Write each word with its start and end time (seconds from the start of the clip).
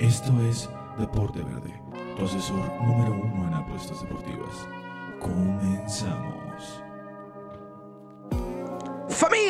Esto 0.00 0.32
es 0.48 0.66
Deporte 0.98 1.42
Verde, 1.42 1.78
tu 2.16 2.26
número 2.86 3.12
uno 3.12 3.46
en 3.48 3.52
apuestas 3.52 4.00
deportivas. 4.00 4.66
Comenzamos. 5.20 6.82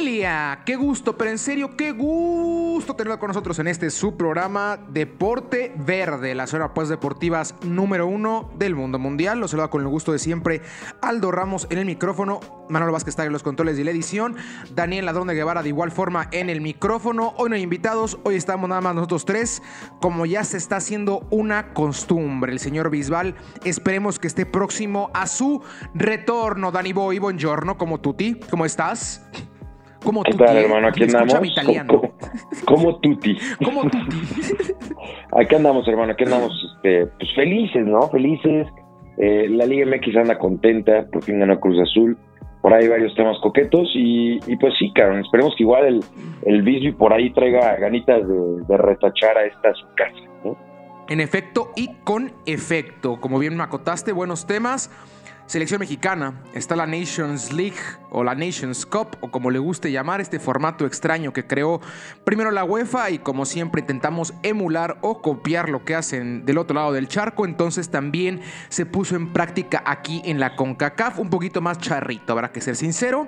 Familia, 0.01 0.63
qué 0.65 0.77
gusto, 0.77 1.19
pero 1.19 1.31
en 1.31 1.37
serio, 1.37 1.77
qué 1.77 1.93
gusto 1.93 2.97
tenerlo 2.97 3.19
con 3.19 3.29
nosotros 3.29 3.59
en 3.59 3.67
este 3.67 3.91
subprograma 3.91 4.79
Deporte 4.89 5.75
Verde, 5.77 6.35
la 6.35 6.47
zona 6.47 6.73
pues 6.73 6.89
deportivas 6.89 7.55
número 7.61 8.07
uno 8.07 8.51
del 8.57 8.75
mundo 8.75 8.99
mundial. 8.99 9.39
Los 9.41 9.51
saluda 9.51 9.69
con 9.69 9.83
el 9.83 9.89
gusto 9.89 10.13
de 10.13 10.19
siempre 10.19 10.63
Aldo 11.03 11.31
Ramos 11.31 11.67
en 11.69 11.77
el 11.77 11.85
micrófono, 11.85 12.41
Manuel 12.71 12.93
Vázquez 12.93 13.13
está 13.13 13.27
en 13.27 13.33
los 13.33 13.43
controles 13.43 13.79
y 13.79 13.85
la 13.85 13.91
edición, 13.91 14.37
Daniel 14.75 15.05
Ladrón 15.05 15.29
de 15.29 15.35
Guevara 15.35 15.63
de 15.63 15.69
igual 15.69 15.91
forma 15.91 16.29
en 16.33 16.49
el 16.49 16.63
micrófono. 16.63 17.35
Hoy 17.37 17.51
no 17.51 17.57
hay 17.57 17.63
invitados, 17.63 18.19
hoy 18.25 18.37
estamos 18.37 18.71
nada 18.71 18.81
más 18.81 18.95
nosotros 18.95 19.27
tres, 19.27 19.61
como 20.01 20.25
ya 20.25 20.45
se 20.45 20.57
está 20.57 20.77
haciendo 20.77 21.27
una 21.29 21.75
costumbre. 21.75 22.53
El 22.53 22.59
señor 22.59 22.89
Bisbal, 22.89 23.35
esperemos 23.67 24.19
que 24.19 24.29
esté 24.29 24.47
próximo 24.47 25.11
a 25.13 25.27
su 25.27 25.63
retorno. 25.93 26.73
Dani 26.73 26.95
Boy, 26.95 27.19
buongiorno, 27.19 27.77
como 27.77 28.01
tutti, 28.01 28.41
¿cómo 28.49 28.65
estás? 28.65 29.27
Como 30.05 30.23
¿Qué 30.23 30.33
tal, 30.33 30.57
hermano? 30.57 30.89
Aquí 30.89 31.05
andamos. 31.05 31.47
Italiano. 31.47 32.01
Como, 32.65 32.97
tutti. 32.97 33.37
Como 33.65 33.83
tutti. 33.83 34.17
aquí 35.33 35.55
andamos, 35.55 35.87
hermano. 35.87 36.13
Aquí 36.13 36.25
andamos 36.25 36.53
este, 36.77 37.07
pues 37.07 37.35
felices, 37.35 37.85
¿no? 37.87 38.09
Felices. 38.09 38.67
Eh, 39.19 39.49
la 39.51 39.67
Liga 39.67 39.87
MX 39.87 40.17
anda 40.17 40.39
contenta. 40.39 41.07
Por 41.13 41.23
fin 41.23 41.41
ganó 41.41 41.61
Cruz 41.61 41.79
Azul. 41.81 42.17
Por 42.63 42.73
ahí 42.73 42.89
varios 42.89 43.15
temas 43.15 43.37
coquetos. 43.43 43.91
Y, 43.95 44.39
pues 44.57 44.75
sí, 44.79 44.91
cabrón. 44.95 45.21
Esperemos 45.21 45.55
que 45.57 45.65
igual 45.65 45.87
el, 45.87 46.05
el 46.47 46.63
Bisbee 46.63 46.93
por 46.93 47.13
ahí 47.13 47.31
traiga 47.33 47.77
ganitas 47.77 48.23
de, 48.27 48.77
retachar 48.79 49.37
a 49.37 49.45
esta 49.45 49.75
su 49.75 49.87
casa, 49.97 50.31
¿no? 50.45 50.57
En 51.09 51.21
efecto 51.21 51.73
y 51.77 51.95
con 52.05 52.33
efecto. 52.47 53.21
Como 53.21 53.39
bien 53.39 53.57
me 53.57 53.65
acotaste, 53.65 54.13
buenos 54.13 54.47
temas 54.47 54.91
selección 55.51 55.81
mexicana, 55.81 56.45
está 56.55 56.77
la 56.77 56.87
Nations 56.87 57.53
League 57.53 57.81
o 58.11 58.23
la 58.23 58.37
Nations 58.37 58.87
Cup 58.87 59.17
o 59.21 59.33
como 59.33 59.51
le 59.51 59.59
guste 59.59 59.91
llamar 59.91 60.21
este 60.21 60.39
formato 60.39 60.87
extraño 60.87 61.33
que 61.33 61.45
creó 61.45 61.81
primero 62.23 62.53
la 62.53 62.63
UEFA 62.63 63.11
y 63.11 63.19
como 63.19 63.45
siempre 63.45 63.81
intentamos 63.81 64.33
emular 64.45 64.99
o 65.01 65.21
copiar 65.21 65.69
lo 65.69 65.85
que 65.85 65.97
hacen 65.97 66.47
del 66.47 66.57
otro 66.57 66.77
lado 66.77 66.93
del 66.93 67.09
charco, 67.09 67.45
entonces 67.47 67.91
también 67.91 68.41
se 68.69 68.87
puso 68.87 69.17
en 69.17 69.33
práctica 69.33 69.83
aquí 69.85 70.23
en 70.25 70.39
la 70.39 70.55
CONCACAF, 70.55 71.19
un 71.19 71.31
poquito 71.31 71.61
más 71.61 71.79
charrito, 71.79 72.33
habrá 72.33 72.53
que 72.53 72.61
ser 72.61 72.77
sincero. 72.77 73.27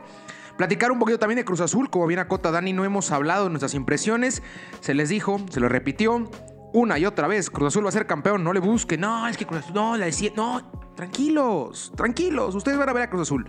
Platicar 0.56 0.92
un 0.92 1.00
poquito 1.00 1.18
también 1.18 1.38
de 1.38 1.44
Cruz 1.44 1.60
Azul, 1.60 1.90
como 1.90 2.06
bien 2.06 2.20
acota 2.20 2.52
Dani, 2.52 2.72
no 2.72 2.84
hemos 2.84 3.10
hablado 3.10 3.44
de 3.44 3.50
nuestras 3.50 3.74
impresiones, 3.74 4.44
se 4.78 4.94
les 4.94 5.08
dijo, 5.08 5.40
se 5.50 5.58
lo 5.58 5.68
repitió, 5.68 6.30
una 6.72 7.00
y 7.00 7.04
otra 7.04 7.26
vez, 7.26 7.50
Cruz 7.50 7.68
Azul 7.68 7.84
va 7.84 7.88
a 7.88 7.92
ser 7.92 8.06
campeón, 8.06 8.44
no 8.44 8.52
le 8.52 8.60
busque, 8.60 8.96
no, 8.96 9.26
es 9.26 9.36
que 9.36 9.44
Cruz 9.44 9.64
Azul, 9.64 9.74
no, 9.74 9.96
la 9.96 10.04
decía, 10.04 10.30
no, 10.36 10.81
tranquilos, 10.94 11.92
tranquilos, 11.96 12.54
ustedes 12.54 12.78
van 12.78 12.88
a 12.88 12.92
ver 12.92 13.02
a 13.04 13.10
Cruz 13.10 13.22
Azul. 13.22 13.46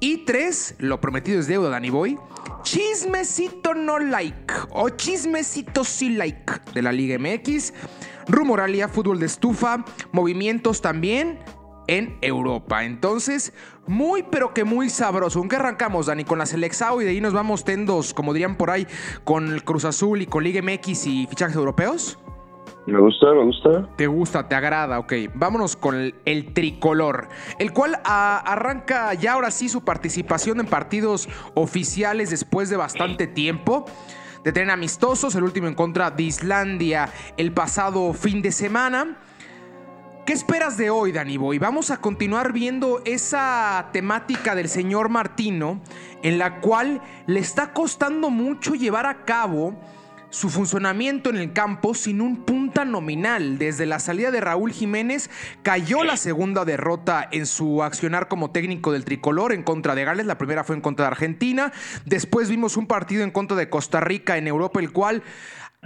Y 0.00 0.24
tres, 0.24 0.74
lo 0.78 1.00
prometido 1.00 1.40
es 1.40 1.46
deuda, 1.46 1.70
Danny 1.70 1.90
Boy, 1.90 2.18
chismecito 2.62 3.74
no 3.74 3.98
like, 3.98 4.54
o 4.70 4.90
chismecito 4.90 5.84
sí 5.84 6.10
like 6.10 6.52
de 6.74 6.82
la 6.82 6.92
Liga 6.92 7.18
MX, 7.18 7.72
rumoralia, 8.28 8.88
fútbol 8.88 9.20
de 9.20 9.26
estufa, 9.26 9.84
movimientos 10.12 10.80
también 10.80 11.38
en 11.88 12.18
Europa. 12.20 12.84
Entonces, 12.84 13.52
muy 13.86 14.24
pero 14.24 14.52
que 14.52 14.64
muy 14.64 14.90
sabroso. 14.90 15.38
¿Con 15.38 15.48
qué 15.48 15.56
arrancamos, 15.56 16.06
Dani? 16.06 16.24
Con 16.24 16.38
la 16.38 16.46
Selexao 16.46 17.00
y 17.00 17.04
de 17.04 17.10
ahí 17.10 17.20
nos 17.20 17.32
vamos 17.32 17.64
tendos, 17.64 18.14
como 18.14 18.32
dirían 18.32 18.56
por 18.56 18.70
ahí, 18.70 18.86
con 19.24 19.52
el 19.52 19.64
Cruz 19.64 19.84
Azul 19.84 20.22
y 20.22 20.26
con 20.26 20.44
Liga 20.44 20.62
MX 20.62 21.06
y 21.06 21.26
fichajes 21.28 21.56
europeos. 21.56 22.18
Me 22.86 23.00
gusta, 23.00 23.32
me 23.32 23.42
gusta. 23.42 23.88
Te 23.96 24.06
gusta, 24.06 24.48
te 24.48 24.54
agrada, 24.54 25.00
ok. 25.00 25.12
Vámonos 25.34 25.76
con 25.76 26.12
el, 26.24 26.54
tricolor, 26.54 27.28
el 27.58 27.72
cual 27.72 27.98
arranca 28.04 29.12
ya 29.14 29.32
ahora 29.32 29.50
sí 29.50 29.68
su 29.68 29.84
participación 29.84 30.60
en 30.60 30.66
partidos 30.66 31.28
oficiales 31.54 32.30
después 32.30 32.70
de 32.70 32.76
bastante 32.76 33.26
tiempo. 33.26 33.86
De 34.44 34.52
tren 34.52 34.70
amistosos, 34.70 35.34
el 35.34 35.42
último 35.42 35.66
en 35.66 35.74
contra 35.74 36.12
de 36.12 36.22
Islandia 36.22 37.08
el 37.36 37.52
pasado 37.52 38.12
fin 38.12 38.40
de 38.40 38.52
semana. 38.52 39.16
¿Qué 40.24 40.32
esperas 40.32 40.76
de 40.76 40.88
hoy, 40.90 41.10
Dani 41.10 41.36
Boy? 41.36 41.58
Vamos 41.58 41.90
a 41.90 42.00
continuar 42.00 42.52
viendo 42.52 43.00
esa 43.04 43.88
temática 43.92 44.54
del 44.54 44.68
señor 44.68 45.08
Martino, 45.08 45.80
en 46.22 46.38
la 46.38 46.60
cual 46.60 47.00
le 47.26 47.40
está 47.40 47.72
costando 47.72 48.30
mucho 48.30 48.74
llevar 48.74 49.06
a 49.06 49.24
cabo 49.24 49.74
su 50.36 50.50
funcionamiento 50.50 51.30
en 51.30 51.36
el 51.36 51.54
campo 51.54 51.94
sin 51.94 52.20
un 52.20 52.44
punta 52.44 52.84
nominal. 52.84 53.56
Desde 53.56 53.86
la 53.86 53.98
salida 53.98 54.30
de 54.30 54.42
Raúl 54.42 54.70
Jiménez 54.70 55.30
cayó 55.62 56.04
la 56.04 56.18
segunda 56.18 56.66
derrota 56.66 57.26
en 57.32 57.46
su 57.46 57.82
accionar 57.82 58.28
como 58.28 58.50
técnico 58.50 58.92
del 58.92 59.06
tricolor 59.06 59.54
en 59.54 59.62
contra 59.62 59.94
de 59.94 60.04
Gales. 60.04 60.26
La 60.26 60.36
primera 60.36 60.62
fue 60.62 60.76
en 60.76 60.82
contra 60.82 61.06
de 61.06 61.12
Argentina. 61.12 61.72
Después 62.04 62.50
vimos 62.50 62.76
un 62.76 62.86
partido 62.86 63.24
en 63.24 63.30
contra 63.30 63.56
de 63.56 63.70
Costa 63.70 64.00
Rica 64.00 64.36
en 64.36 64.46
Europa, 64.46 64.78
el 64.78 64.92
cual 64.92 65.22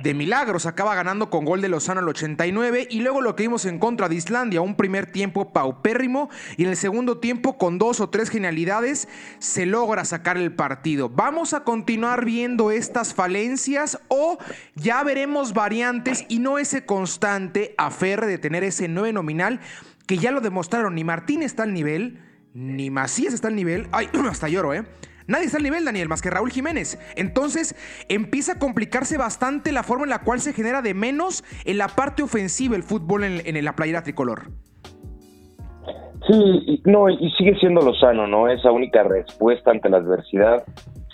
de 0.03 0.15
milagros 0.15 0.67
acaba 0.67 0.95
ganando 0.95 1.31
con 1.31 1.45
gol 1.45 1.61
de 1.61 1.69
Lozano 1.69 2.01
al 2.01 2.09
89 2.09 2.89
y 2.91 3.01
luego 3.01 3.21
lo 3.21 3.37
que 3.37 3.45
vimos 3.45 3.65
en 3.65 3.79
contra 3.79 4.09
de 4.09 4.15
Islandia, 4.15 4.61
un 4.61 4.75
primer 4.75 5.11
tiempo 5.11 5.53
paupérrimo 5.53 6.31
y 6.57 6.65
en 6.65 6.71
el 6.71 6.77
segundo 6.77 7.19
tiempo 7.19 7.59
con 7.59 7.79
dos 7.79 8.01
o 8.01 8.11
tres 8.11 8.31
genialidades 8.31 9.09
se 9.39 9.67
logra 9.67 10.05
sacar 10.05 10.37
el 10.37 10.53
partido. 10.53 11.09
¿Vamos 11.09 11.55
a 11.55 11.65
continuar 11.65 12.25
viendo 12.25 12.71
estas 12.71 13.15
falencias 13.15 13.99
o 14.09 14.39
ya 14.75 15.03
veremos 15.03 15.53
variantes 15.53 16.25
y 16.29 16.39
no 16.39 16.59
ese 16.59 16.85
constante 16.85 17.75
aferre 17.79 18.27
de 18.27 18.39
tener 18.39 18.65
ese 18.65 18.89
9 18.89 19.13
nominal 19.13 19.61
que 20.07 20.19
ya 20.19 20.33
lo 20.33 20.41
demostraron, 20.41 20.95
ni 20.95 21.05
Martín 21.05 21.43
está 21.43 21.63
al 21.63 21.73
nivel, 21.73 22.19
ni 22.53 22.91
Macías 22.91 23.33
está 23.33 23.49
al 23.49 23.55
nivel, 23.55 23.87
ay, 23.93 24.09
hasta 24.29 24.49
lloro, 24.49 24.75
¿eh? 24.75 24.85
Nadie 25.31 25.47
está 25.47 25.59
al 25.59 25.63
nivel, 25.63 25.85
Daniel, 25.85 26.09
más 26.09 26.23
que 26.23 26.29
Raúl 26.29 26.51
Jiménez. 26.51 26.99
Entonces 27.15 27.77
empieza 28.09 28.55
a 28.55 28.59
complicarse 28.59 29.17
bastante 29.17 29.71
la 29.71 29.85
forma 29.85 30.03
en 30.03 30.11
la 30.11 30.23
cual 30.25 30.41
se 30.41 30.53
genera 30.53 30.83
de 30.83 30.93
menos 30.93 31.45
en 31.65 31.79
la 31.79 31.87
parte 31.87 32.25
ofensiva 32.25 32.75
el 32.75 32.83
fútbol 32.83 33.23
en, 33.23 33.65
la 33.65 33.77
playera 33.77 34.03
tricolor. 34.03 34.51
Sí, 36.27 36.83
no, 36.85 37.09
y 37.09 37.31
sigue 37.39 37.55
siendo 37.61 37.81
Lozano, 37.81 38.27
¿no? 38.27 38.49
Esa 38.49 38.73
única 38.73 39.05
respuesta 39.05 39.71
ante 39.71 39.89
la 39.89 39.99
adversidad. 39.99 40.65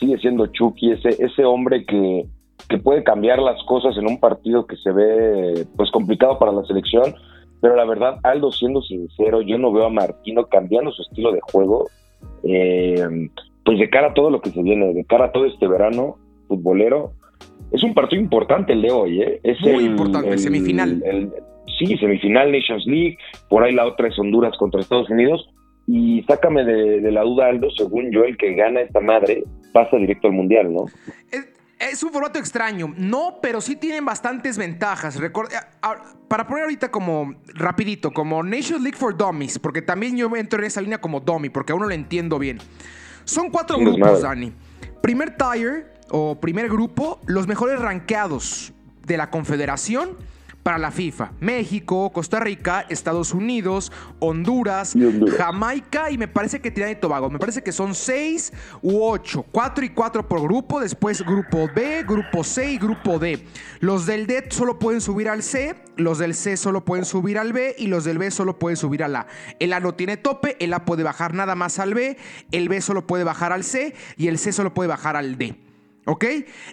Sigue 0.01 0.17
siendo 0.17 0.47
Chucky, 0.47 0.93
ese, 0.93 1.45
hombre 1.45 1.85
que, 1.85 2.25
que 2.71 2.79
puede 2.79 3.05
cambiar 3.05 3.39
las 3.39 3.63
cosas 3.65 3.99
en 3.99 4.07
un 4.07 4.19
partido 4.19 4.67
que 4.67 4.77
se 4.77 4.93
ve 4.93 5.67
pues 5.77 5.91
complicado 5.91 6.39
para 6.39 6.53
la 6.53 6.65
selección. 6.65 7.15
Pero 7.61 7.77
la 7.77 7.85
verdad, 7.85 8.19
Aldo, 8.23 8.51
siendo 8.51 8.81
sincero, 8.81 9.43
yo 9.43 9.59
no 9.59 9.73
veo 9.73 9.85
a 9.85 9.91
Martino 9.91 10.47
cambiando 10.47 10.91
su 10.91 11.03
estilo 11.03 11.33
de 11.33 11.41
juego. 11.43 11.91
Eh, 12.45 13.29
pues 13.67 13.79
de 13.81 13.91
cara 13.91 14.09
a 14.09 14.15
todo 14.15 14.31
lo 14.31 14.41
que 14.41 14.51
se 14.51 14.63
viene, 14.63 14.95
de 14.95 15.05
cara 15.05 15.27
a 15.27 15.33
todo 15.33 15.45
este 15.45 15.67
verano 15.67 16.17
futbolero, 16.47 17.13
es 17.73 17.83
un 17.83 17.95
partido 17.95 18.23
importante 18.23 18.73
el 18.73 18.81
de 18.81 18.93
hoy, 18.93 19.21
¿eh? 19.21 19.41
Es 19.43 19.61
Muy 19.61 19.85
importante, 19.85 20.39
semifinal. 20.39 21.03
sí, 21.77 21.99
semifinal 21.99 22.53
Nations 22.53 22.87
League, 22.87 23.19
por 23.51 23.65
ahí 23.65 23.75
la 23.75 23.87
otra 23.87 24.07
es 24.07 24.19
Honduras 24.19 24.57
contra 24.57 24.81
Estados 24.81 25.11
Unidos, 25.11 25.51
y 25.89 26.23
sácame 26.29 26.65
de, 26.65 27.11
la 27.11 27.23
duda, 27.23 27.49
Aldo, 27.49 27.69
según 27.77 28.13
yo, 28.13 28.25
el 28.25 28.37
que 28.37 28.55
gana 28.55 28.81
esta 28.81 29.01
madre 29.01 29.43
pasa 29.73 29.97
directo 29.97 30.29
al 30.29 30.35
Mundial, 30.35 30.73
¿no? 30.73 30.87
Es, 31.79 32.03
un 32.03 32.11
formato 32.11 32.39
extraño, 32.39 32.95
no, 32.97 33.39
pero 33.43 33.61
sí 33.61 33.75
tienen 33.75 34.05
bastantes 34.05 34.59
ventajas. 34.59 35.21
para 36.29 36.47
poner 36.47 36.65
ahorita 36.65 36.91
como 36.93 37.35
rapidito, 37.55 38.13
como 38.13 38.45
Nations 38.45 38.83
League 38.83 38.97
for 38.97 39.17
Dummies, 39.17 39.59
porque 39.59 39.83
también 39.83 40.17
yo 40.17 40.35
entro 40.37 40.61
en 40.61 40.67
esa 40.67 40.81
línea 40.81 40.99
como 40.99 41.21
dummy, 41.21 41.49
porque 41.49 41.73
aún 41.73 41.83
no 41.83 41.89
lo 41.89 41.95
entiendo 41.95 42.39
bien. 42.39 42.59
Son 43.27 43.51
cuatro 43.51 43.77
grupos, 43.77 44.23
Dani. 44.23 44.53
Primer 45.03 45.37
tier 45.37 45.93
o 46.11 46.41
primer 46.41 46.69
grupo, 46.69 47.21
los 47.27 47.47
mejores 47.47 47.81
rankeados 47.81 48.73
de 49.05 49.17
la 49.17 49.31
Confederación 49.31 50.17
para 50.67 50.79
la 50.79 50.91
FIFA. 50.91 51.31
México, 51.39 52.11
Costa 52.13 52.41
Rica, 52.41 52.85
Estados 52.89 53.33
Unidos, 53.33 53.93
Honduras, 54.19 54.97
Jamaica 55.39 56.11
y 56.11 56.19
me 56.19 56.27
parece 56.27 56.61
que 56.61 56.73
Trinidad 56.73 56.91
y 56.91 57.01
Tobago. 57.01 57.31
Me 57.31 57.39
parece 57.39 57.63
que 57.63 57.71
son 57.71 57.95
seis 57.95 58.53
u 58.83 59.01
ocho. 59.01 59.45
Cuatro 59.53 59.85
y 59.85 59.91
cuatro 59.91 60.27
por 60.27 60.43
grupo. 60.43 60.81
Después 60.81 61.25
grupo 61.25 61.71
B, 61.73 62.03
grupo 62.03 62.43
C 62.43 62.73
y 62.73 62.79
grupo 62.79 63.21
D. 63.21 63.47
Los 63.79 64.07
del 64.07 64.27
D 64.27 64.49
solo 64.51 64.81
pueden 64.81 65.01
subir 65.01 65.29
al 65.29 65.45
C, 65.45 65.77
los 65.95 66.19
del 66.19 66.35
C 66.35 66.57
solo 66.57 66.85
pueden 66.85 67.05
subir 67.05 67.39
al 67.39 67.53
B 67.53 67.77
y 67.79 67.87
los 67.87 68.03
del 68.03 68.19
B 68.19 68.33
solo 68.33 68.59
pueden 68.59 68.77
subir 68.77 69.05
al 69.05 69.15
A. 69.15 69.29
El 69.61 69.73
A 69.73 69.79
no 69.79 69.95
tiene 69.95 70.17
tope, 70.17 70.57
el 70.59 70.75
A 70.75 70.85
puede 70.85 71.05
bajar 71.05 71.33
nada 71.33 71.55
más 71.55 71.79
al 71.79 71.95
B, 71.95 72.17
el 72.51 72.69
B 72.69 72.81
solo 72.81 73.07
puede 73.07 73.23
bajar 73.23 73.53
al 73.53 73.63
C 73.63 73.95
y 74.17 74.27
el 74.27 74.37
C 74.37 74.51
solo 74.51 74.75
puede 74.75 74.89
bajar 74.89 75.15
al 75.15 75.39
D. 75.39 75.66
¿Ok? 76.09 76.25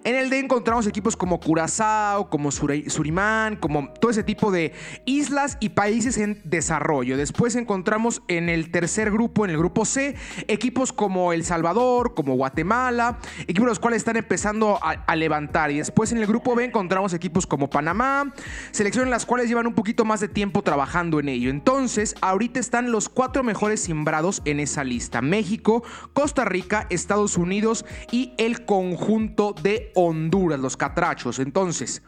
En 0.04 0.14
el 0.14 0.30
D 0.30 0.38
encontramos 0.38 0.86
equipos 0.86 1.18
como 1.18 1.40
Curazao, 1.40 2.30
como 2.30 2.52
Surimán, 2.52 3.56
como 3.56 3.92
todo 3.94 4.12
ese 4.12 4.22
tipo 4.22 4.52
de 4.52 4.74
islas 5.06 5.58
y 5.60 5.70
países 5.70 6.20
en 6.20 6.40
desarrollo. 6.44 7.18
Después 7.18 7.56
encontramos 7.56 8.22
en 8.28 8.48
el 8.48 8.70
tercer 8.70 9.10
grupo, 9.10 9.44
en 9.44 9.50
el 9.50 9.58
grupo 9.58 9.86
C, 9.86 10.16
equipos 10.48 10.94
como 10.94 11.34
El 11.34 11.44
Salvador, 11.46 12.14
como 12.14 12.36
Guatemala, 12.36 13.18
equipos 13.48 13.68
los 13.68 13.80
cuales 13.80 14.02
están 14.02 14.18
empezando 14.18 14.78
a, 14.84 15.16
levantar. 15.16 15.72
Y 15.72 15.78
después 15.80 16.12
en 16.12 16.20
el 16.20 16.28
grupo 16.28 16.54
B 16.54 16.66
encontramos 16.66 17.12
equipos 17.14 17.48
como 17.48 17.72
Panamá, 17.72 18.36
selecciones 18.70 19.10
las 19.10 19.26
cuales 19.26 19.48
llevan 19.48 19.66
un 19.66 19.74
poquito 19.74 20.06
más 20.06 20.20
de 20.20 20.28
tiempo 20.28 20.62
trabajando 20.62 21.20
en 21.20 21.30
ello. 21.30 21.50
Entonces, 21.50 22.14
ahorita 22.22 22.60
están 22.60 22.92
los 22.92 23.10
cuatro 23.10 23.42
mejores 23.42 23.80
simbrados 23.80 24.44
en 24.46 24.60
esa 24.60 24.84
lista. 24.84 25.24
México, 25.24 25.84
Costa 26.14 26.46
Rica, 26.46 26.86
Estados 26.92 27.36
Unidos 27.36 27.84
y 28.12 28.34
el 28.38 28.66
conjunto 28.66 29.23
de 29.62 29.92
Honduras, 29.96 30.60
los 30.60 30.78
catrachos. 30.78 31.40
Entonces, 31.40 32.02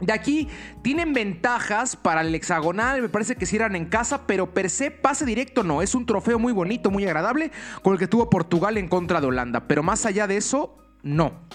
de 0.00 0.12
aquí 0.12 0.48
tienen 0.82 1.12
ventajas 1.12 1.96
para 1.96 2.20
el 2.20 2.34
hexagonal, 2.34 3.02
me 3.02 3.08
parece 3.08 3.36
que 3.36 3.46
si 3.46 3.56
eran 3.56 3.74
en 3.76 3.86
casa, 3.86 4.26
pero 4.26 4.52
per 4.52 4.70
se 4.70 4.90
pase 4.90 5.24
directo 5.24 5.64
no, 5.64 5.82
es 5.82 5.94
un 5.94 6.06
trofeo 6.06 6.38
muy 6.38 6.52
bonito, 6.52 6.90
muy 6.90 7.04
agradable, 7.04 7.50
con 7.82 7.94
el 7.94 7.98
que 7.98 8.08
tuvo 8.08 8.28
Portugal 8.28 8.76
en 8.76 8.88
contra 8.88 9.20
de 9.20 9.26
Holanda, 9.26 9.66
pero 9.66 9.82
más 9.82 10.06
allá 10.06 10.26
de 10.26 10.36
eso, 10.36 10.76
no. 11.02 11.46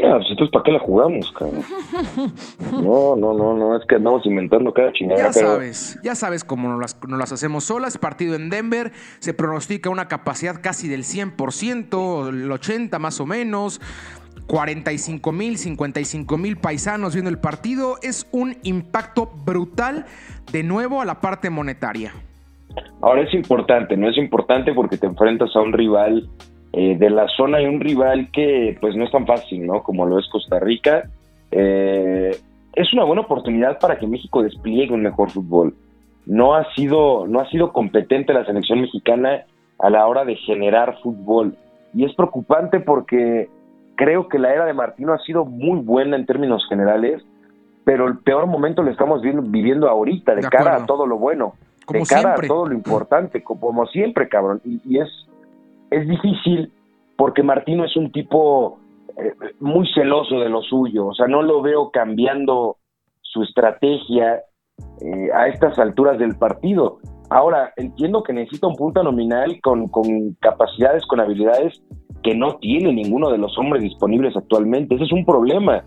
Ya, 0.00 0.16
pues 0.16 0.26
entonces 0.30 0.52
¿para 0.52 0.62
qué 0.64 0.72
la 0.72 0.78
jugamos, 0.78 1.30
cabrón? 1.32 1.62
No, 2.82 3.16
no, 3.16 3.34
no, 3.34 3.54
no, 3.54 3.76
es 3.76 3.84
que 3.86 3.96
andamos 3.96 4.24
inventando 4.24 4.72
cada 4.72 4.92
chingada. 4.92 5.24
Ya 5.24 5.32
sabes, 5.32 6.00
ya 6.02 6.14
sabes 6.14 6.44
cómo 6.44 6.68
nos 6.68 6.80
las, 6.80 6.98
las 7.06 7.32
hacemos 7.32 7.64
solas. 7.64 7.98
Partido 7.98 8.34
en 8.34 8.48
Denver, 8.48 8.92
se 9.18 9.34
pronostica 9.34 9.90
una 9.90 10.08
capacidad 10.08 10.60
casi 10.62 10.88
del 10.88 11.02
100%, 11.02 12.28
el 12.28 12.50
80 12.50 12.98
más 12.98 13.20
o 13.20 13.26
menos. 13.26 13.80
45 14.46 15.32
mil, 15.32 15.58
55 15.58 16.38
mil 16.38 16.56
paisanos 16.56 17.14
viendo 17.14 17.30
el 17.30 17.38
partido. 17.38 17.96
Es 18.02 18.26
un 18.32 18.56
impacto 18.62 19.30
brutal 19.44 20.06
de 20.50 20.62
nuevo 20.62 21.00
a 21.00 21.04
la 21.04 21.20
parte 21.20 21.50
monetaria. 21.50 22.12
Ahora 23.00 23.22
es 23.22 23.34
importante, 23.34 23.96
no 23.96 24.08
es 24.08 24.16
importante 24.16 24.72
porque 24.72 24.96
te 24.96 25.06
enfrentas 25.06 25.54
a 25.54 25.60
un 25.60 25.72
rival 25.72 26.28
eh, 26.72 26.96
de 26.96 27.10
la 27.10 27.26
zona 27.36 27.58
hay 27.58 27.66
un 27.66 27.80
rival 27.80 28.30
que 28.32 28.76
pues 28.80 28.94
no 28.94 29.04
es 29.04 29.10
tan 29.10 29.26
fácil, 29.26 29.66
¿no? 29.66 29.82
Como 29.82 30.06
lo 30.06 30.18
es 30.18 30.28
Costa 30.28 30.60
Rica. 30.60 31.08
Eh, 31.50 32.30
es 32.74 32.92
una 32.92 33.04
buena 33.04 33.22
oportunidad 33.22 33.78
para 33.80 33.98
que 33.98 34.06
México 34.06 34.42
despliegue 34.42 34.94
un 34.94 35.02
mejor 35.02 35.30
fútbol. 35.30 35.74
No 36.26 36.54
ha 36.54 36.72
sido, 36.74 37.26
no 37.26 37.40
ha 37.40 37.50
sido 37.50 37.72
competente 37.72 38.32
la 38.32 38.44
selección 38.44 38.80
mexicana 38.82 39.44
a 39.80 39.90
la 39.90 40.06
hora 40.06 40.24
de 40.24 40.36
generar 40.36 40.98
fútbol. 41.02 41.56
Y 41.92 42.04
es 42.04 42.14
preocupante 42.14 42.78
porque 42.78 43.48
creo 43.96 44.28
que 44.28 44.38
la 44.38 44.54
era 44.54 44.64
de 44.64 44.72
Martino 44.72 45.12
ha 45.12 45.18
sido 45.18 45.44
muy 45.44 45.80
buena 45.80 46.16
en 46.16 46.24
términos 46.24 46.64
generales, 46.68 47.20
pero 47.84 48.06
el 48.06 48.18
peor 48.18 48.46
momento 48.46 48.82
lo 48.82 48.92
estamos 48.92 49.22
viviendo 49.22 49.88
ahorita, 49.88 50.36
de, 50.36 50.42
cara 50.42 50.76
a 50.76 50.86
todo 50.86 51.04
lo 51.04 51.18
bueno, 51.18 51.54
de 51.88 52.02
cara 52.02 52.34
a 52.34 52.46
todo 52.46 52.66
lo 52.66 52.74
importante, 52.74 53.42
como, 53.42 53.86
siempre, 53.86 54.28
cabrón. 54.28 54.60
y 54.64 54.98
es 54.98 55.08
es 55.90 56.08
difícil 56.08 56.72
porque 57.16 57.42
Martino 57.42 57.84
es 57.84 57.96
un 57.96 58.12
tipo 58.12 58.78
eh, 59.16 59.34
muy 59.60 59.86
celoso 59.92 60.40
de 60.40 60.48
lo 60.48 60.62
suyo, 60.62 61.08
o 61.08 61.14
sea, 61.14 61.26
no 61.26 61.42
lo 61.42 61.60
veo 61.60 61.90
cambiando 61.90 62.76
su 63.20 63.42
estrategia 63.42 64.40
eh, 65.00 65.28
a 65.34 65.48
estas 65.48 65.78
alturas 65.78 66.18
del 66.18 66.36
partido. 66.36 66.98
Ahora, 67.28 67.72
entiendo 67.76 68.22
que 68.22 68.32
necesita 68.32 68.66
un 68.66 68.74
punta 68.74 69.02
nominal 69.02 69.60
con, 69.62 69.88
con 69.88 70.34
capacidades, 70.40 71.06
con 71.06 71.20
habilidades 71.20 71.80
que 72.22 72.34
no 72.34 72.56
tiene 72.56 72.92
ninguno 72.92 73.30
de 73.30 73.38
los 73.38 73.56
hombres 73.58 73.82
disponibles 73.82 74.36
actualmente. 74.36 74.94
Ese 74.94 75.04
es 75.04 75.12
un 75.12 75.24
problema. 75.24 75.84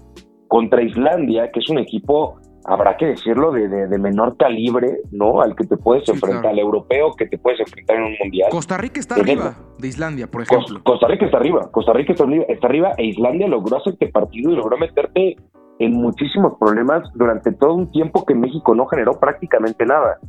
Contra 0.47 0.83
Islandia, 0.83 1.51
que 1.51 1.59
es 1.59 1.69
un 1.69 1.79
equipo 1.79 2.39
habrá 2.65 2.97
que 2.97 3.07
decirlo, 3.07 3.51
de, 3.51 3.67
de, 3.67 3.97
menor 3.97 4.37
calibre, 4.37 4.99
¿no? 5.11 5.41
Al 5.41 5.55
que 5.55 5.65
te 5.65 5.77
puedes 5.77 6.07
enfrentar, 6.07 6.51
al 6.51 6.59
europeo 6.59 7.13
que 7.17 7.25
te 7.25 7.37
puedes 7.37 7.59
enfrentar 7.59 7.97
en 7.97 8.03
un 8.03 8.15
mundial. 8.21 8.49
Costa 8.51 8.77
Rica 8.77 8.99
está 8.99 9.15
arriba 9.15 9.55
de 9.77 9.87
Islandia, 9.87 10.27
por 10.27 10.43
ejemplo. 10.43 10.81
Costa 10.83 11.07
Rica 11.07 11.25
está 11.25 11.37
arriba, 11.37 11.69
Costa 11.71 11.93
Rica 11.93 12.13
está 12.13 12.23
arriba, 12.23 12.45
está 12.47 12.67
arriba 12.67 12.91
e 12.97 13.05
Islandia 13.05 13.47
logró 13.47 13.77
hacer 13.77 13.93
este 13.93 14.07
partido 14.07 14.51
y 14.51 14.55
logró 14.55 14.77
meterte 14.77 15.35
en 15.79 15.93
muchísimos 15.93 16.53
problemas 16.59 17.03
durante 17.15 17.51
todo 17.53 17.73
un 17.73 17.91
tiempo 17.91 18.25
que 18.25 18.35
México 18.35 18.75
no 18.75 18.85
generó 18.87 19.19
prácticamente 19.19 19.85
nada. 19.85 20.19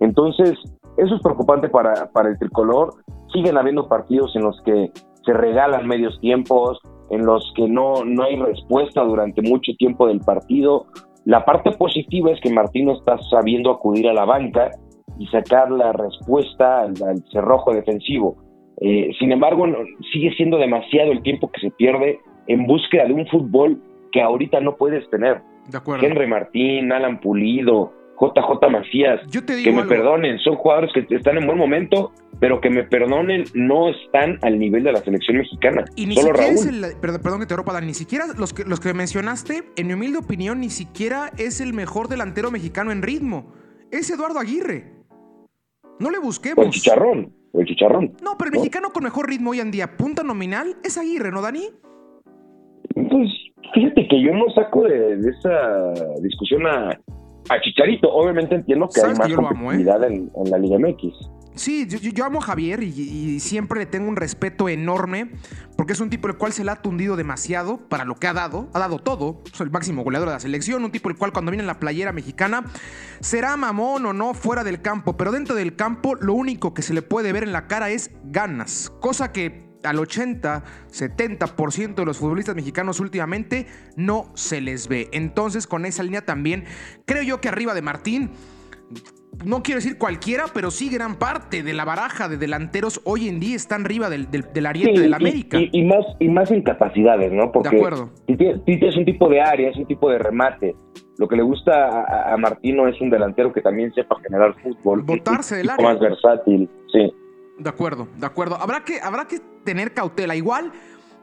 Entonces, 0.00 0.58
eso 0.96 1.14
es 1.14 1.22
preocupante 1.22 1.68
para, 1.68 2.10
para 2.12 2.28
el 2.28 2.38
tricolor. 2.38 2.94
Siguen 3.32 3.56
habiendo 3.56 3.88
partidos 3.88 4.34
en 4.36 4.42
los 4.42 4.60
que 4.64 4.90
se 5.24 5.32
regalan 5.32 5.86
medios 5.86 6.18
tiempos, 6.20 6.80
en 7.10 7.24
los 7.26 7.52
que 7.56 7.68
no, 7.68 8.04
no 8.04 8.24
hay 8.24 8.36
respuesta 8.36 9.02
durante 9.02 9.42
mucho 9.42 9.72
tiempo 9.78 10.06
del 10.06 10.20
partido. 10.20 10.86
La 11.24 11.44
parte 11.44 11.70
positiva 11.72 12.32
es 12.32 12.40
que 12.40 12.52
Martino 12.52 12.92
está 12.92 13.16
sabiendo 13.30 13.70
acudir 13.70 14.08
a 14.08 14.12
la 14.12 14.24
banca 14.24 14.70
y 15.18 15.26
sacar 15.26 15.70
la 15.70 15.92
respuesta 15.92 16.82
al, 16.82 16.94
cerrojo 17.30 17.72
defensivo. 17.72 18.36
Eh, 18.80 19.10
sin 19.18 19.30
embargo, 19.30 19.66
sigue 20.12 20.34
siendo 20.34 20.58
demasiado 20.58 21.12
el 21.12 21.22
tiempo 21.22 21.50
que 21.50 21.60
se 21.60 21.70
pierde 21.70 22.18
en 22.48 22.66
búsqueda 22.66 23.04
de 23.04 23.12
un 23.12 23.26
fútbol 23.28 23.80
que 24.10 24.20
ahorita 24.20 24.60
no 24.60 24.76
puedes 24.76 25.08
tener. 25.10 25.42
De 25.70 25.78
acuerdo. 25.78 26.04
Henry 26.04 26.26
Martín, 26.26 26.90
Alan 26.90 27.20
Pulido, 27.20 27.92
JJ 28.20 28.70
Macías, 28.70 29.20
que 29.64 29.72
me 29.72 29.84
perdonen, 29.84 30.38
son 30.38 30.56
jugadores 30.56 30.90
que 30.92 31.14
están 31.14 31.38
en 31.38 31.46
buen 31.46 31.58
momento, 31.58 32.12
pero 32.38 32.60
que 32.60 32.70
me 32.70 32.84
perdonen, 32.84 33.44
no 33.54 33.88
están 33.88 34.38
al 34.42 34.58
nivel 34.58 34.84
de 34.84 34.92
la 34.92 35.00
selección 35.00 35.38
mexicana. 35.38 35.84
Y 35.96 36.06
ni 36.06 36.16
siquiera 36.16 36.46
es 36.46 36.66
el, 36.66 36.84
perdón, 37.00 37.40
que 37.40 37.46
te 37.46 37.56
ropa, 37.56 37.80
ni 37.80 37.94
siquiera 37.94 38.26
los 38.38 38.52
que, 38.52 38.64
los 38.64 38.80
que 38.80 38.94
mencionaste, 38.94 39.64
en 39.76 39.86
mi 39.86 39.94
humilde 39.94 40.18
opinión, 40.18 40.60
ni 40.60 40.70
siquiera 40.70 41.30
es 41.38 41.60
el 41.60 41.72
mejor 41.72 42.08
delantero 42.08 42.50
mexicano 42.50 42.92
en 42.92 43.02
ritmo. 43.02 43.52
Es 43.90 44.10
Eduardo 44.10 44.38
Aguirre. 44.38 44.92
No 45.98 46.10
le 46.10 46.18
busquemos. 46.18 46.64
el 46.64 46.70
chicharrón, 46.70 47.32
el 47.54 47.66
chicharrón. 47.66 48.12
No, 48.22 48.36
pero 48.38 48.50
el 48.50 48.56
mexicano 48.56 48.90
con 48.92 49.04
mejor 49.04 49.28
ritmo 49.28 49.50
hoy 49.50 49.60
en 49.60 49.70
día, 49.70 49.96
punta 49.96 50.22
nominal, 50.22 50.76
es 50.84 50.96
Aguirre, 50.96 51.30
¿no, 51.30 51.42
Dani? 51.42 51.68
Pues 52.94 53.28
fíjate 53.74 54.06
que 54.08 54.22
yo 54.22 54.32
no 54.32 54.48
saco 54.54 54.82
de 54.82 55.28
esa 55.28 55.92
discusión 56.20 56.66
a, 56.66 56.98
a 57.52 57.60
Chicharito. 57.60 58.10
Obviamente 58.10 58.54
entiendo 58.54 58.88
que 58.88 59.00
hay 59.00 59.14
más 59.14 59.30
¿eh? 59.30 59.34
competitividad 59.34 60.04
en, 60.04 60.30
la 60.50 60.58
Liga 60.58 60.78
MX. 60.78 61.30
Sí, 61.54 61.86
yo, 61.86 62.24
amo 62.24 62.38
a 62.38 62.42
Javier 62.42 62.82
y, 62.82 63.38
siempre 63.38 63.80
le 63.80 63.86
tengo 63.86 64.08
un 64.08 64.16
respeto 64.16 64.70
enorme 64.70 65.32
porque 65.76 65.92
es 65.92 66.00
un 66.00 66.08
tipo 66.08 66.26
el 66.28 66.38
cual 66.38 66.52
se 66.52 66.64
le 66.64 66.70
ha 66.70 66.76
tundido 66.76 67.14
demasiado 67.14 67.76
para 67.88 68.06
lo 68.06 68.14
que 68.14 68.26
ha 68.26 68.32
dado. 68.32 68.68
Ha 68.72 68.78
dado 68.78 68.98
todo. 68.98 69.42
Es 69.52 69.60
el 69.60 69.70
máximo 69.70 70.02
goleador 70.02 70.28
de 70.28 70.34
la 70.34 70.40
selección. 70.40 70.82
Un 70.82 70.90
tipo 70.90 71.10
el 71.10 71.16
cual 71.16 71.32
cuando 71.32 71.50
viene 71.50 71.62
en 71.62 71.66
la 71.66 71.78
playera 71.78 72.12
mexicana 72.12 72.64
será 73.20 73.56
mamón 73.58 74.06
o 74.06 74.12
no 74.14 74.32
fuera 74.32 74.64
del 74.64 74.80
campo. 74.80 75.16
Pero 75.18 75.30
dentro 75.30 75.54
del 75.54 75.76
campo 75.76 76.14
lo 76.14 76.32
único 76.32 76.72
que 76.72 76.80
se 76.80 76.94
le 76.94 77.02
puede 77.02 77.32
ver 77.32 77.42
en 77.42 77.52
la 77.52 77.66
cara 77.66 77.90
es 77.90 78.10
ganas. 78.24 78.90
Cosa 79.00 79.32
que 79.32 79.71
al 79.84 79.98
80, 79.98 80.62
70% 80.90 81.94
de 81.94 82.04
los 82.04 82.18
futbolistas 82.18 82.54
mexicanos 82.54 83.00
últimamente 83.00 83.66
no 83.96 84.26
se 84.34 84.60
les 84.60 84.88
ve. 84.88 85.08
Entonces, 85.12 85.66
con 85.66 85.84
esa 85.86 86.02
línea 86.02 86.24
también, 86.24 86.64
creo 87.04 87.22
yo 87.22 87.40
que 87.40 87.48
arriba 87.48 87.74
de 87.74 87.82
Martín, 87.82 88.30
no 89.44 89.62
quiero 89.62 89.78
decir 89.78 89.98
cualquiera, 89.98 90.44
pero 90.52 90.70
sí 90.70 90.88
gran 90.90 91.16
parte 91.16 91.62
de 91.62 91.72
la 91.72 91.84
baraja 91.84 92.28
de 92.28 92.36
delanteros 92.36 93.00
hoy 93.04 93.28
en 93.28 93.40
día 93.40 93.56
están 93.56 93.84
arriba 93.84 94.10
del, 94.10 94.30
del, 94.30 94.66
ariete 94.66 95.00
del 95.00 95.14
América. 95.14 95.58
Y, 95.60 95.84
más, 95.84 96.04
y 96.18 96.28
más 96.28 96.50
en 96.50 96.62
capacidades, 96.62 97.32
¿no? 97.32 97.50
Porque 97.50 97.70
de 97.70 97.76
acuerdo. 97.76 98.10
Tite 98.26 98.88
es 98.88 98.96
un 98.96 99.04
tipo 99.04 99.28
de 99.28 99.40
área, 99.40 99.70
es 99.70 99.76
un 99.76 99.86
tipo 99.86 100.10
de 100.10 100.18
remate. 100.18 100.76
Lo 101.18 101.28
que 101.28 101.36
le 101.36 101.42
gusta 101.42 101.88
a, 101.88 102.34
a 102.34 102.36
Martino 102.36 102.88
es 102.88 103.00
un 103.00 103.10
delantero 103.10 103.52
que 103.52 103.60
también 103.60 103.92
sepa 103.94 104.16
generar 104.22 104.54
fútbol. 104.62 105.02
Botarse 105.02 105.56
del 105.56 105.70
área. 105.70 105.88
Más 105.88 106.00
versátil, 106.00 106.68
sí. 106.92 107.12
De 107.62 107.68
acuerdo, 107.68 108.08
de 108.18 108.26
acuerdo. 108.26 108.56
Habrá 108.56 108.84
que, 108.84 109.00
habrá 109.00 109.26
que 109.26 109.40
tener 109.64 109.94
cautela. 109.94 110.34
Igual, 110.34 110.72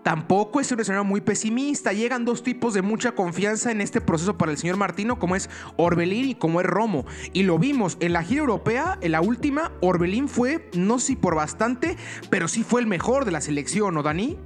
tampoco 0.03 0.59
es 0.59 0.71
un 0.71 0.79
escenario 0.79 1.03
muy 1.03 1.21
pesimista. 1.21 1.91
Llegan 1.91 2.25
dos 2.25 2.43
tipos 2.43 2.73
de 2.73 2.81
mucha 2.81 3.11
confianza 3.11 3.71
en 3.71 3.81
este 3.81 4.01
proceso 4.01 4.37
para 4.37 4.51
el 4.51 4.57
señor 4.57 4.77
Martino, 4.77 5.19
como 5.19 5.35
es 5.35 5.49
Orbelín 5.75 6.29
y 6.29 6.35
como 6.35 6.61
es 6.61 6.67
Romo. 6.67 7.05
Y 7.33 7.43
lo 7.43 7.59
vimos 7.59 7.97
en 7.99 8.13
la 8.13 8.23
gira 8.23 8.41
europea, 8.41 8.97
en 9.01 9.11
la 9.11 9.21
última, 9.21 9.71
Orbelín 9.81 10.29
fue, 10.29 10.69
no 10.77 10.99
sé 10.99 11.07
si 11.07 11.15
por 11.15 11.35
bastante, 11.35 11.97
pero 12.29 12.47
sí 12.47 12.63
fue 12.63 12.81
el 12.81 12.87
mejor 12.87 13.25
de 13.25 13.31
la 13.31 13.41
selección, 13.41 13.93
¿no, 13.93 14.03
Dani? 14.03 14.37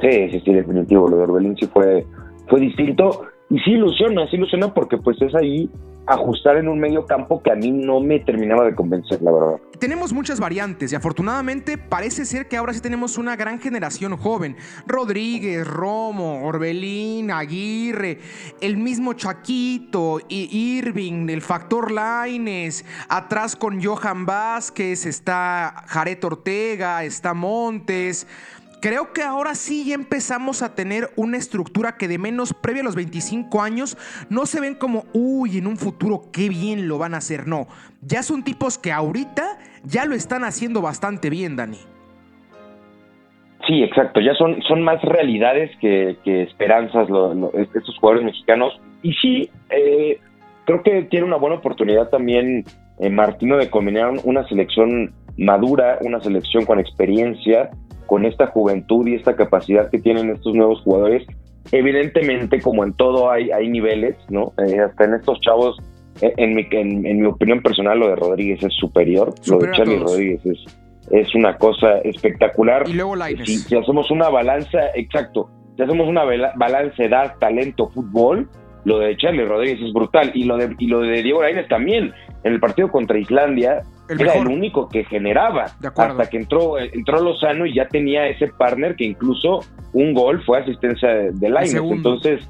Sí, 0.00 0.30
sí, 0.30 0.40
sí, 0.44 0.52
definitivo. 0.52 1.08
Lo 1.08 1.16
de 1.16 1.22
Orbelín 1.24 1.56
sí 1.56 1.66
fue, 1.66 2.06
fue 2.48 2.60
distinto. 2.60 3.26
Y 3.50 3.58
sí 3.60 3.72
ilusiona, 3.72 4.28
sí 4.28 4.36
ilusiona 4.36 4.72
porque 4.74 4.98
pues 4.98 5.20
es 5.22 5.34
ahí 5.34 5.70
ajustar 6.08 6.56
en 6.56 6.68
un 6.68 6.80
medio 6.80 7.04
campo 7.04 7.42
que 7.42 7.52
a 7.52 7.54
mí 7.54 7.70
no 7.70 8.00
me 8.00 8.18
terminaba 8.20 8.64
de 8.64 8.74
convencer, 8.74 9.20
la 9.20 9.30
verdad. 9.30 9.56
Tenemos 9.78 10.12
muchas 10.12 10.40
variantes 10.40 10.92
y 10.92 10.96
afortunadamente 10.96 11.76
parece 11.76 12.24
ser 12.24 12.48
que 12.48 12.56
ahora 12.56 12.72
sí 12.72 12.80
tenemos 12.80 13.18
una 13.18 13.36
gran 13.36 13.60
generación 13.60 14.16
joven. 14.16 14.56
Rodríguez, 14.86 15.66
Romo, 15.66 16.46
Orbelín, 16.46 17.30
Aguirre, 17.30 18.18
el 18.60 18.78
mismo 18.78 19.12
Chaquito, 19.12 20.18
Irving, 20.28 21.28
el 21.28 21.42
factor 21.42 21.92
Laines, 21.92 22.84
atrás 23.08 23.54
con 23.54 23.82
Johan 23.82 24.24
Vázquez, 24.24 25.04
está 25.04 25.84
Jared 25.86 26.24
Ortega, 26.24 27.04
está 27.04 27.34
Montes 27.34 28.26
Creo 28.80 29.12
que 29.12 29.22
ahora 29.22 29.54
sí 29.54 29.84
ya 29.88 29.94
empezamos 29.94 30.62
a 30.62 30.74
tener 30.74 31.08
una 31.16 31.36
estructura 31.36 31.96
que 31.96 32.06
de 32.06 32.18
menos 32.18 32.54
previo 32.54 32.82
a 32.82 32.84
los 32.84 32.94
25 32.94 33.60
años 33.60 33.96
no 34.30 34.46
se 34.46 34.60
ven 34.60 34.76
como, 34.76 35.04
uy, 35.12 35.58
en 35.58 35.66
un 35.66 35.76
futuro 35.76 36.22
qué 36.32 36.48
bien 36.48 36.86
lo 36.86 36.98
van 36.98 37.14
a 37.14 37.18
hacer. 37.18 37.48
No, 37.48 37.66
ya 38.02 38.22
son 38.22 38.44
tipos 38.44 38.78
que 38.78 38.92
ahorita 38.92 39.58
ya 39.84 40.04
lo 40.04 40.14
están 40.14 40.44
haciendo 40.44 40.80
bastante 40.80 41.28
bien, 41.28 41.56
Dani. 41.56 41.78
Sí, 43.66 43.82
exacto. 43.82 44.20
Ya 44.20 44.34
son, 44.34 44.62
son 44.62 44.82
más 44.82 45.02
realidades 45.02 45.70
que, 45.80 46.16
esperanzas 46.24 47.08
estos 47.74 47.98
jugadores 47.98 48.24
mexicanos. 48.24 48.80
Y 49.02 49.12
sí, 49.14 49.50
eh, 49.70 50.20
creo 50.64 50.82
que 50.82 51.02
tiene 51.02 51.26
una 51.26 51.36
buena 51.36 51.56
oportunidad 51.56 52.08
también 52.10 52.64
eh, 53.00 53.10
Martino 53.10 53.56
de 53.56 53.68
combinar 53.70 54.12
una 54.24 54.46
selección 54.48 55.12
madura, 55.36 55.98
una 56.00 56.20
selección 56.20 56.64
con 56.64 56.80
experiencia, 56.80 57.70
con 58.08 58.24
esta 58.24 58.48
juventud 58.48 59.06
y 59.06 59.14
esta 59.14 59.36
capacidad 59.36 59.88
que 59.90 59.98
tienen 59.98 60.30
estos 60.30 60.54
nuevos 60.54 60.80
jugadores. 60.80 61.24
Evidentemente, 61.70 62.60
como 62.60 62.82
en 62.82 62.94
todo 62.94 63.30
hay, 63.30 63.50
hay 63.50 63.68
niveles, 63.68 64.16
¿no? 64.30 64.52
Eh, 64.66 64.80
hasta 64.80 65.04
en 65.04 65.14
estos 65.14 65.38
chavos, 65.42 65.76
en, 66.22 66.54
mi, 66.54 66.66
en, 66.72 67.20
mi 67.20 67.26
opinión 67.26 67.62
personal, 67.62 67.98
lo 67.98 68.08
de 68.08 68.16
Rodríguez 68.16 68.62
es 68.64 68.74
superior, 68.74 69.34
lo 69.46 69.58
de 69.58 69.70
Charlie 69.72 69.98
Rodríguez 69.98 70.44
es 70.46 70.64
es 71.10 71.34
una 71.34 71.56
cosa 71.56 71.98
espectacular. 71.98 72.84
Y 72.88 72.94
luego 72.94 73.14
si, 73.44 73.76
hacemos 73.76 74.10
una 74.10 74.28
balanza, 74.28 74.78
exacto, 74.94 75.50
si 75.76 75.82
hacemos 75.82 76.08
una 76.08 76.24
balanza 76.24 77.04
edad, 77.04 77.36
talento, 77.38 77.88
fútbol, 77.90 78.48
lo 78.84 78.98
de 78.98 79.16
Charlie 79.16 79.44
Rodríguez 79.44 79.80
es 79.80 79.92
brutal. 79.92 80.30
Y 80.34 80.44
lo 80.44 80.56
de, 80.56 80.74
y 80.78 80.86
lo 80.86 81.00
de 81.00 81.22
Diego 81.22 81.42
Lainez 81.42 81.68
también. 81.68 82.12
En 82.44 82.52
el 82.52 82.60
partido 82.60 82.90
contra 82.90 83.18
Islandia 83.18 83.82
era 84.08 84.34
el 84.34 84.46
único 84.46 84.88
que 84.88 85.04
generaba. 85.04 85.64
Hasta 85.64 86.30
que 86.30 86.36
entró, 86.36 86.78
entró 86.78 87.20
Lozano 87.20 87.66
y 87.66 87.74
ya 87.74 87.86
tenía 87.88 88.28
ese 88.28 88.48
partner 88.48 88.96
que 88.96 89.04
incluso 89.04 89.60
un 89.92 90.14
gol 90.14 90.42
fue 90.44 90.60
asistencia 90.60 91.08
de 91.08 91.48
Lainez. 91.48 91.82
Entonces, 91.82 92.48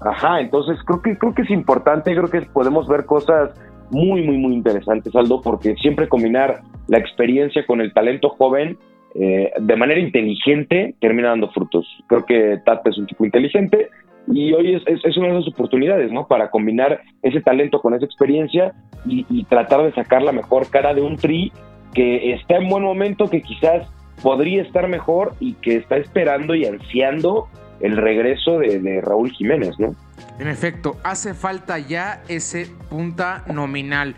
ajá, 0.00 0.40
entonces 0.40 0.78
creo 0.84 1.02
que, 1.02 1.18
creo 1.18 1.34
que 1.34 1.42
es 1.42 1.50
importante, 1.50 2.14
creo 2.14 2.28
que 2.28 2.42
podemos 2.42 2.86
ver 2.88 3.04
cosas 3.06 3.50
muy, 3.90 4.22
muy, 4.22 4.38
muy 4.38 4.54
interesantes, 4.54 5.14
Aldo, 5.16 5.40
porque 5.42 5.74
siempre 5.76 6.08
combinar 6.08 6.60
la 6.86 6.98
experiencia 6.98 7.66
con 7.66 7.80
el 7.80 7.92
talento 7.92 8.30
joven 8.30 8.78
eh, 9.14 9.52
de 9.58 9.76
manera 9.76 9.98
inteligente 9.98 10.94
termina 11.00 11.30
dando 11.30 11.50
frutos. 11.50 11.86
Creo 12.06 12.24
que 12.24 12.58
Tata 12.64 12.90
es 12.90 12.98
un 12.98 13.06
tipo 13.06 13.24
inteligente 13.24 13.88
y 14.26 14.52
hoy 14.52 14.74
es, 14.74 14.82
es, 14.86 15.16
una 15.16 15.28
de 15.28 15.38
esas 15.38 15.52
oportunidades, 15.52 16.12
¿no? 16.12 16.26
Para 16.26 16.50
combinar 16.50 17.00
ese 17.22 17.40
talento 17.40 17.80
con 17.80 17.94
esa 17.94 18.04
experiencia 18.04 18.72
y, 19.04 19.44
tratar 19.44 19.82
de 19.82 19.92
sacar 19.92 20.22
la 20.22 20.32
mejor 20.32 20.68
cara 20.68 20.94
de 20.94 21.00
un 21.00 21.16
tri 21.16 21.52
que 21.94 22.34
está 22.34 22.56
en 22.56 22.68
buen 22.68 22.84
momento, 22.84 23.28
que 23.28 23.42
quizás 23.42 23.88
podría 24.22 24.62
estar 24.62 24.88
mejor 24.88 25.34
y 25.40 25.54
que 25.54 25.76
está 25.76 25.96
esperando 25.96 26.54
y 26.54 26.66
ansiando 26.66 27.48
el 27.80 27.96
regreso 27.96 28.58
de, 28.58 28.78
de 28.78 29.00
Raúl 29.00 29.30
Jiménez, 29.32 29.78
¿no? 29.78 29.94
En 30.38 30.48
efecto, 30.48 30.96
hace 31.02 31.34
falta 31.34 31.78
ya 31.78 32.22
ese 32.28 32.66
punta 32.88 33.44
nominal. 33.52 34.14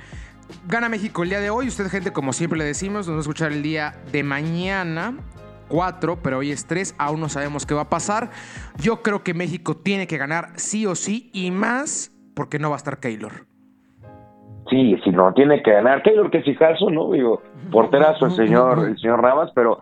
Gana 0.69 0.89
México 0.89 1.23
el 1.23 1.31
día 1.31 1.41
de 1.41 1.51
hoy. 1.51 1.69
Usted, 1.69 1.87
gente, 1.89 2.13
como 2.13 2.33
siempre 2.33 2.59
le 2.59 2.65
decimos, 2.65 3.07
nos 3.07 3.15
va 3.15 3.19
a 3.19 3.21
escuchar 3.21 3.53
el 3.53 3.63
día 3.63 3.95
de 4.13 4.23
mañana. 4.23 5.17
4, 5.73 6.19
pero 6.23 6.39
hoy 6.39 6.53
es 6.53 6.67
3, 6.67 6.95
aún 6.99 7.21
no 7.21 7.31
sabemos 7.31 7.65
qué 7.65 7.73
va 7.73 7.83
a 7.83 7.89
pasar. 7.89 8.31
Yo 8.77 9.01
creo 9.01 9.23
que 9.25 9.33
México 9.33 9.75
tiene 9.75 10.07
que 10.07 10.19
ganar 10.19 10.51
sí 10.57 10.85
o 10.85 10.95
sí 10.95 11.31
y 11.33 11.51
más 11.51 12.13
porque 12.35 12.59
no 12.59 12.69
va 12.69 12.77
a 12.77 12.79
estar 12.79 13.01
Keylor. 13.01 13.47
Sí, 14.69 14.97
si 15.03 15.11
no 15.11 15.33
tiene 15.33 15.63
que 15.63 15.73
ganar 15.73 16.03
Keylor, 16.03 16.31
que 16.31 16.39
es 16.39 16.59
caso, 16.59 16.91
¿no? 16.91 17.11
Digo, 17.13 17.43
porterazo 17.71 18.27
el 18.27 18.33
señor, 18.33 18.87
el 18.87 18.99
señor 18.99 19.23
Ramas, 19.23 19.51
pero 19.55 19.81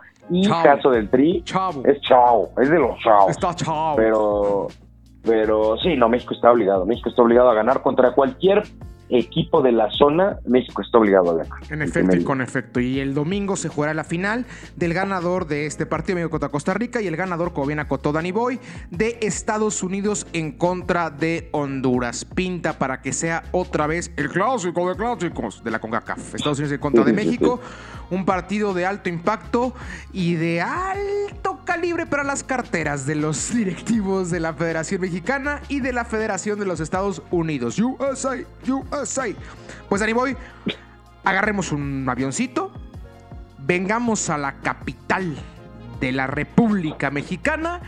caso 0.63 0.89
del 0.91 1.09
Tri 1.09 1.43
es 1.83 2.01
chao, 2.01 2.49
es 2.57 2.69
de 2.69 2.79
los 2.79 2.97
chao. 2.99 3.29
Está 3.29 3.53
chao. 3.53 3.95
Pero, 3.97 4.67
pero 5.23 5.77
sí, 5.77 5.97
no, 5.97 6.07
México 6.07 6.33
está 6.33 6.51
obligado. 6.51 6.85
México 6.85 7.09
está 7.09 7.21
obligado 7.21 7.49
a 7.49 7.53
ganar 7.53 7.81
contra 7.81 8.13
cualquier 8.13 8.63
equipo 9.11 9.61
de 9.61 9.71
la 9.71 9.91
zona, 9.91 10.39
México 10.47 10.81
está 10.81 10.97
obligado 10.97 11.31
a 11.31 11.43
ganar. 11.43 11.59
En 11.69 11.81
efecto 11.81 12.15
y 12.15 12.23
con 12.23 12.41
efecto. 12.41 12.79
Y 12.79 12.99
el 12.99 13.13
domingo 13.13 13.55
se 13.55 13.69
jugará 13.69 13.93
la 13.93 14.03
final 14.03 14.45
del 14.75 14.93
ganador 14.93 15.47
de 15.47 15.65
este 15.65 15.85
partido, 15.85 16.15
México 16.15 16.31
contra 16.31 16.49
Costa 16.49 16.73
Rica, 16.73 17.01
y 17.01 17.07
el 17.07 17.15
ganador, 17.15 17.53
como 17.53 17.67
bien 17.67 17.79
acotó 17.79 18.11
Danny 18.11 18.31
Boy, 18.31 18.59
de 18.89 19.19
Estados 19.21 19.83
Unidos 19.83 20.25
en 20.33 20.53
contra 20.53 21.09
de 21.09 21.49
Honduras. 21.51 22.25
Pinta 22.25 22.79
para 22.79 23.01
que 23.01 23.13
sea 23.13 23.43
otra 23.51 23.87
vez 23.87 24.11
el 24.15 24.29
clásico 24.29 24.89
de 24.89 24.95
clásicos 24.95 25.63
de 25.63 25.71
la 25.71 25.79
CONCACAF. 25.79 26.35
Estados 26.35 26.59
Unidos 26.59 26.73
en 26.73 26.79
contra 26.79 27.03
de 27.03 27.13
México. 27.13 27.59
Un 28.09 28.25
partido 28.25 28.73
de 28.73 28.85
alto 28.85 29.07
impacto 29.07 29.73
y 30.11 30.35
de 30.35 30.59
alto 30.61 31.59
calibre 31.63 32.05
para 32.05 32.23
las 32.23 32.43
carteras 32.43 33.05
de 33.05 33.15
los 33.15 33.53
directivos 33.53 34.29
de 34.31 34.41
la 34.41 34.53
Federación 34.53 35.01
Mexicana 35.01 35.61
y 35.69 35.79
de 35.79 35.93
la 35.93 36.03
Federación 36.03 36.59
de 36.59 36.65
los 36.65 36.81
Estados 36.81 37.21
Unidos. 37.31 37.79
USA, 37.79 38.35
USA. 38.67 39.00
Pues 39.89 39.99
Danny 39.99 40.13
Boy, 40.13 40.37
agarremos 41.23 41.71
un 41.71 42.07
avioncito, 42.07 42.71
vengamos 43.57 44.29
a 44.29 44.37
la 44.37 44.59
capital 44.59 45.35
de 45.99 46.11
la 46.11 46.27
República 46.27 47.09
Mexicana 47.09 47.81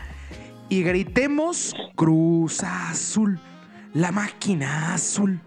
y 0.68 0.82
gritemos 0.82 1.72
Cruz 1.94 2.64
Azul, 2.64 3.38
la 3.92 4.10
máquina 4.10 4.92
azul, 4.92 5.40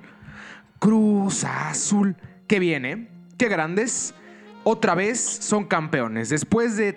Cruz 0.79 1.43
Azul. 1.43 2.15
Qué 2.47 2.59
viene, 2.59 3.09
qué 3.37 3.49
grandes. 3.49 4.13
Otra 4.63 4.95
vez 4.95 5.19
son 5.19 5.65
campeones. 5.65 6.29
Después 6.29 6.77
de 6.77 6.93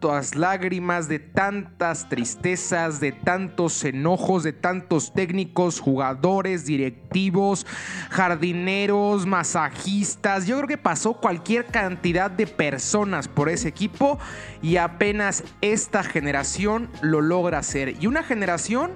tanto 0.00 0.36
lágrimas, 0.36 1.08
de 1.08 1.18
tantas 1.18 2.08
tristezas, 2.08 3.00
de 3.00 3.12
tantos 3.12 3.82
enojos, 3.84 4.42
de 4.42 4.52
tantos 4.52 5.12
técnicos, 5.12 5.80
jugadores, 5.80 6.66
directivos, 6.66 7.66
jardineros, 8.10 9.26
masajistas. 9.26 10.46
Yo 10.46 10.56
creo 10.56 10.68
que 10.68 10.78
pasó 10.78 11.14
cualquier 11.14 11.66
cantidad 11.66 12.30
de 12.30 12.46
personas 12.46 13.28
por 13.28 13.48
ese 13.48 13.68
equipo 13.68 14.18
y 14.62 14.76
apenas 14.76 15.44
esta 15.60 16.02
generación 16.02 16.90
lo 17.00 17.20
logra 17.20 17.58
hacer. 17.58 17.96
Y 18.00 18.06
una 18.06 18.22
generación 18.22 18.92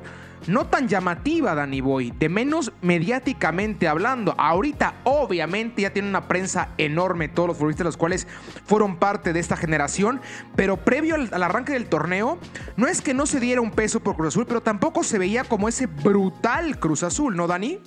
no 0.47 0.67
tan 0.67 0.89
llamativa, 0.89 1.55
Danny 1.55 1.81
Boy, 1.81 2.13
de 2.13 2.29
menos 2.29 2.73
mediáticamente 2.83 3.89
hablando. 3.89 4.35
Ahorita, 4.39 4.95
obviamente, 5.05 5.83
ya 5.83 5.93
tiene 5.93 6.09
una 6.09 6.29
prensa 6.29 6.71
enorme 6.79 7.29
todos 7.29 7.49
los 7.49 7.57
futbolistas, 7.57 7.85
los 7.85 7.97
cuales 7.97 8.27
fueron 8.65 8.97
parte 8.97 9.33
de 9.33 9.41
esta 9.41 9.57
generación, 9.57 10.21
pero 10.57 10.77
previo 10.79 11.15
al, 11.15 11.43
arranque 11.43 11.73
del 11.73 11.89
torneo, 11.89 12.39
no 12.77 12.87
es 12.87 13.03
que 13.03 13.15
no 13.15 13.27
se 13.27 13.41
diera 13.41 13.61
un 13.61 13.71
peso 13.71 14.01
por 14.01 14.17
Cruz 14.17 14.29
Azul, 14.29 14.47
pero 14.47 14.61
tampoco 14.61 15.03
se 15.03 15.19
veía 15.19 15.45
como 15.45 15.69
ese 15.69 15.87
brutal 15.87 16.79
Cruz 16.79 17.03
Azul, 17.03 17.37
¿no, 17.37 17.47
Dani? 17.47 17.79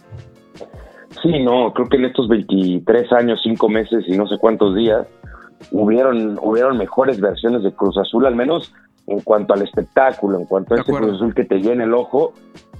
Sí, 1.21 1.43
no, 1.43 1.73
creo 1.73 1.87
que 1.89 1.97
en 1.97 2.05
estos 2.05 2.27
23 2.27 3.11
años, 3.13 3.39
5 3.43 3.69
meses 3.69 4.03
y 4.07 4.17
no 4.17 4.27
sé 4.27 4.37
cuántos 4.39 4.75
días, 4.75 5.07
hubieron, 5.71 6.39
hubieron 6.41 6.77
mejores 6.77 7.19
versiones 7.19 7.63
de 7.63 7.71
Cruz 7.73 7.97
Azul, 7.97 8.25
al 8.25 8.35
menos 8.35 8.73
en 9.07 9.19
cuanto 9.21 9.53
al 9.53 9.61
espectáculo, 9.61 10.39
en 10.39 10.45
cuanto 10.45 10.73
a 10.73 10.77
ese 10.79 10.91
Cruz 10.91 11.15
Azul 11.15 11.33
que 11.33 11.45
te 11.45 11.59
llena 11.59 11.83
el 11.83 11.93
ojo. 11.93 12.33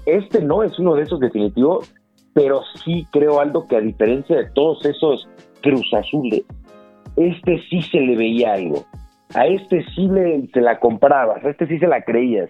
Este 0.06 0.42
no 0.42 0.64
es 0.64 0.78
uno 0.80 0.96
de 0.96 1.04
esos 1.04 1.20
definitivos, 1.20 1.94
pero 2.34 2.62
sí 2.84 3.06
creo, 3.12 3.40
Aldo, 3.40 3.68
que 3.68 3.78
a 3.78 3.82
diferencia 3.82 4.38
de 4.38 4.50
todos 4.52 4.86
esos 4.86 5.28
Cruz 5.62 5.94
Azules, 5.94 6.44
este 7.16 7.62
sí 7.70 7.82
se 7.82 8.00
le 8.00 8.16
veía 8.16 8.54
algo. 8.54 8.86
A 9.36 9.48
este 9.48 9.84
sí 9.96 10.08
le, 10.08 10.48
se 10.54 10.62
la 10.62 10.80
comprabas, 10.80 11.44
a 11.44 11.50
este 11.50 11.68
sí 11.68 11.80
se 11.80 11.88
la 11.88 12.04
creías. 12.04 12.50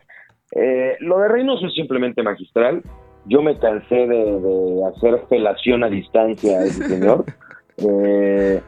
Eh, 0.55 0.97
lo 0.99 1.19
de 1.19 1.27
Reynoso 1.27 1.67
es 1.67 1.73
simplemente 1.73 2.23
magistral. 2.23 2.81
Yo 3.25 3.41
me 3.41 3.57
cansé 3.57 4.07
de, 4.07 4.81
hacer 4.93 5.21
felación 5.29 5.83
a 5.83 5.89
distancia 5.89 6.59
a 6.59 6.65
ese 6.65 6.87
señor. 6.87 7.25
Eh, 7.75 8.61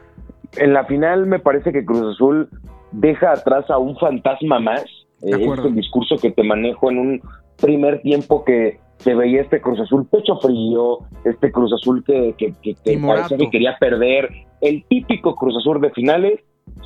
en 0.56 0.72
la 0.72 0.84
final 0.84 1.26
me 1.26 1.38
parece 1.38 1.72
que 1.72 1.84
Cruz 1.84 2.16
Azul 2.16 2.48
deja 2.92 3.32
atrás 3.32 3.68
a 3.70 3.78
un 3.78 3.96
fantasma 3.96 4.58
más. 4.58 4.84
Eh, 5.22 5.30
es 5.30 5.64
el 5.64 5.74
discurso 5.74 6.16
que 6.16 6.30
te 6.30 6.42
manejo 6.42 6.90
en 6.90 6.98
un 6.98 7.20
primer 7.60 8.02
tiempo 8.02 8.44
que 8.44 8.78
se 8.98 9.14
veía 9.14 9.42
este 9.42 9.60
Cruz 9.60 9.80
Azul 9.80 10.06
pecho 10.06 10.38
frío, 10.38 10.98
este 11.24 11.50
Cruz 11.50 11.72
Azul 11.72 12.02
que, 12.04 12.34
que, 12.36 12.52
que, 12.62 12.74
que 12.84 13.50
quería 13.50 13.76
perder, 13.78 14.30
el 14.60 14.84
típico 14.88 15.34
Cruz 15.34 15.56
Azul 15.56 15.80
de 15.80 15.90
finales. 15.90 16.40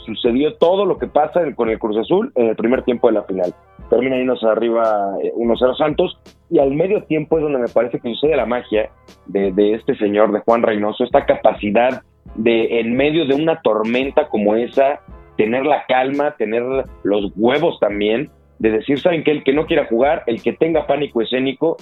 Sucedió 0.05 0.55
todo 0.57 0.85
lo 0.85 0.99
que 0.99 1.07
pasa 1.07 1.41
con 1.55 1.71
el 1.71 1.79
Cruz 1.79 1.97
Azul 1.97 2.33
en 2.35 2.49
el 2.49 2.57
primer 2.57 2.83
tiempo 2.85 3.09
de 3.09 3.15
la 3.15 3.23
final. 3.23 3.55
Termina 3.89 4.17
yéndose 4.17 4.47
arriba 4.47 5.17
1-0 5.37 5.73
eh, 5.73 5.75
Santos 5.79 6.19
y 6.51 6.59
al 6.59 6.73
medio 6.73 7.03
tiempo 7.05 7.39
es 7.39 7.43
donde 7.43 7.59
me 7.59 7.69
parece 7.69 7.99
que 7.99 8.13
sucede 8.15 8.37
la 8.37 8.47
magia 8.47 8.91
de, 9.27 9.53
de 9.53 9.75
este 9.75 9.97
señor, 9.97 10.33
de 10.33 10.41
Juan 10.41 10.63
Reynoso, 10.63 11.05
esta 11.05 11.25
capacidad 11.25 12.03
de 12.35 12.81
en 12.81 12.95
medio 12.95 13.27
de 13.27 13.35
una 13.35 13.61
tormenta 13.63 14.29
como 14.29 14.55
esa, 14.55 15.01
tener 15.37 15.65
la 15.67 15.85
calma, 15.87 16.37
tener 16.37 16.63
los 17.03 17.33
huevos 17.37 17.79
también, 17.81 18.31
de 18.59 18.71
decir, 18.71 18.99
¿saben 19.01 19.25
que 19.25 19.31
El 19.31 19.43
que 19.43 19.53
no 19.53 19.67
quiera 19.67 19.87
jugar, 19.87 20.23
el 20.27 20.43
que 20.43 20.53
tenga 20.53 20.87
pánico 20.87 21.23
escénico, 21.23 21.77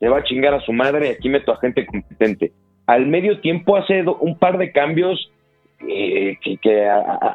se 0.00 0.08
va 0.08 0.18
a 0.18 0.24
chingar 0.24 0.54
a 0.54 0.60
su 0.60 0.72
madre, 0.72 1.10
aquí 1.10 1.28
meto 1.28 1.52
a 1.52 1.56
gente 1.58 1.86
competente. 1.86 2.52
Al 2.86 3.06
medio 3.06 3.40
tiempo 3.40 3.76
hace 3.76 4.02
un 4.20 4.38
par 4.38 4.58
de 4.58 4.72
cambios 4.72 5.30
eh, 5.88 6.36
que, 6.40 6.88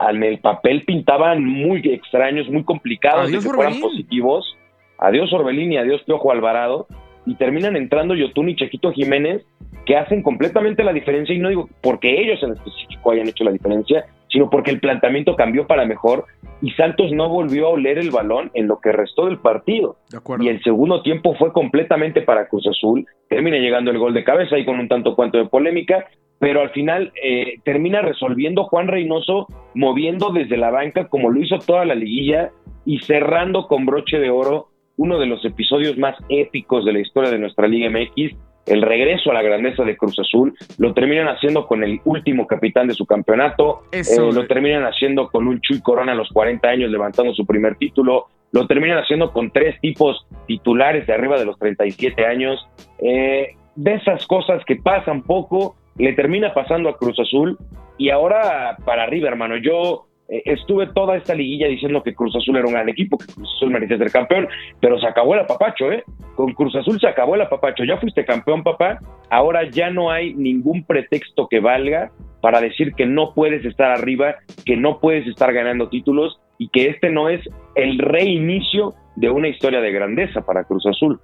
en 0.10 0.24
el 0.24 0.40
papel 0.40 0.84
pintaban 0.86 1.44
muy 1.46 1.82
extraños, 1.86 2.50
muy 2.50 2.64
complicados, 2.64 3.28
adiós, 3.28 3.44
que 3.44 3.52
fueran 3.52 3.80
positivos. 3.80 4.58
Adiós 4.98 5.32
Orbelín 5.34 5.72
y 5.72 5.78
adiós 5.78 6.02
Piojo 6.04 6.32
Alvarado. 6.32 6.88
Y 7.26 7.36
terminan 7.36 7.76
entrando 7.76 8.16
Yotun 8.16 8.50
y 8.50 8.56
Chequito 8.56 8.92
Jiménez, 8.92 9.46
que 9.86 9.96
hacen 9.96 10.24
completamente 10.24 10.84
la 10.84 10.94
diferencia. 10.94 11.36
Y 11.36 11.40
no 11.40 11.50
digo 11.50 11.70
porque 11.82 12.22
ellos 12.22 12.42
en 12.42 12.54
específico 12.54 13.12
hayan 13.12 13.28
hecho 13.28 13.44
la 13.44 13.52
diferencia, 13.52 14.06
sino 14.32 14.50
porque 14.50 14.72
el 14.72 14.80
planteamiento 14.80 15.36
cambió 15.36 15.68
para 15.68 15.86
mejor 15.86 16.26
y 16.62 16.72
Santos 16.72 17.12
no 17.12 17.30
volvió 17.30 17.68
a 17.68 17.72
oler 17.72 17.98
el 17.98 18.12
balón 18.12 18.52
en 18.54 18.68
lo 18.68 18.80
que 18.80 18.92
restó 18.92 19.26
del 19.26 19.40
partido. 19.40 19.98
y 20.40 20.48
el 20.48 20.62
segundo 20.64 21.02
tiempo 21.02 21.36
fue 21.36 21.52
completamente 21.54 22.22
para 22.22 22.48
Cruz 22.48 22.68
Azul. 22.68 23.06
Termina 23.28 23.58
llegando 23.58 23.92
el 23.92 23.98
gol 23.98 24.14
de 24.14 24.24
cabeza 24.24 24.58
y 24.58 24.66
con 24.66 24.80
un 24.80 24.88
tanto 24.88 25.16
cuanto 25.16 25.38
de 25.38 25.46
polémica, 25.46 26.08
pero 26.38 26.62
al 26.62 26.70
final 26.72 27.12
eh, 27.22 27.60
termina 27.64 28.02
resolviendo 28.02 28.66
Juan 28.66 28.88
Reynoso 28.88 29.48
moviendo 29.74 30.32
desde 30.32 30.58
la 30.58 30.72
banca 30.72 31.08
como 31.08 31.30
lo 31.30 31.42
hizo 31.42 31.58
toda 31.60 31.86
la 31.86 31.96
liguilla 31.96 32.52
y 32.86 33.00
cerrando 33.00 33.68
con 33.68 33.86
broche 33.86 34.20
de 34.20 34.30
oro 34.30 34.68
uno 34.98 35.18
de 35.18 35.28
los 35.28 35.44
episodios 35.46 35.98
más 35.98 36.18
épicos 36.28 36.84
de 36.84 36.92
la 36.92 37.00
historia 37.00 37.30
de 37.30 37.40
nuestra 37.40 37.68
Liga 37.68 37.90
MX 37.90 38.36
el 38.66 38.82
regreso 38.82 39.32
a 39.32 39.34
la 39.34 39.42
grandeza 39.42 39.84
de 39.84 39.98
Cruz 39.98 40.18
Azul, 40.20 40.54
lo 40.78 40.94
terminan 40.94 41.28
haciendo 41.28 41.66
con 41.66 41.84
el 41.84 42.00
último 42.06 42.48
capitán 42.48 42.88
de 42.88 42.94
su 42.94 43.06
campeonato, 43.06 43.84
eh, 43.92 44.04
lo 44.18 44.46
terminan 44.48 44.84
haciendo 44.84 45.30
con 45.30 45.48
un 45.48 45.60
Chuy 45.62 45.82
Corona 45.82 46.12
a 46.12 46.16
los 46.16 46.30
40 46.30 46.68
años 46.68 46.92
levantando 46.92 47.34
su 47.34 47.46
primer 47.46 47.76
título, 47.76 48.28
lo 48.52 48.68
terminan 48.68 49.00
haciendo 49.00 49.32
con 49.32 49.52
tres 49.52 49.80
tipos 49.82 50.26
titulares 50.48 51.06
de 51.08 51.14
arriba 51.14 51.38
de 51.38 51.46
los 51.46 51.58
37 51.60 52.26
años. 52.26 52.68
Eh, 53.00 53.56
de 53.76 53.94
esas 53.94 54.26
cosas 54.28 54.64
que 54.66 54.76
pasan 54.76 55.22
poco, 55.22 55.76
le 55.98 56.14
termina 56.14 56.54
pasando 56.54 56.90
a 56.90 56.98
Cruz 56.98 57.20
Azul 57.20 57.58
y 57.98 58.10
ahora 58.10 58.78
para 58.86 59.04
arriba, 59.04 59.30
hermano. 59.30 59.58
Yo 59.58 60.09
eh, 60.30 60.44
estuve 60.46 60.88
toda 60.88 61.18
esta 61.18 61.34
liguilla 61.34 61.68
diciendo 61.68 62.04
que 62.04 62.14
Cruz 62.14 62.36
Azul 62.36 62.58
era 62.58 62.68
un 62.68 62.74
gran 62.74 62.88
equipo, 62.88 63.18
que 63.18 63.34
Cruz 63.34 63.50
Azul 63.56 63.72
merecía 63.72 63.98
ser 63.98 64.12
campeón, 64.12 64.48
pero 64.80 65.00
se 65.00 65.08
acabó 65.08 65.34
el 65.34 65.42
apapacho, 65.42 65.92
¿eh? 65.92 66.04
Con 66.36 66.54
Cruz 66.54 66.76
Azul 66.76 67.00
se 67.00 67.08
acabó 67.08 67.36
el 67.36 67.42
apapacho. 67.42 67.84
Ya 67.84 67.98
fuiste 67.98 68.26
campeón, 68.26 68.64
papá. 68.64 69.00
Ahora 69.30 69.70
ya 69.70 69.90
no 69.90 70.12
hay 70.12 70.34
ningún 70.34 70.84
pretexto 70.84 71.48
que 71.48 71.60
valga 71.60 72.12
para 72.42 72.62
decir 72.62 72.94
que 72.94 73.06
no 73.06 73.34
puedes 73.34 73.66
estar 73.66 73.92
arriba, 73.92 74.36
que 74.66 74.78
no 74.78 75.00
puedes 75.00 75.28
estar 75.28 75.52
ganando 75.52 75.90
títulos 75.90 76.40
y 76.58 76.70
que 76.70 76.88
este 76.88 77.10
no 77.10 77.30
es 77.30 77.42
el 77.76 77.98
reinicio 77.98 78.94
de 79.16 79.30
una 79.30 79.48
historia 79.48 79.82
de 79.82 79.92
grandeza 79.92 80.46
para 80.46 80.64
Cruz 80.64 80.86
Azul. 80.86 81.20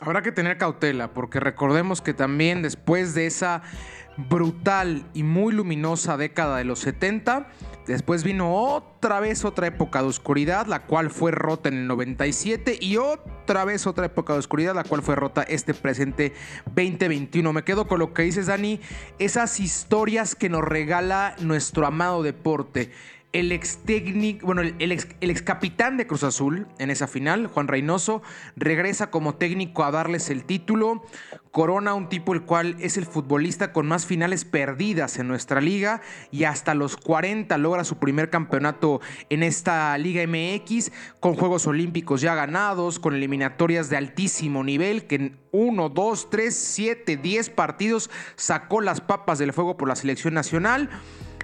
Habrá 0.00 0.22
que 0.22 0.32
tener 0.32 0.58
cautela, 0.58 1.12
porque 1.12 1.40
recordemos 1.40 2.02
que 2.02 2.12
también 2.12 2.62
después 2.62 3.14
de 3.14 3.26
esa 3.26 3.62
brutal 4.16 5.06
y 5.14 5.22
muy 5.22 5.54
luminosa 5.54 6.16
década 6.16 6.58
de 6.58 6.64
los 6.64 6.80
70, 6.80 7.48
Después 7.86 8.24
vino 8.24 8.52
otra 8.52 9.20
vez 9.20 9.44
otra 9.44 9.68
época 9.68 10.02
de 10.02 10.08
oscuridad, 10.08 10.66
la 10.66 10.82
cual 10.86 11.10
fue 11.10 11.30
rota 11.30 11.68
en 11.68 11.76
el 11.76 11.86
97 11.86 12.78
y 12.80 12.96
otra 12.96 13.64
vez 13.64 13.86
otra 13.86 14.06
época 14.06 14.32
de 14.32 14.40
oscuridad, 14.40 14.74
la 14.74 14.82
cual 14.82 15.02
fue 15.02 15.14
rota 15.14 15.44
este 15.44 15.72
presente 15.72 16.32
2021. 16.66 17.52
Me 17.52 17.62
quedo 17.62 17.86
con 17.86 18.00
lo 18.00 18.12
que 18.12 18.22
dices, 18.22 18.46
Dani, 18.46 18.80
esas 19.20 19.60
historias 19.60 20.34
que 20.34 20.48
nos 20.48 20.64
regala 20.64 21.36
nuestro 21.38 21.86
amado 21.86 22.24
deporte 22.24 22.90
el 23.38 23.52
ex 23.52 23.78
técnico, 23.84 24.46
bueno, 24.46 24.62
el 24.62 24.92
ex, 24.92 25.08
el 25.20 25.30
ex, 25.30 25.42
capitán 25.42 25.98
de 25.98 26.06
Cruz 26.06 26.22
Azul 26.22 26.66
en 26.78 26.88
esa 26.88 27.06
final, 27.06 27.48
Juan 27.48 27.68
Reynoso, 27.68 28.22
regresa 28.56 29.10
como 29.10 29.34
técnico 29.34 29.84
a 29.84 29.90
darles 29.90 30.30
el 30.30 30.44
título. 30.44 31.04
Corona, 31.50 31.94
un 31.94 32.08
tipo 32.08 32.32
el 32.32 32.42
cual 32.42 32.76
es 32.80 32.96
el 32.96 33.04
futbolista 33.04 33.72
con 33.72 33.86
más 33.86 34.06
finales 34.06 34.44
perdidas 34.44 35.18
en 35.18 35.28
nuestra 35.28 35.60
liga 35.60 36.00
y 36.30 36.44
hasta 36.44 36.74
los 36.74 36.96
40 36.96 37.56
logra 37.58 37.84
su 37.84 37.98
primer 37.98 38.30
campeonato 38.30 39.00
en 39.28 39.42
esta 39.42 39.96
Liga 39.98 40.22
MX, 40.26 40.92
con 41.20 41.34
Juegos 41.34 41.66
Olímpicos 41.66 42.22
ya 42.22 42.34
ganados, 42.34 42.98
con 42.98 43.14
eliminatorias 43.14 43.90
de 43.90 43.96
altísimo 43.98 44.64
nivel, 44.64 45.06
que 45.06 45.14
en 45.16 45.38
1, 45.52 45.88
2, 45.90 46.30
3, 46.30 46.54
7, 46.54 47.16
10 47.16 47.50
partidos 47.50 48.10
sacó 48.34 48.80
las 48.80 49.00
papas 49.00 49.38
del 49.38 49.52
fuego 49.52 49.76
por 49.76 49.88
la 49.88 49.96
selección 49.96 50.34
nacional 50.34 50.90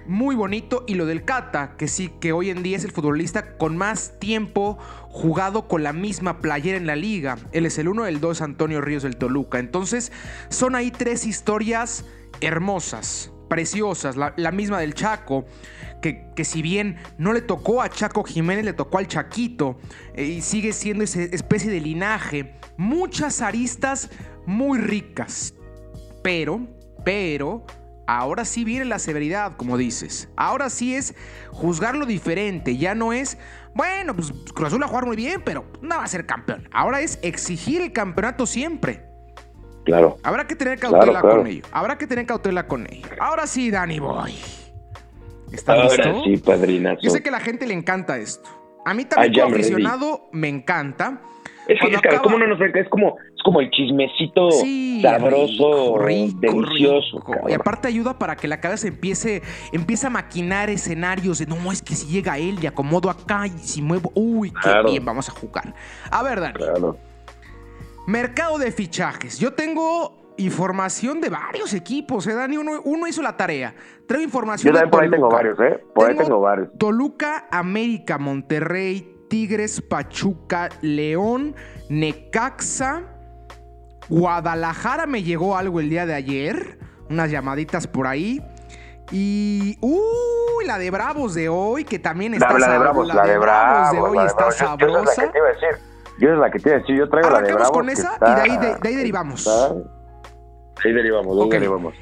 muy 0.07 0.35
bonito. 0.35 0.83
Y 0.87 0.95
lo 0.95 1.05
del 1.05 1.25
Cata, 1.25 1.75
que 1.77 1.87
sí, 1.87 2.11
que 2.19 2.33
hoy 2.33 2.49
en 2.49 2.63
día 2.63 2.77
es 2.77 2.83
el 2.83 2.91
futbolista 2.91 3.57
con 3.57 3.77
más 3.77 4.19
tiempo 4.19 4.77
jugado 5.09 5.67
con 5.67 5.83
la 5.83 5.93
misma 5.93 6.39
playera 6.39 6.77
en 6.77 6.87
la 6.87 6.95
liga. 6.95 7.37
Él 7.51 7.65
es 7.65 7.77
el 7.77 7.87
uno, 7.87 8.05
el 8.05 8.19
dos 8.19 8.41
Antonio 8.41 8.81
Ríos 8.81 9.03
del 9.03 9.17
Toluca. 9.17 9.59
Entonces, 9.59 10.11
son 10.49 10.75
ahí 10.75 10.91
tres 10.91 11.25
historias 11.25 12.05
hermosas, 12.41 13.31
preciosas. 13.49 14.15
La, 14.15 14.51
misma 14.51 14.79
del 14.79 14.93
Chaco. 14.93 15.45
Que, 16.01 16.25
que, 16.35 16.43
si 16.43 16.61
bien 16.61 16.97
no 17.17 17.31
le 17.31 17.39
tocó 17.39 17.81
a 17.81 17.89
Chaco 17.89 18.25
Jiménez, 18.25 18.65
le 18.65 18.73
tocó 18.73 18.97
al 18.97 19.07
Chaquito 19.07 19.79
eh, 20.13 20.25
y 20.25 20.41
sigue 20.41 20.73
siendo 20.73 21.05
esa 21.05 21.21
especie 21.21 21.71
de 21.71 21.79
linaje. 21.79 22.55
Muchas 22.75 23.41
aristas 23.41 24.09
muy 24.45 24.79
ricas. 24.79 25.53
Pero, 26.21 26.67
pero, 27.05 27.65
Ahora 28.05 28.45
sí 28.45 28.63
viene 28.63 28.85
la 28.85 28.99
severidad, 28.99 29.55
como 29.55 29.77
dices. 29.77 30.29
Ahora 30.35 30.69
sí 30.69 30.95
es 30.95 31.15
juzgarlo 31.51 32.05
diferente. 32.05 32.77
Ya 32.77 32.95
no 32.95 33.13
es, 33.13 33.37
bueno, 33.73 34.15
pues 34.15 34.33
Cruz 34.53 34.67
Azul 34.67 34.81
va 34.81 34.85
a 34.85 34.89
jugar 34.89 35.05
muy 35.05 35.15
bien, 35.15 35.41
pero 35.43 35.65
no 35.81 35.97
va 35.97 36.03
a 36.03 36.07
ser 36.07 36.25
campeón. 36.25 36.67
Ahora 36.71 37.01
es 37.01 37.19
exigir 37.21 37.81
el 37.81 37.93
campeonato 37.93 38.45
siempre. 38.45 39.05
Claro. 39.85 40.17
Habrá 40.23 40.47
que 40.47 40.55
tener 40.55 40.79
cautela 40.79 41.21
con 41.21 41.47
ello. 41.47 41.63
Habrá 41.71 41.97
que 41.97 42.07
tener 42.07 42.25
cautela 42.25 42.67
con 42.67 42.87
ello. 42.91 43.07
Ahora 43.19 43.47
sí, 43.47 43.71
Dani 43.71 43.99
Boy. 43.99 44.35
¿Estás 45.51 45.79
Ahora 45.79 46.23
sí, 46.23 46.37
padrinazo. 46.37 47.01
Yo 47.01 47.09
sé 47.09 47.21
que 47.21 47.29
a 47.29 47.33
la 47.33 47.39
gente 47.39 47.67
le 47.67 47.73
encanta 47.73 48.17
esto. 48.17 48.49
A 48.85 48.93
mí 48.93 49.05
también 49.05 49.33
como 49.33 49.55
aficionado 49.55 50.29
me 50.31 50.49
encanta. 50.49 51.21
Es 51.67 51.79
que, 51.79 52.09
es, 52.09 52.19
como 52.19 52.37
no 52.37 52.47
nos, 52.47 52.59
es 52.59 52.89
como 52.89 53.17
como 53.43 53.59
el 53.59 53.69
chismecito 53.69 54.49
sabroso, 55.01 55.99
delicioso. 56.39 57.23
Y 57.47 57.53
aparte 57.53 57.87
ayuda 57.87 58.17
para 58.17 58.35
que 58.35 58.47
la 58.47 58.59
cabeza 58.59 58.87
empiece, 58.87 59.43
empiece 59.71 60.07
a 60.07 60.09
maquinar 60.09 60.69
escenarios 60.69 61.39
de 61.39 61.45
no, 61.45 61.71
es 61.71 61.81
que 61.81 61.93
si 61.93 62.07
llega 62.07 62.37
él 62.37 62.57
y 62.61 62.67
acomodo 62.67 63.09
acá 63.09 63.45
y 63.45 63.51
si 63.59 63.81
muevo, 63.81 64.11
uy, 64.15 64.51
qué 64.63 64.91
bien, 64.91 65.05
vamos 65.05 65.29
a 65.29 65.33
jugar. 65.33 65.73
A 66.09 66.23
ver, 66.23 66.39
Dani. 66.39 66.59
Mercado 68.07 68.57
de 68.57 68.71
fichajes. 68.71 69.39
Yo 69.39 69.53
tengo 69.53 70.33
información 70.37 71.21
de 71.21 71.29
varios 71.29 71.73
equipos, 71.73 72.25
¿eh, 72.27 72.33
Dani? 72.33 72.57
Uno, 72.57 73.07
hizo 73.07 73.21
la 73.21 73.37
tarea. 73.37 73.75
Traigo 74.07 74.23
información 74.23 74.73
Yo 74.73 74.79
también 74.79 74.91
por 74.91 75.03
ahí 75.03 75.09
tengo 75.09 75.29
varios, 75.29 75.59
¿eh? 75.59 75.83
Por 75.93 76.09
ahí 76.09 76.17
tengo 76.17 76.39
varios. 76.39 76.69
Toluca, 76.77 77.47
América, 77.51 78.17
Monterrey, 78.17 79.12
Tigres, 79.33 79.81
Pachuca, 79.81 80.69
León, 80.81 81.55
Necaxa, 81.89 83.01
Guadalajara 84.07 85.07
me 85.07 85.23
llegó 85.23 85.57
algo 85.57 85.79
el 85.79 85.89
día 85.89 86.05
de 86.05 86.13
ayer, 86.13 86.77
unas 87.09 87.31
llamaditas 87.31 87.87
por 87.87 88.05
ahí. 88.05 88.45
Y, 89.11 89.79
uy, 89.81 90.67
la 90.67 90.77
de 90.77 90.91
Bravos 90.91 91.33
de 91.33 91.49
hoy, 91.49 91.83
que 91.83 91.97
también 91.97 92.35
está 92.35 92.59
La, 92.59 92.73
de 92.73 92.77
Bravos, 92.77 93.07
la, 93.07 93.25
de 93.25 93.37
Bravos, 93.39 93.91
de 93.91 93.99
hoy 94.01 94.27
está 94.27 94.51
sabrosa. 94.51 95.31
Yo 96.19 96.33
es 96.33 96.37
la 96.37 96.51
que 96.51 96.59
te 96.59 96.69
iba 96.69 96.77
a 96.77 96.79
decir, 96.81 96.95
yo 96.95 97.09
traigo 97.09 97.31
la 97.31 97.41
de 97.41 97.53
Bravos. 97.53 97.71
con 97.71 97.89
esa 97.89 98.15
y 98.21 98.35
de 98.35 98.41
ahí, 98.41 98.57
de, 98.59 98.87
ahí 98.87 98.95
derivamos. 98.95 99.47
ahí 100.85 100.93
derivamos, 100.93 101.41
ahí 101.41 101.49
derivamos. 101.49 101.95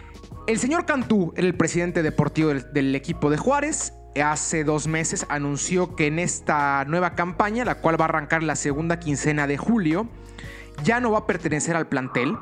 El 0.47 0.59
señor 0.59 0.85
Cantú, 0.85 1.31
el 1.37 1.55
presidente 1.55 2.03
deportivo 2.03 2.49
del, 2.49 2.73
del 2.73 2.93
equipo 2.93 3.29
de 3.29 3.37
Juárez, 3.37 3.93
hace 4.19 4.63
dos 4.63 4.87
meses 4.87 5.25
anunció 5.29 5.95
que 5.95 6.07
en 6.07 6.19
esta 6.19 6.83
nueva 6.85 7.15
campaña, 7.15 7.63
la 7.63 7.75
cual 7.75 7.99
va 7.99 8.05
a 8.05 8.09
arrancar 8.09 8.43
la 8.43 8.55
segunda 8.55 8.99
quincena 8.99 9.47
de 9.47 9.57
julio, 9.57 10.07
ya 10.83 10.99
no 10.99 11.11
va 11.11 11.19
a 11.19 11.27
pertenecer 11.27 11.75
al 11.75 11.87
plantel. 11.87 12.37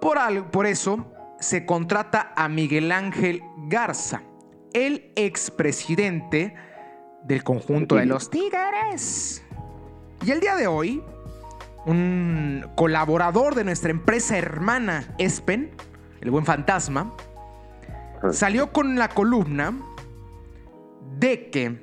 Por, 0.00 0.18
por 0.50 0.66
eso 0.66 1.06
se 1.38 1.64
contrata 1.66 2.32
a 2.36 2.48
Miguel 2.48 2.90
Ángel 2.90 3.42
Garza, 3.68 4.22
el 4.72 5.12
expresidente 5.14 6.54
del 7.22 7.44
conjunto 7.44 7.94
de 7.94 8.06
los 8.06 8.30
Tigres. 8.30 9.44
Y 10.24 10.32
el 10.32 10.40
día 10.40 10.56
de 10.56 10.66
hoy, 10.66 11.02
un 11.86 12.66
colaborador 12.74 13.54
de 13.54 13.62
nuestra 13.62 13.90
empresa 13.90 14.36
hermana 14.36 15.14
Espen, 15.18 15.70
el 16.20 16.30
buen 16.30 16.44
fantasma, 16.44 17.12
salió 18.32 18.72
con 18.72 18.98
la 18.98 19.08
columna 19.08 19.74
de 21.18 21.50
que 21.50 21.78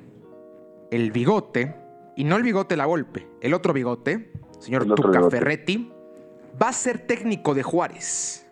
el 0.90 1.12
bigote, 1.12 1.74
y 2.16 2.24
no 2.24 2.36
el 2.36 2.42
bigote 2.42 2.76
la 2.76 2.86
golpe, 2.86 3.28
el 3.40 3.54
otro 3.54 3.72
bigote, 3.72 4.32
señor 4.58 4.86
Tuca 4.94 5.28
Ferretti, 5.30 5.92
va 6.60 6.68
a 6.68 6.72
ser 6.72 7.06
técnico 7.06 7.54
de 7.54 7.62
Juárez. 7.62 8.46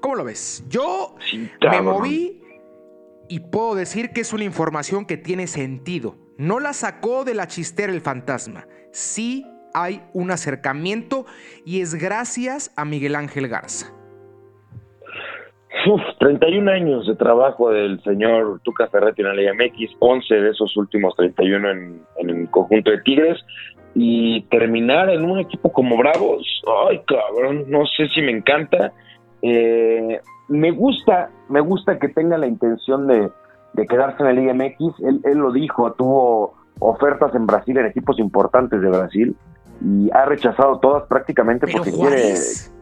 ¿Cómo 0.00 0.14
lo 0.14 0.24
ves? 0.24 0.64
Yo 0.68 1.16
me 1.60 1.80
moví 1.82 2.42
y 3.28 3.40
puedo 3.40 3.74
decir 3.74 4.10
que 4.10 4.20
es 4.20 4.32
una 4.32 4.44
información 4.44 5.06
que 5.06 5.16
tiene 5.16 5.46
sentido. 5.48 6.16
No 6.36 6.60
la 6.60 6.72
sacó 6.72 7.24
de 7.24 7.34
la 7.34 7.48
chistera 7.48 7.92
el 7.92 8.00
fantasma. 8.00 8.68
Sí 8.92 9.44
hay 9.74 10.02
un 10.12 10.30
acercamiento 10.30 11.26
y 11.64 11.80
es 11.80 11.94
gracias 11.94 12.70
a 12.76 12.84
Miguel 12.84 13.16
Ángel 13.16 13.48
Garza. 13.48 13.92
Uf, 15.86 16.00
31 16.18 16.70
años 16.70 17.06
de 17.06 17.14
trabajo 17.14 17.70
del 17.70 18.02
señor 18.02 18.60
Tuca 18.62 18.86
Ferretti 18.88 19.22
en 19.22 19.28
la 19.28 19.34
Liga 19.34 19.52
MX, 19.54 19.96
11 19.98 20.34
de 20.34 20.50
esos 20.50 20.76
últimos 20.76 21.14
31 21.16 21.70
en, 21.70 22.02
en 22.16 22.30
el 22.30 22.50
conjunto 22.50 22.90
de 22.90 22.98
Tigres 23.02 23.38
y 23.94 24.42
terminar 24.42 25.10
en 25.10 25.24
un 25.24 25.38
equipo 25.38 25.72
como 25.72 25.96
Bravos, 25.96 26.62
ay 26.88 27.00
cabrón, 27.06 27.64
no 27.68 27.84
sé 27.86 28.08
si 28.08 28.22
me 28.22 28.32
encanta. 28.32 28.92
Eh, 29.42 30.20
me 30.48 30.70
gusta, 30.70 31.30
me 31.48 31.60
gusta 31.60 31.98
que 31.98 32.08
tenga 32.08 32.38
la 32.38 32.46
intención 32.46 33.06
de, 33.06 33.28
de 33.74 33.86
quedarse 33.86 34.22
en 34.22 34.26
la 34.26 34.32
Liga 34.32 34.54
MX. 34.54 35.00
Él, 35.00 35.20
él, 35.24 35.38
lo 35.38 35.52
dijo, 35.52 35.92
tuvo 35.92 36.54
ofertas 36.78 37.34
en 37.34 37.46
Brasil, 37.46 37.76
en 37.76 37.86
equipos 37.86 38.18
importantes 38.18 38.80
de 38.80 38.88
Brasil, 38.88 39.36
y 39.82 40.10
ha 40.12 40.24
rechazado 40.24 40.78
todas 40.78 41.04
prácticamente 41.08 41.66
Pero 41.66 41.78
porque 41.78 41.92
Juárez. 41.92 42.70
quiere. 42.70 42.77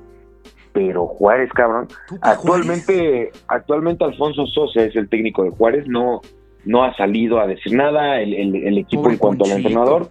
Pero 0.77 1.07
Juárez, 1.07 1.51
cabrón. 1.55 1.89
Tuca 2.07 2.33
Actualmente, 2.33 3.33
actualmente 3.49 4.05
Alfonso 4.05 4.47
Sosa 4.47 4.83
es 4.83 4.95
el 4.95 5.09
técnico 5.09 5.43
de 5.43 5.51
Juárez, 5.51 5.89
no, 5.89 6.21
no 6.67 6.85
ha 6.85 6.95
salido 6.97 7.41
a 7.41 7.47
decir 7.47 7.73
nada 7.75 8.21
el, 8.21 8.35
el- 8.35 8.57
el 8.57 8.77
equipo 8.79 9.03
Pobre 9.05 9.15
en 9.15 9.19
cuanto 9.19 9.45
al 9.47 9.53
entrenador, 9.53 10.09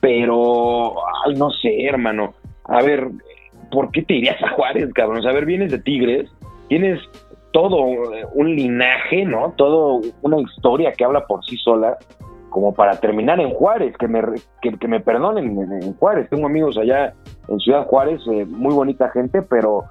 pero, 0.00 0.94
ay, 1.26 1.34
no 1.36 1.50
sé, 1.50 1.84
hermano. 1.84 2.34
A 2.64 2.82
ver, 2.82 3.08
¿por 3.70 3.90
qué 3.92 4.02
te 4.02 4.14
irías 4.14 4.42
a 4.42 4.50
Juárez, 4.50 4.92
cabrón? 4.94 5.18
O 5.18 5.22
sea, 5.22 5.30
a 5.30 5.34
ver, 5.34 5.46
vienes 5.46 5.70
de 5.70 5.78
Tigres, 5.78 6.28
tienes 6.68 6.98
todo 7.52 7.84
un 8.34 8.54
linaje, 8.56 9.24
¿no? 9.24 9.54
Todo 9.56 10.00
una 10.22 10.40
historia 10.40 10.92
que 10.92 11.04
habla 11.04 11.24
por 11.26 11.44
sí 11.44 11.56
sola, 11.56 11.96
como 12.48 12.74
para 12.74 12.98
terminar 12.98 13.38
en 13.40 13.50
Juárez, 13.50 13.96
que 13.96 14.08
me, 14.08 14.20
que, 14.60 14.72
que 14.76 14.88
me 14.88 14.98
perdonen 15.00 15.56
en, 15.56 15.82
en 15.82 15.94
Juárez. 15.94 16.28
Tengo 16.30 16.46
amigos 16.46 16.76
allá 16.78 17.14
en 17.48 17.58
Ciudad 17.60 17.86
Juárez, 17.86 18.20
eh, 18.32 18.44
muy 18.44 18.74
bonita 18.74 19.08
gente, 19.10 19.42
pero, 19.42 19.84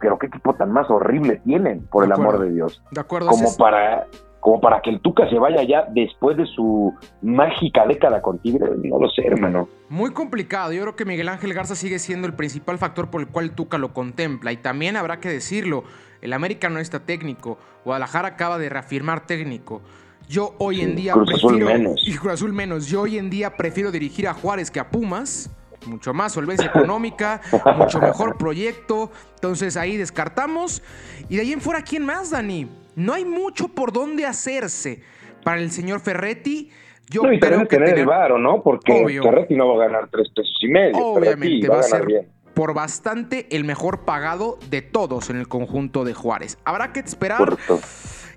pero 0.00 0.18
qué 0.18 0.26
equipo 0.26 0.54
tan 0.54 0.72
más 0.72 0.90
horrible 0.90 1.40
tienen, 1.44 1.86
por 1.86 2.02
De 2.02 2.06
el 2.06 2.12
amor 2.12 2.38
de 2.38 2.50
Dios. 2.50 2.82
De 2.90 3.00
acuerdo. 3.00 3.28
Como 3.28 3.56
para, 3.56 4.06
como 4.40 4.60
para 4.60 4.80
que 4.82 4.90
el 4.90 5.00
Tuca 5.00 5.28
se 5.30 5.38
vaya 5.38 5.62
ya 5.62 5.86
después 5.90 6.36
de 6.36 6.46
su 6.46 6.94
mágica 7.22 7.86
década 7.86 8.20
con 8.20 8.38
Tigres, 8.38 8.70
no 8.82 8.98
lo 8.98 9.08
sé, 9.08 9.26
hermano. 9.26 9.68
Muy 9.88 10.12
complicado. 10.12 10.72
Yo 10.72 10.82
creo 10.82 10.96
que 10.96 11.04
Miguel 11.04 11.28
Ángel 11.28 11.54
Garza 11.54 11.74
sigue 11.74 11.98
siendo 11.98 12.26
el 12.26 12.34
principal 12.34 12.78
factor 12.78 13.10
por 13.10 13.20
el 13.20 13.28
cual 13.28 13.52
Tuca 13.52 13.78
lo 13.78 13.94
contempla. 13.94 14.52
Y 14.52 14.58
también 14.58 14.96
habrá 14.96 15.18
que 15.18 15.28
decirlo, 15.28 15.84
el 16.20 16.32
América 16.32 16.68
no 16.68 16.78
está 16.78 17.00
técnico. 17.00 17.58
Guadalajara 17.84 18.28
acaba 18.28 18.58
de 18.58 18.68
reafirmar 18.68 19.26
técnico. 19.26 19.82
Yo 20.28 20.54
hoy 20.58 20.80
en 20.80 20.96
día 20.96 21.12
Cruz 21.12 21.34
Azul 21.34 21.56
prefiero... 21.56 21.78
menos. 21.78 22.02
Y 22.06 22.16
Cruz 22.16 22.32
Azul 22.34 22.52
menos. 22.52 22.86
Yo 22.86 23.02
hoy 23.02 23.18
en 23.18 23.30
día 23.30 23.56
prefiero 23.56 23.90
dirigir 23.90 24.28
a 24.28 24.34
Juárez 24.34 24.70
que 24.70 24.80
a 24.80 24.90
Pumas. 24.90 25.50
Mucho 25.86 26.14
más 26.14 26.32
solvencia 26.32 26.66
económica, 26.66 27.40
mucho 27.76 28.00
mejor 28.00 28.36
proyecto. 28.36 29.10
Entonces 29.34 29.76
ahí 29.76 29.96
descartamos. 29.96 30.82
Y 31.28 31.36
de 31.36 31.42
ahí 31.42 31.52
en 31.52 31.60
fuera, 31.60 31.82
¿quién 31.82 32.04
más, 32.04 32.30
Dani? 32.30 32.68
No 32.96 33.12
hay 33.14 33.24
mucho 33.24 33.68
por 33.68 33.92
dónde 33.92 34.24
hacerse. 34.26 35.02
Para 35.42 35.60
el 35.60 35.70
señor 35.70 36.00
Ferretti, 36.00 36.70
yo 37.10 37.22
no, 37.22 37.32
y 37.32 37.38
creo 37.38 37.60
que 37.60 37.76
tener 37.76 37.98
el 37.98 38.06
varo, 38.06 38.38
¿no? 38.38 38.62
Porque 38.62 38.92
Obvio. 39.04 39.22
Ferretti 39.22 39.54
no 39.54 39.68
va 39.68 39.84
a 39.84 39.86
ganar 39.88 40.08
tres 40.10 40.28
pesos 40.34 40.56
y 40.62 40.68
medio. 40.68 40.96
Obviamente 40.96 41.68
va 41.68 41.80
a 41.80 41.82
ganar 41.82 41.90
ser 41.90 42.06
bien. 42.06 42.28
por 42.54 42.72
bastante 42.72 43.46
el 43.54 43.64
mejor 43.64 44.04
pagado 44.06 44.58
de 44.70 44.80
todos 44.80 45.28
en 45.28 45.36
el 45.36 45.48
conjunto 45.48 46.04
de 46.04 46.14
Juárez. 46.14 46.58
Habrá 46.64 46.92
que 46.92 47.00
esperar. 47.00 47.38
Correcto. 47.38 47.80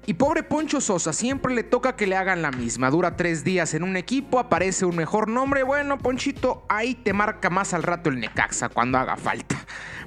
Y 0.08 0.14
pobre 0.14 0.42
Poncho 0.42 0.80
Sosa, 0.80 1.12
siempre 1.12 1.54
le 1.54 1.64
toca 1.64 1.96
que 1.98 2.08
le 2.08 2.16
hagan 2.16 2.42
la 2.42 2.50
misma. 2.50 2.90
Dura 2.90 3.18
tres 3.18 3.44
días 3.44 3.74
en 3.74 3.84
un 3.84 3.98
equipo, 3.98 4.40
aparece 4.40 4.86
un 4.86 4.96
mejor 4.96 5.28
nombre. 5.28 5.64
Bueno, 5.64 5.98
Ponchito, 5.98 6.66
ahí 6.70 6.96
te 6.96 7.12
marca 7.12 7.50
más 7.50 7.74
al 7.74 7.84
rato 7.84 8.10
el 8.10 8.20
Necaxa 8.22 8.70
cuando 8.70 8.98
haga 8.98 9.18
falta. 9.18 9.58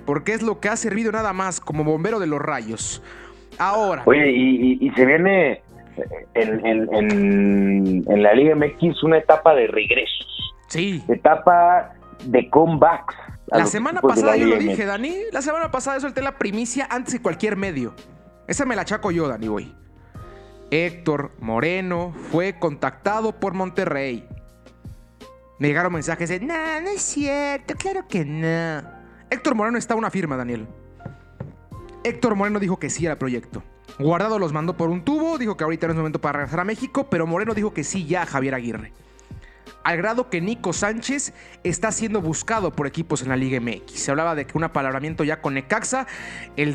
Porque 0.06 0.32
es 0.32 0.40
lo 0.42 0.58
que 0.58 0.70
ha 0.70 0.76
servido 0.76 1.12
nada 1.12 1.34
más 1.34 1.60
como 1.60 1.84
bombero 1.84 2.18
de 2.18 2.26
los 2.26 2.40
rayos. 2.40 3.02
Ahora, 3.58 4.02
Oye, 4.06 4.30
y, 4.30 4.72
y- 4.72 4.86
y 4.88 4.90
se 4.92 5.04
viene 5.04 5.62
en, 6.32 6.64
en- 6.66 6.94
en- 6.94 8.04
en 8.10 8.22
la 8.22 8.32
Liga 8.32 8.54
MX 8.56 9.02
una 9.02 9.18
etapa 9.18 9.54
de 9.54 9.66
regresos, 9.66 10.54
sí. 10.68 11.04
etapa 11.08 11.92
de 12.24 12.48
comebacks. 12.48 13.14
La 13.48 13.66
semana 13.66 14.00
pasada 14.00 14.30
la 14.32 14.36
yo 14.38 14.46
lo 14.46 14.56
dije. 14.56 14.86
Dani. 14.86 15.14
La 15.32 15.42
semana 15.42 15.70
pasada 15.70 16.00
solté 16.00 16.22
la 16.22 16.38
primicia 16.38 16.86
antes 16.90 17.12
de 17.12 17.20
cualquier 17.20 17.56
medio. 17.56 17.94
Esa 18.48 18.64
me 18.64 18.74
la 18.76 18.86
chaco 18.86 19.10
yo, 19.10 19.28
Dani, 19.28 19.48
güey. 19.48 19.74
Héctor 20.70 21.33
Moreno 21.40 22.14
fue 22.30 22.59
contactado 22.59 23.38
por 23.40 23.54
Monterrey. 23.54 24.28
Me 25.59 25.68
llegaron 25.68 25.92
mensajes 25.92 26.28
de, 26.28 26.40
no, 26.40 26.80
no 26.80 26.88
es 26.88 27.02
cierto, 27.02 27.74
claro 27.74 28.06
que 28.09 28.24
no. 28.24 28.83
Héctor 29.28 29.54
Moreno 29.54 29.78
está 29.78 29.94
una 29.94 30.11
firma, 30.11 30.37
Daniel. 30.37 30.66
Héctor 32.04 32.35
Moreno 32.35 32.61
dijo 32.61 32.78
que 32.78 32.88
sí 32.88 33.06
al 33.06 33.18
proyecto. 33.18 33.62
Guardado 33.98 34.38
los 34.38 34.52
mandó 34.52 34.76
por 34.76 34.88
un 34.88 35.04
tubo, 35.04 35.37
dijo 35.37 35.56
que 35.56 35.64
ahorita 35.64 35.87
no 35.87 35.92
es 35.92 35.96
momento 35.98 36.20
para 36.20 36.38
regresar 36.38 36.61
a 36.61 36.64
México, 36.64 37.09
pero 37.11 37.26
Moreno 37.26 37.52
dijo 37.52 37.74
que 37.74 37.85
sí 37.85 38.06
ya 38.06 38.22
a 38.22 38.26
Javier 38.26 38.54
Aguirre. 38.54 38.92
Al 39.82 39.96
grado 39.96 40.28
que 40.28 40.40
Nico 40.40 40.72
Sánchez 40.72 41.32
está 41.64 41.90
siendo 41.90 42.20
buscado 42.20 42.70
por 42.72 42.86
equipos 42.86 43.22
en 43.22 43.30
la 43.30 43.36
Liga 43.36 43.60
MX. 43.60 43.92
Se 43.92 44.10
hablaba 44.10 44.34
de 44.34 44.46
que 44.46 44.58
un 44.58 44.64
apalabramiento 44.64 45.24
ya 45.24 45.40
con 45.40 45.54
Necaxa. 45.54 46.06
El, 46.56 46.74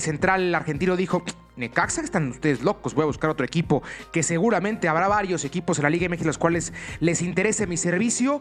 central 0.00 0.54
argentino 0.54 0.96
dijo, 0.96 1.22
Necaxa, 1.56 2.00
están 2.00 2.28
ustedes 2.28 2.64
locos, 2.64 2.94
voy 2.94 3.02
a 3.02 3.06
buscar 3.06 3.28
otro 3.28 3.44
equipo. 3.44 3.82
Que 4.10 4.22
seguramente 4.22 4.88
habrá 4.88 5.06
varios 5.06 5.44
equipos 5.44 5.78
en 5.78 5.84
la 5.84 5.90
Liga 5.90 6.08
MX 6.08 6.24
los 6.24 6.38
cuales 6.38 6.72
les 7.00 7.20
interese 7.20 7.66
mi 7.66 7.76
servicio. 7.76 8.40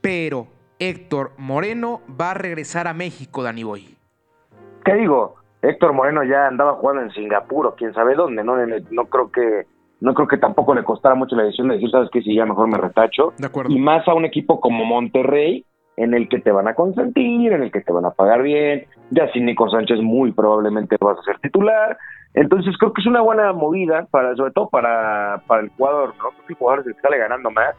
Pero 0.00 0.46
Héctor 0.78 1.32
Moreno 1.36 2.02
va 2.20 2.30
a 2.30 2.34
regresar 2.34 2.86
a 2.86 2.94
México, 2.94 3.42
Dani 3.42 3.64
Boy. 3.64 3.96
¿Qué 4.84 4.94
digo? 4.94 5.36
Héctor 5.62 5.92
Moreno 5.92 6.22
ya 6.22 6.46
andaba 6.46 6.74
jugando 6.74 7.02
en 7.02 7.10
Singapur 7.10 7.66
o 7.66 7.74
quién 7.74 7.92
sabe 7.94 8.14
dónde, 8.14 8.44
¿no? 8.44 8.54
No 8.64 9.06
creo 9.06 9.32
que 9.32 9.66
no 10.00 10.14
creo 10.14 10.28
que 10.28 10.38
tampoco 10.38 10.74
le 10.74 10.84
costara 10.84 11.14
mucho 11.14 11.36
la 11.36 11.44
decisión 11.44 11.68
de 11.68 11.74
decir, 11.74 11.90
¿sabes 11.90 12.10
qué? 12.12 12.22
Si 12.22 12.34
ya 12.34 12.44
mejor 12.44 12.68
me 12.68 12.78
retacho. 12.78 13.32
De 13.38 13.46
acuerdo. 13.46 13.72
Y 13.72 13.78
más 13.78 14.06
a 14.06 14.14
un 14.14 14.24
equipo 14.24 14.60
como 14.60 14.84
Monterrey, 14.84 15.64
en 15.96 16.14
el 16.14 16.28
que 16.28 16.40
te 16.40 16.52
van 16.52 16.68
a 16.68 16.74
consentir, 16.74 17.52
en 17.52 17.62
el 17.62 17.72
que 17.72 17.80
te 17.80 17.92
van 17.92 18.04
a 18.04 18.10
pagar 18.10 18.42
bien. 18.42 18.86
Ya 19.10 19.30
sin 19.32 19.46
Nico 19.46 19.68
Sánchez 19.70 20.00
muy 20.00 20.32
probablemente 20.32 20.96
vas 21.00 21.18
a 21.18 21.22
ser 21.22 21.38
titular. 21.38 21.96
Entonces 22.34 22.76
creo 22.78 22.92
que 22.92 23.00
es 23.00 23.06
una 23.06 23.22
buena 23.22 23.52
movida, 23.52 24.06
para 24.10 24.36
sobre 24.36 24.52
todo 24.52 24.68
para, 24.68 25.42
para 25.46 25.62
el 25.62 25.70
jugador, 25.70 26.14
¿no? 26.18 26.30
Creo 26.30 26.46
que 26.46 26.52
el 26.52 26.58
jugador 26.58 26.84
que 26.84 27.00
sale 27.00 27.18
ganando 27.18 27.50
más. 27.50 27.74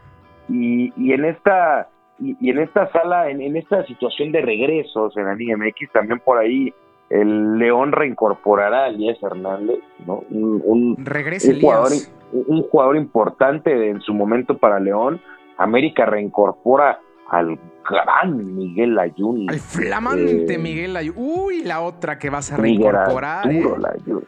Y, 0.48 0.92
y 0.96 1.12
en 1.12 1.24
esta 1.24 1.88
y, 2.18 2.36
y 2.40 2.50
en 2.50 2.58
esta 2.58 2.90
sala, 2.90 3.30
en, 3.30 3.40
en 3.40 3.56
esta 3.56 3.84
situación 3.84 4.32
de 4.32 4.40
regresos 4.40 5.16
en 5.16 5.26
la 5.26 5.34
Liga 5.34 5.56
MX, 5.56 5.92
también 5.92 6.18
por 6.18 6.38
ahí 6.38 6.74
el 7.10 7.58
León 7.58 7.92
reincorporará 7.92 8.84
a 8.84 8.88
Elías 8.88 9.16
Hernández, 9.22 9.78
¿no? 10.06 10.22
Un, 10.30 10.62
un, 10.64 10.96
Regresa 11.04 11.50
un 11.52 11.60
jugador, 11.60 11.92
un 12.32 12.62
jugador 12.64 12.96
importante 12.96 13.88
en 13.90 14.00
su 14.00 14.12
momento 14.14 14.58
para 14.58 14.78
León. 14.78 15.20
América 15.56 16.06
reincorpora 16.06 17.00
al 17.30 17.58
gran 17.88 18.54
Miguel 18.56 18.98
Ayun. 18.98 19.50
Al 19.50 19.58
flamante 19.58 20.54
Eh, 20.54 20.58
Miguel 20.58 20.96
Ayú. 20.96 21.14
Uy, 21.16 21.62
la 21.64 21.80
otra 21.80 22.18
que 22.18 22.30
vas 22.30 22.52
a 22.52 22.56
reincorporar. 22.56 23.46
Arturo 23.46 23.76
¿eh? 23.76 24.24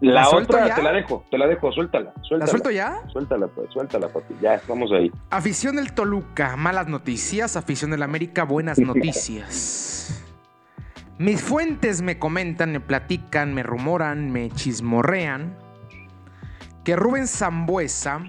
La, 0.00 0.22
¿La 0.22 0.28
otra 0.30 0.66
ya? 0.68 0.74
te 0.74 0.82
la 0.82 0.92
dejo, 0.92 1.24
te 1.30 1.38
la 1.38 1.46
dejo, 1.46 1.72
suéltala, 1.72 2.12
¿La 2.16 2.22
suéltala. 2.24 2.46
suelto 2.50 2.70
ya? 2.70 3.00
Suéltala, 3.10 3.46
pues, 3.46 3.70
suéltala, 3.72 4.08
papi. 4.08 4.34
Ya, 4.42 4.54
estamos 4.56 4.90
ahí. 4.92 5.10
Afición 5.30 5.76
del 5.76 5.94
Toluca, 5.94 6.56
malas 6.56 6.88
noticias. 6.88 7.56
Afición 7.56 7.90
del 7.92 8.02
América, 8.02 8.44
buenas 8.44 8.78
noticias. 8.80 10.23
Mis 11.18 11.42
fuentes 11.42 12.02
me 12.02 12.18
comentan, 12.18 12.72
me 12.72 12.80
platican, 12.80 13.54
me 13.54 13.62
rumoran, 13.62 14.30
me 14.30 14.50
chismorrean 14.50 15.56
que 16.84 16.96
Rubén 16.96 17.26
Zambuesa 17.28 18.20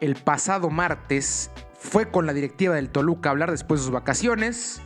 el 0.00 0.14
pasado 0.16 0.68
martes 0.68 1.50
fue 1.78 2.10
con 2.10 2.26
la 2.26 2.32
directiva 2.34 2.74
del 2.74 2.90
Toluca 2.90 3.28
a 3.28 3.32
hablar 3.32 3.50
después 3.50 3.80
de 3.80 3.84
sus 3.84 3.92
vacaciones 3.92 4.82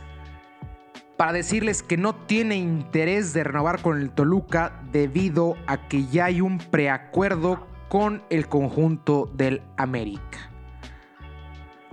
para 1.17 1.33
decirles 1.33 1.83
que 1.83 1.97
no 1.97 2.15
tiene 2.15 2.55
interés 2.55 3.33
de 3.33 3.43
renovar 3.43 3.81
con 3.81 3.99
el 3.99 4.11
Toluca 4.11 4.79
debido 4.91 5.55
a 5.67 5.87
que 5.87 6.05
ya 6.05 6.25
hay 6.25 6.39
un 6.41 6.59
preacuerdo 6.59 7.67
con 7.89 8.23
el 8.29 8.47
conjunto 8.47 9.29
del 9.35 9.61
América. 9.75 10.49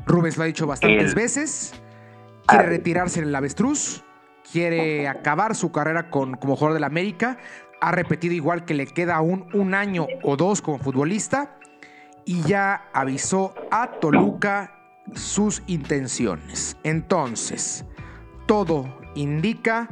Rubens 0.07 0.37
lo 0.37 0.45
ha 0.45 0.47
dicho 0.47 0.67
bastantes 0.67 1.09
El- 1.11 1.15
veces. 1.15 1.75
Quiere 2.47 2.65
retirarse 2.67 3.19
en 3.21 3.27
el 3.29 3.35
avestruz. 3.35 4.05
Quiere 4.53 5.09
acabar 5.09 5.55
su 5.55 5.73
carrera 5.73 6.11
con, 6.11 6.35
como 6.35 6.57
jugador 6.57 6.75
del 6.75 6.85
América. 6.85 7.39
Ha 7.81 7.93
repetido 7.93 8.35
igual 8.35 8.65
que 8.65 8.75
le 8.75 8.87
queda 8.87 9.17
aún 9.17 9.47
un 9.55 9.75
año 9.75 10.07
o 10.23 10.37
dos 10.37 10.63
como 10.63 10.79
futbolista. 10.79 11.59
Y 12.25 12.43
ya 12.43 12.89
avisó 12.93 13.55
a 13.71 13.93
Toluca 14.01 14.75
sus 15.15 15.63
intenciones. 15.67 16.79
Entonces, 16.85 17.85
todo 18.47 18.87
indica 19.15 19.89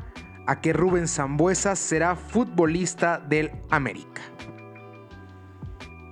a 0.47 0.61
que 0.61 0.73
Rubén 0.73 1.09
Zambuesa 1.09 1.77
será 1.77 2.14
futbolista 2.14 3.19
del 3.19 3.51
América. 3.71 4.23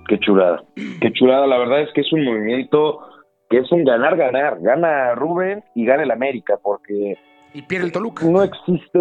Qué 0.07 0.19
chulada. 0.19 0.63
Qué 0.75 1.11
chulada. 1.13 1.47
La 1.47 1.57
verdad 1.57 1.81
es 1.81 1.89
que 1.93 2.01
es 2.01 2.13
un 2.13 2.23
movimiento 2.23 2.99
que 3.49 3.59
es 3.59 3.71
un 3.71 3.83
ganar-ganar. 3.83 4.59
Gana 4.61 5.15
Rubén 5.15 5.63
y 5.73 5.85
gana 5.85 6.03
el 6.03 6.11
América, 6.11 6.59
porque 6.61 7.17
Y 7.55 7.61
pierde 7.61 7.85
el 7.85 7.93
Toluca. 7.93 8.25
No 8.25 8.43
existe, 8.43 8.99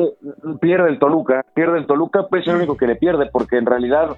pierde 0.60 0.88
el 0.88 1.00
Toluca, 1.00 1.44
pierde 1.54 1.78
el 1.78 1.86
Toluca, 1.86 2.28
pues 2.30 2.42
es 2.42 2.48
el 2.48 2.58
único 2.58 2.76
que 2.76 2.86
le 2.86 2.94
pierde, 2.94 3.26
porque 3.32 3.56
en 3.58 3.66
realidad 3.66 4.16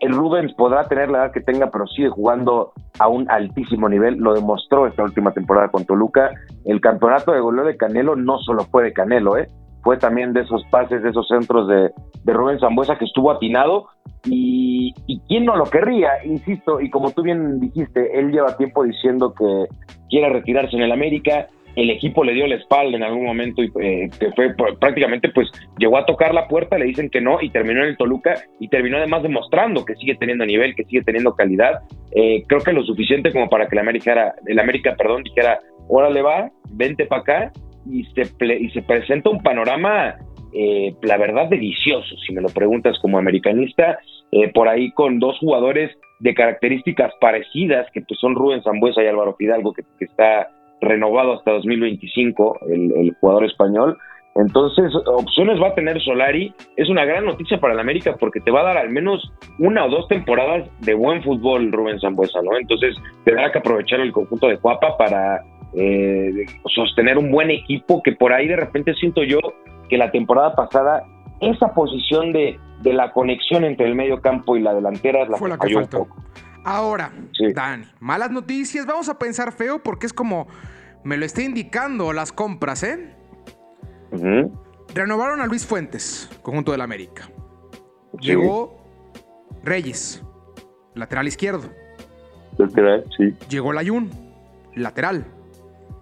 el 0.00 0.12
Rubens 0.12 0.52
podrá 0.54 0.88
tener 0.88 1.08
la 1.08 1.18
edad 1.18 1.32
que 1.32 1.40
tenga, 1.40 1.70
pero 1.70 1.86
sigue 1.86 2.08
jugando 2.08 2.72
a 2.98 3.06
un 3.06 3.30
altísimo 3.30 3.88
nivel. 3.88 4.16
Lo 4.16 4.34
demostró 4.34 4.88
esta 4.88 5.04
última 5.04 5.30
temporada 5.30 5.68
con 5.68 5.84
Toluca. 5.84 6.32
El 6.64 6.80
campeonato 6.80 7.30
de 7.30 7.38
goleo 7.38 7.64
de 7.64 7.76
Canelo 7.76 8.16
no 8.16 8.38
solo 8.38 8.64
fue 8.64 8.82
de 8.82 8.92
Canelo, 8.92 9.36
¿eh? 9.36 9.46
fue 9.84 9.98
también 9.98 10.32
de 10.32 10.40
esos 10.40 10.64
pases, 10.68 11.00
de 11.04 11.10
esos 11.10 11.28
centros 11.28 11.68
de, 11.68 11.92
de 12.24 12.32
Rubén 12.32 12.58
que 12.58 13.04
estuvo 13.04 13.30
atinado. 13.30 13.86
Y, 14.24 14.94
y 15.06 15.20
quién 15.28 15.44
no 15.44 15.54
lo 15.54 15.64
querría, 15.66 16.24
insisto, 16.24 16.80
y 16.80 16.90
como 16.90 17.12
tú 17.12 17.22
bien 17.22 17.60
dijiste, 17.60 18.18
él 18.18 18.32
lleva 18.32 18.56
tiempo 18.56 18.82
diciendo 18.82 19.32
que 19.32 19.68
quiere 20.10 20.30
retirarse 20.30 20.74
en 20.74 20.82
el 20.82 20.90
América, 20.90 21.46
el 21.76 21.90
equipo 21.90 22.24
le 22.24 22.32
dio 22.32 22.46
la 22.46 22.56
espalda 22.56 22.96
en 22.96 23.02
algún 23.02 23.24
momento 23.24 23.62
y 23.62 23.70
eh, 23.80 24.08
que 24.18 24.32
fue 24.32 24.54
prácticamente 24.80 25.28
pues 25.28 25.48
llegó 25.78 25.98
a 25.98 26.06
tocar 26.06 26.32
la 26.32 26.48
puerta, 26.48 26.78
le 26.78 26.86
dicen 26.86 27.10
que 27.10 27.20
no 27.20 27.40
y 27.40 27.50
terminó 27.50 27.82
en 27.82 27.90
el 27.90 27.96
Toluca 27.98 28.34
y 28.58 28.68
terminó 28.68 28.96
además 28.96 29.22
demostrando 29.22 29.84
que 29.84 29.94
sigue 29.96 30.16
teniendo 30.16 30.46
nivel, 30.46 30.74
que 30.74 30.84
sigue 30.84 31.02
teniendo 31.02 31.34
calidad. 31.34 31.82
Eh, 32.12 32.44
creo 32.48 32.62
que 32.62 32.72
lo 32.72 32.82
suficiente 32.82 33.30
como 33.30 33.50
para 33.50 33.68
que 33.68 33.74
el 33.74 33.80
América, 33.80 34.34
el 34.46 34.58
América 34.58 34.94
perdón, 34.96 35.22
dijera, 35.22 35.58
órale 35.88 36.22
va, 36.22 36.50
vente 36.70 37.04
para 37.04 37.20
acá 37.20 37.52
y 37.84 38.04
se, 38.04 38.22
y 38.54 38.70
se 38.70 38.82
presenta 38.82 39.28
un 39.28 39.42
panorama, 39.42 40.16
eh, 40.54 40.94
la 41.02 41.18
verdad, 41.18 41.48
delicioso, 41.50 42.16
si 42.26 42.32
me 42.32 42.40
lo 42.40 42.48
preguntas 42.48 42.98
como 43.00 43.18
americanista, 43.18 43.98
por 44.52 44.68
ahí 44.68 44.90
con 44.90 45.18
dos 45.18 45.38
jugadores 45.38 45.96
de 46.18 46.34
características 46.34 47.12
parecidas, 47.20 47.86
que 47.92 48.02
pues 48.02 48.18
son 48.20 48.34
Rubén 48.34 48.62
Zambuesa 48.62 49.02
y 49.02 49.06
Álvaro 49.06 49.34
Fidalgo, 49.38 49.72
que 49.72 49.82
está 50.04 50.48
renovado 50.80 51.34
hasta 51.34 51.52
2025 51.52 52.60
el, 52.68 53.16
jugador 53.20 53.44
español. 53.44 53.98
Entonces, 54.34 54.92
opciones 55.06 55.60
va 55.60 55.68
a 55.68 55.74
tener 55.74 56.00
Solari. 56.02 56.52
Es 56.76 56.90
una 56.90 57.06
gran 57.06 57.24
noticia 57.24 57.58
para 57.58 57.72
el 57.72 57.80
América 57.80 58.16
porque 58.20 58.40
te 58.40 58.50
va 58.50 58.60
a 58.60 58.64
dar 58.64 58.76
al 58.76 58.90
menos 58.90 59.32
una 59.58 59.86
o 59.86 59.88
dos 59.88 60.06
temporadas 60.08 60.68
de 60.80 60.94
buen 60.94 61.22
fútbol 61.22 61.72
Rubén 61.72 61.98
Zambuesa, 62.00 62.42
¿no? 62.42 62.56
Entonces, 62.58 62.96
tendrá 63.24 63.50
que 63.50 63.58
aprovechar 63.58 64.00
el 64.00 64.12
conjunto 64.12 64.48
de 64.48 64.58
Cuapa 64.58 64.98
para 64.98 65.42
eh, 65.74 66.44
sostener 66.66 67.16
un 67.16 67.30
buen 67.30 67.50
equipo 67.50 68.02
que 68.02 68.12
por 68.12 68.32
ahí 68.32 68.46
de 68.46 68.56
repente 68.56 68.94
siento 68.94 69.22
yo 69.22 69.38
que 69.88 69.96
la 69.96 70.10
temporada 70.10 70.54
pasada 70.54 71.04
esa 71.40 71.72
posición 71.74 72.32
de, 72.32 72.58
de 72.82 72.92
la 72.92 73.12
conexión 73.12 73.64
entre 73.64 73.86
el 73.86 73.94
medio 73.94 74.20
campo 74.20 74.56
y 74.56 74.62
la 74.62 74.74
delantera 74.74 75.26
la, 75.28 75.36
Fue 75.36 75.48
la 75.48 75.58
que 75.58 75.74
un 75.74 75.86
poco. 75.86 76.16
Ahora, 76.66 77.12
Dani, 77.54 77.86
malas 78.00 78.32
noticias. 78.32 78.86
Vamos 78.86 79.08
a 79.08 79.16
pensar 79.16 79.52
feo 79.52 79.80
porque 79.80 80.04
es 80.04 80.12
como 80.12 80.48
me 81.04 81.16
lo 81.16 81.24
está 81.24 81.42
indicando 81.42 82.12
las 82.12 82.32
compras, 82.32 82.82
¿eh? 82.82 83.14
Renovaron 84.92 85.40
a 85.40 85.46
Luis 85.46 85.64
Fuentes, 85.64 86.28
conjunto 86.42 86.72
del 86.72 86.80
América. 86.80 87.30
Llegó 88.18 88.82
Reyes, 89.62 90.24
lateral 90.94 91.28
izquierdo. 91.28 91.70
Lateral, 92.58 93.04
sí. 93.16 93.32
Llegó 93.48 93.72
Layún, 93.72 94.10
lateral. 94.74 95.24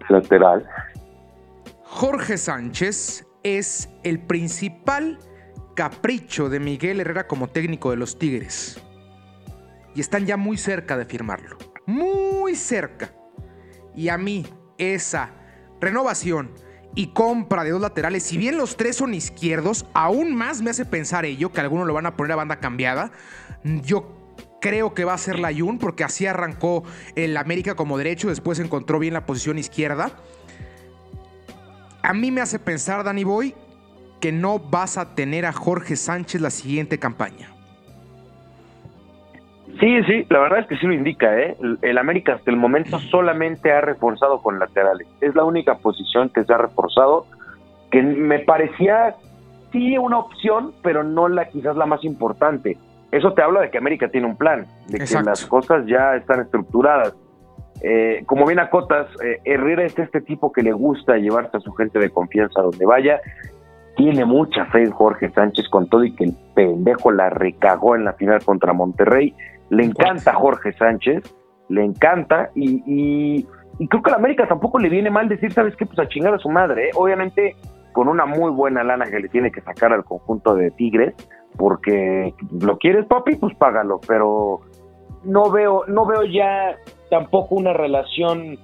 Lateral. 0.09 0.67
Jorge 1.83 2.37
Sánchez 2.39 3.27
es 3.43 3.87
el 4.03 4.19
principal 4.19 5.19
capricho 5.75 6.49
de 6.49 6.59
Miguel 6.59 7.01
Herrera 7.01 7.27
como 7.27 7.49
técnico 7.49 7.91
de 7.91 7.97
los 7.97 8.17
Tigres 8.17 8.81
y 9.95 10.01
están 10.01 10.25
ya 10.25 10.37
muy 10.37 10.57
cerca 10.57 10.97
de 10.97 11.05
firmarlo. 11.05 11.57
Muy 11.87 12.55
cerca. 12.55 13.13
Y 13.95 14.09
a 14.09 14.17
mí, 14.17 14.45
esa 14.77 15.31
renovación 15.79 16.51
y 16.93 17.07
compra 17.07 17.63
de 17.63 17.71
dos 17.71 17.81
laterales, 17.81 18.23
si 18.23 18.37
bien 18.37 18.57
los 18.57 18.77
tres 18.77 18.97
son 18.97 19.13
izquierdos, 19.13 19.85
aún 19.93 20.35
más 20.35 20.61
me 20.61 20.69
hace 20.69 20.85
pensar 20.85 21.25
ello, 21.25 21.51
que 21.51 21.61
algunos 21.61 21.87
lo 21.87 21.93
van 21.93 22.05
a 22.05 22.15
poner 22.15 22.33
a 22.33 22.35
banda 22.35 22.59
cambiada. 22.59 23.11
Yo 23.63 24.35
creo 24.61 24.93
que 24.93 25.05
va 25.05 25.13
a 25.13 25.17
ser 25.17 25.39
la 25.39 25.53
Jun, 25.53 25.77
porque 25.77 26.03
así 26.03 26.25
arrancó 26.25 26.83
el 27.15 27.37
América 27.37 27.75
como 27.75 27.97
derecho, 27.97 28.29
después 28.29 28.59
encontró 28.59 28.99
bien 28.99 29.13
la 29.13 29.25
posición 29.25 29.57
izquierda. 29.57 30.11
A 32.03 32.13
mí 32.13 32.31
me 32.31 32.41
hace 32.41 32.59
pensar, 32.59 33.03
Danny 33.03 33.23
Boy, 33.23 33.55
que 34.19 34.31
no 34.31 34.59
vas 34.59 34.97
a 34.97 35.15
tener 35.15 35.45
a 35.45 35.53
Jorge 35.53 35.95
Sánchez 35.95 36.41
la 36.41 36.49
siguiente 36.49 36.99
campaña. 36.99 37.54
Sí, 39.79 40.03
sí, 40.03 40.25
la 40.29 40.39
verdad 40.39 40.59
es 40.59 40.67
que 40.67 40.77
sí 40.77 40.87
lo 40.87 40.93
indica, 40.93 41.37
¿eh? 41.37 41.57
El, 41.81 41.97
América 41.97 42.35
hasta 42.35 42.49
el 42.49 42.57
momento 42.57 42.97
solamente 42.99 43.71
ha 43.71 43.81
reforzado 43.81 44.41
con 44.41 44.57
laterales. 44.57 45.07
Es 45.19 45.35
la 45.35 45.43
única 45.43 45.75
posición 45.75 46.29
que 46.29 46.43
se 46.45 46.53
ha 46.53 46.57
reforzado, 46.57 47.25
que 47.91 48.01
me 48.01 48.39
parecía 48.39 49.15
sí 49.71 49.97
una 49.97 50.19
opción, 50.19 50.71
pero 50.81 51.03
no 51.03 51.27
la 51.27 51.49
quizás 51.49 51.75
la 51.75 51.85
más 51.85 52.03
importante. 52.05 52.77
Eso 53.11 53.33
te 53.33 53.41
habla 53.41 53.61
de 53.61 53.69
que 53.69 53.77
América 53.77 54.07
tiene 54.07 54.27
un 54.27 54.37
plan, 54.37 54.65
de 54.87 54.99
que 54.99 55.21
las 55.23 55.45
cosas 55.45 55.85
ya 55.87 56.15
están 56.15 56.41
estructuradas. 56.41 57.13
Eh, 57.81 58.23
como 58.25 58.45
bien 58.45 58.59
acotas, 58.59 59.07
eh, 59.21 59.41
Herrera 59.43 59.83
es 59.83 59.99
este 59.99 60.21
tipo 60.21 60.53
que 60.53 60.63
le 60.63 60.71
gusta 60.71 61.17
llevarse 61.17 61.57
a 61.57 61.59
su 61.59 61.73
gente 61.73 61.99
de 61.99 62.09
confianza 62.09 62.61
donde 62.61 62.85
vaya. 62.85 63.19
Tiene 63.97 64.23
mucha 64.25 64.65
fe 64.67 64.83
en 64.83 64.91
Jorge 64.91 65.29
Sánchez 65.31 65.67
con 65.69 65.87
todo 65.87 66.03
y 66.05 66.13
que 66.13 66.25
el 66.25 66.35
pendejo 66.53 67.11
la 67.11 67.29
recagó 67.29 67.95
en 67.95 68.05
la 68.05 68.13
final 68.13 68.43
contra 68.43 68.73
Monterrey 68.73 69.33
le 69.69 69.83
encanta 69.83 70.33
Jorge 70.33 70.73
Sánchez, 70.73 71.23
le 71.69 71.83
encanta 71.83 72.49
y, 72.55 73.43
creo 73.89 74.01
que 74.01 74.09
a 74.09 74.11
la 74.11 74.17
América 74.17 74.47
tampoco 74.47 74.79
le 74.79 74.89
viene 74.89 75.09
mal 75.09 75.27
decir, 75.27 75.51
¿sabes 75.51 75.75
qué? 75.75 75.85
Pues 75.85 75.99
a 75.99 76.07
chingar 76.07 76.33
a 76.33 76.39
su 76.39 76.49
madre, 76.49 76.89
¿eh? 76.89 76.91
obviamente 76.95 77.55
con 77.91 78.07
una 78.07 78.25
muy 78.25 78.51
buena 78.51 78.83
lana 78.83 79.05
que 79.05 79.19
le 79.19 79.29
tiene 79.29 79.51
que 79.51 79.61
sacar 79.61 79.93
al 79.93 80.03
conjunto 80.03 80.55
de 80.55 80.71
Tigres, 80.71 81.15
porque 81.57 82.33
lo 82.59 82.77
quieres 82.77 83.05
papi, 83.05 83.35
pues 83.35 83.55
págalo, 83.55 84.01
pero 84.05 84.61
no 85.23 85.49
veo, 85.49 85.85
no 85.87 86.05
veo 86.05 86.23
ya 86.23 86.75
tampoco 87.09 87.55
una 87.55 87.73
relación 87.73 88.59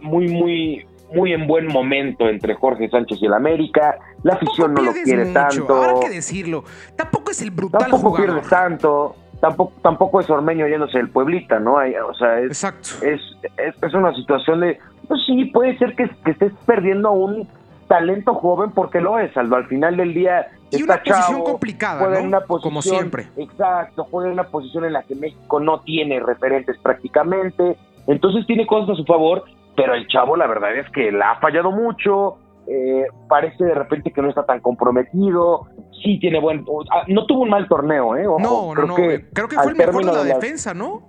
muy, 0.00 0.28
muy, 0.28 0.86
muy 1.14 1.32
en 1.32 1.46
buen 1.46 1.66
momento 1.66 2.28
entre 2.28 2.54
Jorge 2.54 2.88
Sánchez 2.88 3.18
y 3.22 3.26
el 3.26 3.34
América. 3.34 3.98
La 4.22 4.34
afición 4.34 4.74
no 4.74 4.82
lo 4.82 4.92
quiere 4.92 5.32
tanto. 5.32 5.82
Habrá 5.82 6.00
que 6.00 6.10
decirlo. 6.10 6.64
Tampoco 6.96 7.30
es 7.30 7.42
el 7.42 7.50
brutal 7.50 7.80
tampoco 7.80 8.16
pierde 8.16 8.40
tanto 8.48 9.16
tampoco, 9.42 9.72
tampoco 9.82 10.20
es 10.20 10.30
Ormeño 10.30 10.68
yéndose 10.68 10.98
del 10.98 11.10
Pueblita, 11.10 11.58
¿no? 11.58 11.76
Hay, 11.76 11.94
o 11.96 12.14
sea, 12.14 12.38
es, 12.38 12.64
es, 13.02 13.20
es, 13.58 13.94
una 13.94 14.14
situación 14.14 14.60
de, 14.60 14.78
pues 15.08 15.20
sí, 15.26 15.46
puede 15.46 15.76
ser 15.78 15.96
que, 15.96 16.04
estés 16.04 16.52
perdiendo 16.64 17.08
a 17.08 17.12
un 17.12 17.48
talento 17.88 18.34
joven 18.34 18.70
porque 18.70 19.00
lo 19.00 19.18
es, 19.18 19.36
Aldo. 19.36 19.56
Al 19.56 19.66
final 19.66 19.96
del 19.96 20.14
día 20.14 20.46
y 20.70 20.84
una 20.84 21.02
posición 21.02 21.42
complicada, 21.42 22.20
¿no? 22.20 22.24
una 22.24 22.40
posición, 22.42 22.70
Como 22.70 22.82
siempre. 22.82 23.26
Exacto, 23.36 24.06
juega 24.08 24.28
en 24.28 24.34
una 24.34 24.44
posición 24.44 24.84
en 24.84 24.92
la 24.92 25.02
que 25.02 25.16
México 25.16 25.58
no 25.58 25.80
tiene 25.80 26.20
referentes 26.20 26.78
prácticamente, 26.78 27.76
entonces 28.06 28.46
tiene 28.46 28.64
cosas 28.64 28.90
a 28.90 28.94
su 28.94 29.04
favor, 29.04 29.42
pero 29.74 29.94
el 29.94 30.06
chavo 30.06 30.36
la 30.36 30.46
verdad 30.46 30.76
es 30.76 30.88
que 30.90 31.10
la 31.10 31.32
ha 31.32 31.40
fallado 31.40 31.72
mucho, 31.72 32.38
eh, 32.66 33.06
parece 33.28 33.64
de 33.64 33.74
repente 33.74 34.12
que 34.12 34.22
no 34.22 34.28
está 34.28 34.44
tan 34.44 34.60
comprometido, 34.60 35.66
sí 36.02 36.18
tiene 36.20 36.40
buen... 36.40 36.64
No 37.08 37.26
tuvo 37.26 37.42
un 37.42 37.50
mal 37.50 37.68
torneo, 37.68 38.16
¿eh? 38.16 38.24
no, 38.24 38.72
creo 38.74 38.86
no, 38.86 38.94
que 38.94 39.26
creo 39.32 39.48
que 39.48 39.56
fue 39.56 39.72
el 39.72 39.76
mejor 39.76 40.04
de 40.04 40.12
la 40.12 40.24
defensa, 40.24 40.74
¿no? 40.74 41.02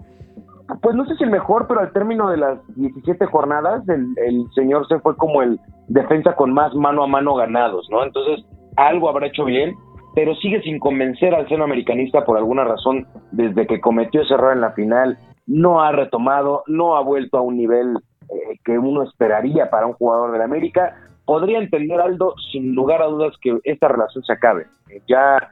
Pues 0.82 0.96
no 0.96 1.06
sé 1.06 1.16
si 1.16 1.24
el 1.24 1.30
mejor, 1.30 1.68
pero 1.68 1.82
al 1.82 1.92
término 1.92 2.30
de 2.30 2.38
las 2.38 2.60
17 2.76 3.26
jornadas, 3.28 3.84
el, 3.90 4.46
señor 4.56 4.88
se 4.88 5.00
fue 5.00 5.16
como 5.18 5.42
el 5.42 5.60
defensa 5.88 6.36
con 6.36 6.54
más 6.54 6.74
mano 6.74 7.04
a 7.04 7.08
mano 7.08 7.36
ganados, 7.36 7.88
¿no? 7.92 8.04
Entonces, 8.04 8.46
algo 8.78 9.10
habrá 9.10 9.28
hecho 9.28 9.46
bien, 9.46 9.76
pero 10.16 10.34
sigue 10.36 10.62
sin 10.62 10.80
convencer 10.80 11.36
al 11.36 11.48
seno 11.50 11.66
americanista 11.66 12.24
por 12.24 12.38
alguna 12.38 12.64
razón 12.64 13.06
desde 13.32 13.68
que 13.68 13.82
cometió 13.82 14.22
ese 14.22 14.34
error 14.34 14.54
en 14.54 14.62
la 14.62 14.72
final. 14.72 15.18
No 15.46 15.82
ha 15.82 15.92
retomado, 15.92 16.64
no 16.68 16.96
ha 16.96 17.02
vuelto 17.02 17.38
a 17.38 17.42
un 17.42 17.58
nivel 17.58 17.98
eh, 18.30 18.58
que 18.64 18.80
uno 18.80 19.04
esperaría 19.04 19.70
para 19.70 19.86
un 19.86 19.94
jugador 19.94 20.32
del 20.32 20.42
América 20.42 20.96
podría 21.26 21.60
entender 21.60 22.00
Aldo 22.00 22.36
sin 22.52 22.76
lugar 22.76 23.02
a 23.02 23.08
dudas 23.08 23.36
que 23.42 23.58
esta 23.64 23.88
relación 23.88 24.24
se 24.24 24.34
acabe. 24.34 24.66
Ya 25.08 25.50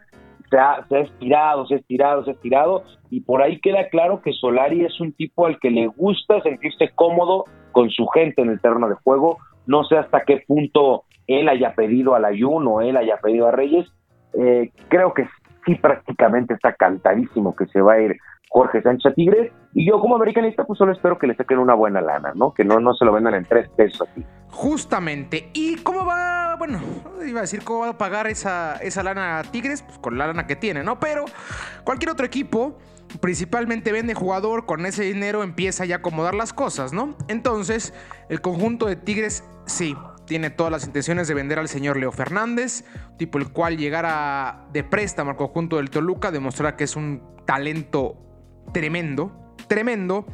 se 0.50 0.58
ha, 0.58 0.86
estirado, 1.02 1.66
se 1.66 1.76
ha 1.76 1.78
estirado, 1.78 2.24
se 2.24 2.32
ha 2.32 2.34
estirado, 2.34 2.84
y 3.10 3.22
por 3.22 3.42
ahí 3.42 3.60
queda 3.62 3.88
claro 3.90 4.22
que 4.22 4.34
Solari 4.34 4.84
es 4.84 5.00
un 5.00 5.14
tipo 5.14 5.46
al 5.46 5.60
que 5.60 5.72
le 5.72 5.88
gusta 5.88 6.42
sentirse 6.42 6.90
cómodo 6.94 7.46
con 7.72 7.90
su 7.90 8.06
gente 8.08 8.42
en 8.42 8.50
el 8.50 8.60
terreno 8.60 8.90
de 8.90 8.96
juego. 8.96 9.38
No 9.66 9.86
sé 9.86 9.98
hasta 9.98 10.24
qué 10.26 10.44
punto 10.46 11.06
él 11.28 11.48
haya 11.48 11.74
pedido 11.74 12.16
al 12.16 12.26
ayuno 12.26 12.82
él 12.82 12.98
haya 12.98 13.18
pedido 13.18 13.48
a 13.48 13.52
Reyes. 13.52 13.88
Eh, 14.34 14.72
creo 14.90 15.14
que 15.14 15.28
sí 15.66 15.76
prácticamente 15.76 16.54
está 16.54 16.74
cantadísimo 16.74 17.56
que 17.56 17.66
se 17.68 17.82
va 17.82 17.94
a 17.94 18.02
ir 18.02 18.18
Jorge 18.52 18.82
Sánchez 18.82 19.16
Tigres. 19.16 19.52
Y 19.74 19.90
yo 19.90 20.00
como 20.02 20.18
americanista 20.18 20.66
pues 20.66 20.78
solo 20.78 20.92
espero 20.92 21.18
que 21.18 21.26
le 21.26 21.36
saquen 21.36 21.58
una 21.58 21.74
buena 21.74 22.02
lana, 22.02 22.34
¿no? 22.36 22.54
Que 22.54 22.66
no, 22.66 22.82
no 22.82 22.94
se 22.94 23.06
lo 23.06 23.14
vendan 23.14 23.34
en 23.34 23.46
tres 23.46 23.70
pesos 23.70 24.08
así. 24.10 24.26
Justamente. 24.50 25.50
¿Y 25.54 25.78
cómo 25.78 26.06
va? 26.06 26.56
Bueno, 26.58 26.80
iba 27.26 27.40
a 27.40 27.42
decir 27.42 27.64
cómo 27.64 27.80
va 27.80 27.90
a 27.90 27.98
pagar 27.98 28.28
esa, 28.28 28.76
esa 28.78 29.04
lana 29.04 29.40
a 29.40 29.44
Tigres, 29.44 29.84
pues 29.84 29.98
con 30.00 30.18
la 30.18 30.28
lana 30.28 30.48
que 30.48 30.58
tiene, 30.58 30.84
¿no? 30.84 31.00
Pero 31.00 31.24
cualquier 31.86 32.12
otro 32.12 32.26
equipo 32.26 32.78
principalmente 33.22 33.94
vende 33.94 34.14
jugador, 34.14 34.66
con 34.66 34.86
ese 34.86 35.04
dinero 35.04 35.44
empieza 35.44 35.86
ya 35.86 35.96
a 35.96 35.98
acomodar 36.00 36.34
las 36.34 36.52
cosas, 36.52 36.92
¿no? 36.92 37.16
Entonces, 37.30 37.94
el 38.30 38.42
conjunto 38.42 38.86
de 38.86 38.98
Tigres, 38.98 39.46
sí, 39.66 39.96
tiene 40.26 40.50
todas 40.50 40.72
las 40.72 40.86
intenciones 40.86 41.28
de 41.30 41.34
vender 41.34 41.58
al 41.58 41.70
señor 41.70 41.98
Leo 41.98 42.12
Fernández, 42.12 42.86
tipo 43.18 43.38
el 43.38 43.52
cual 43.52 43.78
llegara 43.78 44.66
de 44.74 44.84
préstamo 44.84 45.32
al 45.32 45.38
conjunto 45.38 45.78
del 45.78 45.90
Toluca, 45.90 46.32
demostrar 46.32 46.76
que 46.76 46.84
es 46.84 46.96
un 46.98 47.22
talento 47.46 48.31
tremendo, 48.74 49.54
tremendo. 49.68 50.26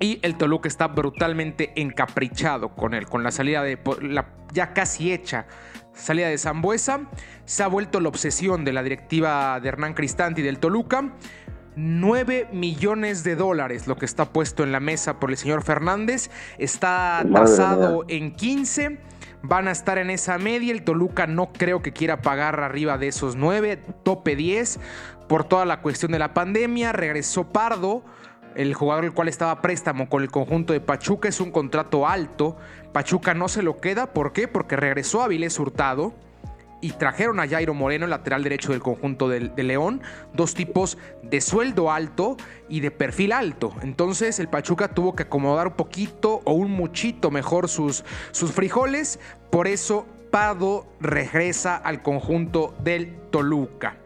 Y 0.00 0.18
el 0.22 0.36
Toluca 0.36 0.68
está 0.68 0.88
brutalmente 0.88 1.72
encaprichado 1.80 2.74
con 2.74 2.94
él, 2.94 3.06
con 3.06 3.22
la 3.22 3.30
salida 3.30 3.62
de 3.62 3.78
la 4.02 4.26
ya 4.52 4.72
casi 4.72 5.12
hecha 5.12 5.46
salida 5.92 6.28
de 6.28 6.38
Zambuesa. 6.38 7.08
Se 7.44 7.62
ha 7.62 7.68
vuelto 7.68 8.00
la 8.00 8.08
obsesión 8.08 8.64
de 8.64 8.72
la 8.72 8.82
directiva 8.82 9.60
de 9.60 9.68
Hernán 9.68 9.94
Cristanti 9.94 10.42
del 10.42 10.58
Toluca. 10.58 11.12
9 11.76 12.50
millones 12.52 13.24
de 13.24 13.34
dólares 13.34 13.88
lo 13.88 13.96
que 13.96 14.04
está 14.04 14.32
puesto 14.32 14.62
en 14.62 14.70
la 14.70 14.78
mesa 14.78 15.18
por 15.18 15.30
el 15.30 15.36
señor 15.36 15.62
Fernández. 15.62 16.30
Está 16.58 17.24
tasado 17.32 18.04
en 18.08 18.32
15. 18.32 19.00
Van 19.42 19.68
a 19.68 19.72
estar 19.72 19.98
en 19.98 20.08
esa 20.08 20.38
media. 20.38 20.72
El 20.72 20.84
Toluca 20.84 21.26
no 21.26 21.52
creo 21.52 21.82
que 21.82 21.92
quiera 21.92 22.22
pagar 22.22 22.60
arriba 22.60 22.96
de 22.96 23.08
esos 23.08 23.36
9, 23.36 23.76
tope 24.02 24.36
10, 24.36 24.78
por 25.28 25.44
toda 25.44 25.64
la 25.64 25.80
cuestión 25.80 26.12
de 26.12 26.18
la 26.18 26.34
pandemia. 26.34 26.92
Regresó 26.92 27.44
Pardo, 27.44 28.02
el 28.54 28.74
jugador 28.74 29.04
el 29.04 29.12
cual 29.12 29.28
estaba 29.28 29.60
préstamo 29.60 30.08
con 30.08 30.22
el 30.22 30.30
conjunto 30.30 30.72
de 30.72 30.80
Pachuca. 30.80 31.28
Es 31.28 31.40
un 31.40 31.50
contrato 31.50 32.06
alto. 32.06 32.56
Pachuca 32.92 33.34
no 33.34 33.48
se 33.48 33.62
lo 33.62 33.80
queda. 33.80 34.12
¿Por 34.12 34.32
qué? 34.32 34.48
Porque 34.48 34.76
regresó 34.76 35.22
a 35.22 35.28
Vilés 35.28 35.58
Hurtado 35.58 36.14
y 36.84 36.90
trajeron 36.90 37.40
a 37.40 37.48
Jairo 37.48 37.72
Moreno, 37.72 38.04
el 38.04 38.10
lateral 38.10 38.42
derecho 38.42 38.72
del 38.72 38.82
conjunto 38.82 39.30
de, 39.30 39.40
León, 39.62 40.02
dos 40.34 40.52
tipos 40.52 40.98
de 41.22 41.40
sueldo 41.40 41.90
alto 41.90 42.36
y 42.68 42.80
de 42.80 42.90
perfil 42.90 43.32
alto. 43.32 43.74
Entonces 43.80 44.38
el 44.38 44.48
Pachuca 44.48 44.88
tuvo 44.88 45.16
que 45.16 45.22
acomodar 45.22 45.68
un 45.68 45.72
poquito 45.72 46.42
o 46.44 46.52
un 46.52 46.70
muchito 46.70 47.30
mejor 47.30 47.70
sus, 47.70 48.04
sus 48.32 48.52
frijoles, 48.52 49.18
por 49.50 49.66
eso 49.66 50.06
Pado 50.30 50.86
regresa 51.00 51.74
al 51.74 52.02
conjunto 52.02 52.74
del 52.80 53.16
Toluca. 53.30 53.96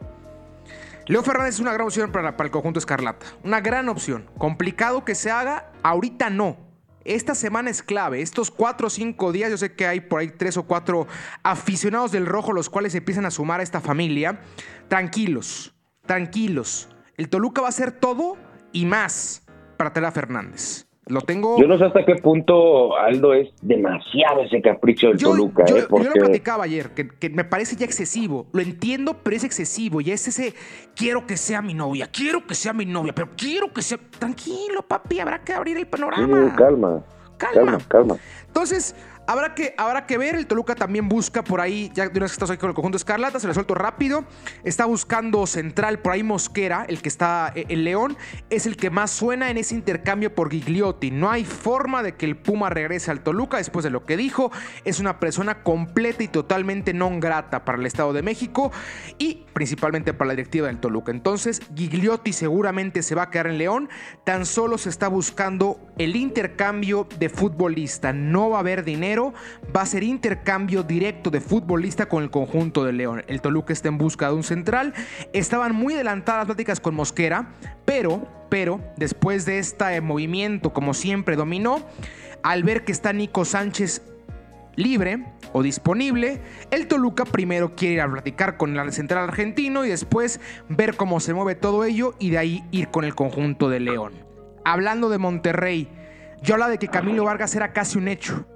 Leo 1.08 1.22
Fernández 1.22 1.54
es 1.54 1.60
una 1.60 1.72
gran 1.72 1.86
opción 1.86 2.12
para, 2.12 2.36
para 2.36 2.46
el 2.46 2.52
conjunto 2.52 2.78
Escarlata, 2.78 3.26
una 3.42 3.60
gran 3.60 3.88
opción. 3.88 4.28
Complicado 4.38 5.04
que 5.04 5.14
se 5.14 5.30
haga, 5.30 5.72
ahorita 5.82 6.30
no 6.30 6.68
esta 7.08 7.34
semana 7.34 7.70
es 7.70 7.82
clave. 7.82 8.20
Estos 8.20 8.50
cuatro 8.50 8.88
o 8.88 8.90
cinco 8.90 9.32
días, 9.32 9.50
yo 9.50 9.56
sé 9.56 9.72
que 9.72 9.86
hay 9.86 10.00
por 10.00 10.20
ahí 10.20 10.28
tres 10.28 10.58
o 10.58 10.64
cuatro 10.64 11.06
aficionados 11.42 12.12
del 12.12 12.26
rojo 12.26 12.52
los 12.52 12.68
cuales 12.68 12.94
empiezan 12.94 13.24
a 13.24 13.30
sumar 13.30 13.60
a 13.60 13.62
esta 13.62 13.80
familia. 13.80 14.40
Tranquilos, 14.88 15.74
tranquilos. 16.04 16.90
El 17.16 17.30
Toluca 17.30 17.62
va 17.62 17.68
a 17.68 17.70
hacer 17.70 17.92
todo 17.92 18.36
y 18.72 18.84
más 18.84 19.42
para 19.78 19.94
Tela 19.94 20.12
Fernández. 20.12 20.87
Lo 21.08 21.20
tengo. 21.22 21.58
Yo 21.58 21.66
no 21.66 21.78
sé 21.78 21.84
hasta 21.84 22.04
qué 22.04 22.16
punto, 22.16 22.96
Aldo, 22.98 23.32
es 23.34 23.48
demasiado 23.62 24.42
ese 24.42 24.60
capricho 24.60 25.08
del 25.08 25.18
Toluca. 25.18 25.64
Yo, 25.64 25.78
¿eh? 25.78 25.86
yo, 25.90 25.98
lo 25.98 26.12
platicaba 26.12 26.64
ayer, 26.64 26.90
que, 26.90 27.30
me 27.30 27.44
parece 27.44 27.76
ya 27.76 27.86
excesivo. 27.86 28.46
Lo 28.52 28.60
entiendo, 28.60 29.16
pero 29.22 29.36
es 29.36 29.44
excesivo. 29.44 30.00
Y 30.00 30.10
es 30.10 30.28
ese, 30.28 30.54
quiero 30.94 31.26
que 31.26 31.36
sea 31.36 31.62
mi 31.62 31.74
novia, 31.74 32.08
quiero 32.12 32.46
que 32.46 32.54
sea 32.54 32.72
mi 32.72 32.84
novia, 32.84 33.14
pero 33.14 33.30
quiero 33.36 33.72
que 33.72 33.82
sea. 33.82 33.98
Tranquilo, 34.18 34.82
papi, 34.86 35.20
habrá 35.20 35.42
que 35.42 35.52
abrir 35.52 35.76
el 35.76 35.86
panorama. 35.86 36.54
calma. 36.56 37.02
Calma, 37.38 37.78
calma. 37.86 38.16
Entonces, 38.46 38.96
Habrá 39.28 39.54
que, 39.54 39.74
habrá 39.76 40.06
que 40.06 40.16
ver, 40.16 40.36
el 40.36 40.46
Toluca 40.46 40.74
también 40.74 41.06
busca 41.06 41.44
por 41.44 41.60
ahí, 41.60 41.90
ya 41.92 42.08
de 42.08 42.12
una 42.12 42.20
vez 42.20 42.30
que 42.30 42.36
estás 42.36 42.48
ahí 42.48 42.56
con 42.56 42.70
el 42.70 42.74
conjunto 42.74 42.96
Escarlata, 42.96 43.38
se 43.38 43.46
lo 43.46 43.52
suelto 43.52 43.74
rápido. 43.74 44.24
Está 44.64 44.86
buscando 44.86 45.46
central 45.46 45.98
por 45.98 46.14
ahí 46.14 46.22
Mosquera, 46.22 46.86
el 46.88 47.02
que 47.02 47.10
está 47.10 47.52
en 47.54 47.70
eh, 47.70 47.76
León, 47.76 48.16
es 48.48 48.64
el 48.64 48.78
que 48.78 48.88
más 48.88 49.10
suena 49.10 49.50
en 49.50 49.58
ese 49.58 49.74
intercambio 49.74 50.34
por 50.34 50.50
Gigliotti. 50.50 51.10
No 51.10 51.30
hay 51.30 51.44
forma 51.44 52.02
de 52.02 52.16
que 52.16 52.24
el 52.24 52.38
Puma 52.38 52.70
regrese 52.70 53.10
al 53.10 53.20
Toluca 53.20 53.58
después 53.58 53.84
de 53.84 53.90
lo 53.90 54.06
que 54.06 54.16
dijo. 54.16 54.50
Es 54.86 54.98
una 54.98 55.20
persona 55.20 55.62
completa 55.62 56.22
y 56.22 56.28
totalmente 56.28 56.94
non 56.94 57.20
grata 57.20 57.66
para 57.66 57.76
el 57.76 57.84
Estado 57.84 58.14
de 58.14 58.22
México 58.22 58.72
y 59.18 59.44
principalmente 59.52 60.14
para 60.14 60.28
la 60.28 60.36
directiva 60.36 60.68
del 60.68 60.80
Toluca. 60.80 61.12
Entonces, 61.12 61.60
Gigliotti 61.76 62.32
seguramente 62.32 63.02
se 63.02 63.14
va 63.14 63.24
a 63.24 63.30
quedar 63.30 63.48
en 63.48 63.58
León. 63.58 63.90
Tan 64.24 64.46
solo 64.46 64.78
se 64.78 64.88
está 64.88 65.08
buscando 65.08 65.78
el 65.98 66.16
intercambio 66.16 67.06
de 67.18 67.28
futbolista. 67.28 68.14
No 68.14 68.48
va 68.48 68.56
a 68.56 68.60
haber 68.60 68.84
dinero 68.84 69.17
va 69.74 69.82
a 69.82 69.86
ser 69.86 70.02
intercambio 70.02 70.82
directo 70.82 71.30
de 71.30 71.40
futbolista 71.40 72.06
con 72.06 72.22
el 72.22 72.30
conjunto 72.30 72.84
de 72.84 72.92
León. 72.92 73.24
El 73.26 73.40
Toluca 73.40 73.72
está 73.72 73.88
en 73.88 73.98
busca 73.98 74.28
de 74.28 74.34
un 74.34 74.42
central. 74.42 74.94
Estaban 75.32 75.74
muy 75.74 75.94
adelantadas 75.94 76.40
las 76.40 76.46
pláticas 76.46 76.80
con 76.80 76.94
Mosquera, 76.94 77.54
pero, 77.84 78.26
pero, 78.48 78.80
después 78.96 79.44
de 79.44 79.58
este 79.58 80.00
movimiento, 80.00 80.72
como 80.72 80.94
siempre, 80.94 81.36
dominó, 81.36 81.80
al 82.42 82.62
ver 82.62 82.84
que 82.84 82.92
está 82.92 83.12
Nico 83.12 83.44
Sánchez 83.44 84.02
libre 84.76 85.24
o 85.52 85.62
disponible, 85.62 86.40
el 86.70 86.86
Toluca 86.86 87.24
primero 87.24 87.74
quiere 87.74 87.94
ir 87.94 88.00
a 88.00 88.10
platicar 88.10 88.56
con 88.56 88.76
el 88.76 88.92
central 88.92 89.24
argentino 89.24 89.84
y 89.84 89.88
después 89.88 90.40
ver 90.68 90.96
cómo 90.96 91.18
se 91.20 91.34
mueve 91.34 91.56
todo 91.56 91.84
ello 91.84 92.14
y 92.18 92.30
de 92.30 92.38
ahí 92.38 92.64
ir 92.70 92.88
con 92.88 93.04
el 93.04 93.14
conjunto 93.14 93.68
de 93.68 93.80
León. 93.80 94.12
Hablando 94.64 95.08
de 95.08 95.18
Monterrey, 95.18 95.88
yo 96.42 96.54
hablaba 96.54 96.70
de 96.70 96.78
que 96.78 96.88
Camilo 96.88 97.24
Vargas 97.24 97.54
era 97.54 97.72
casi 97.72 97.98
un 97.98 98.06
hecho. 98.08 98.46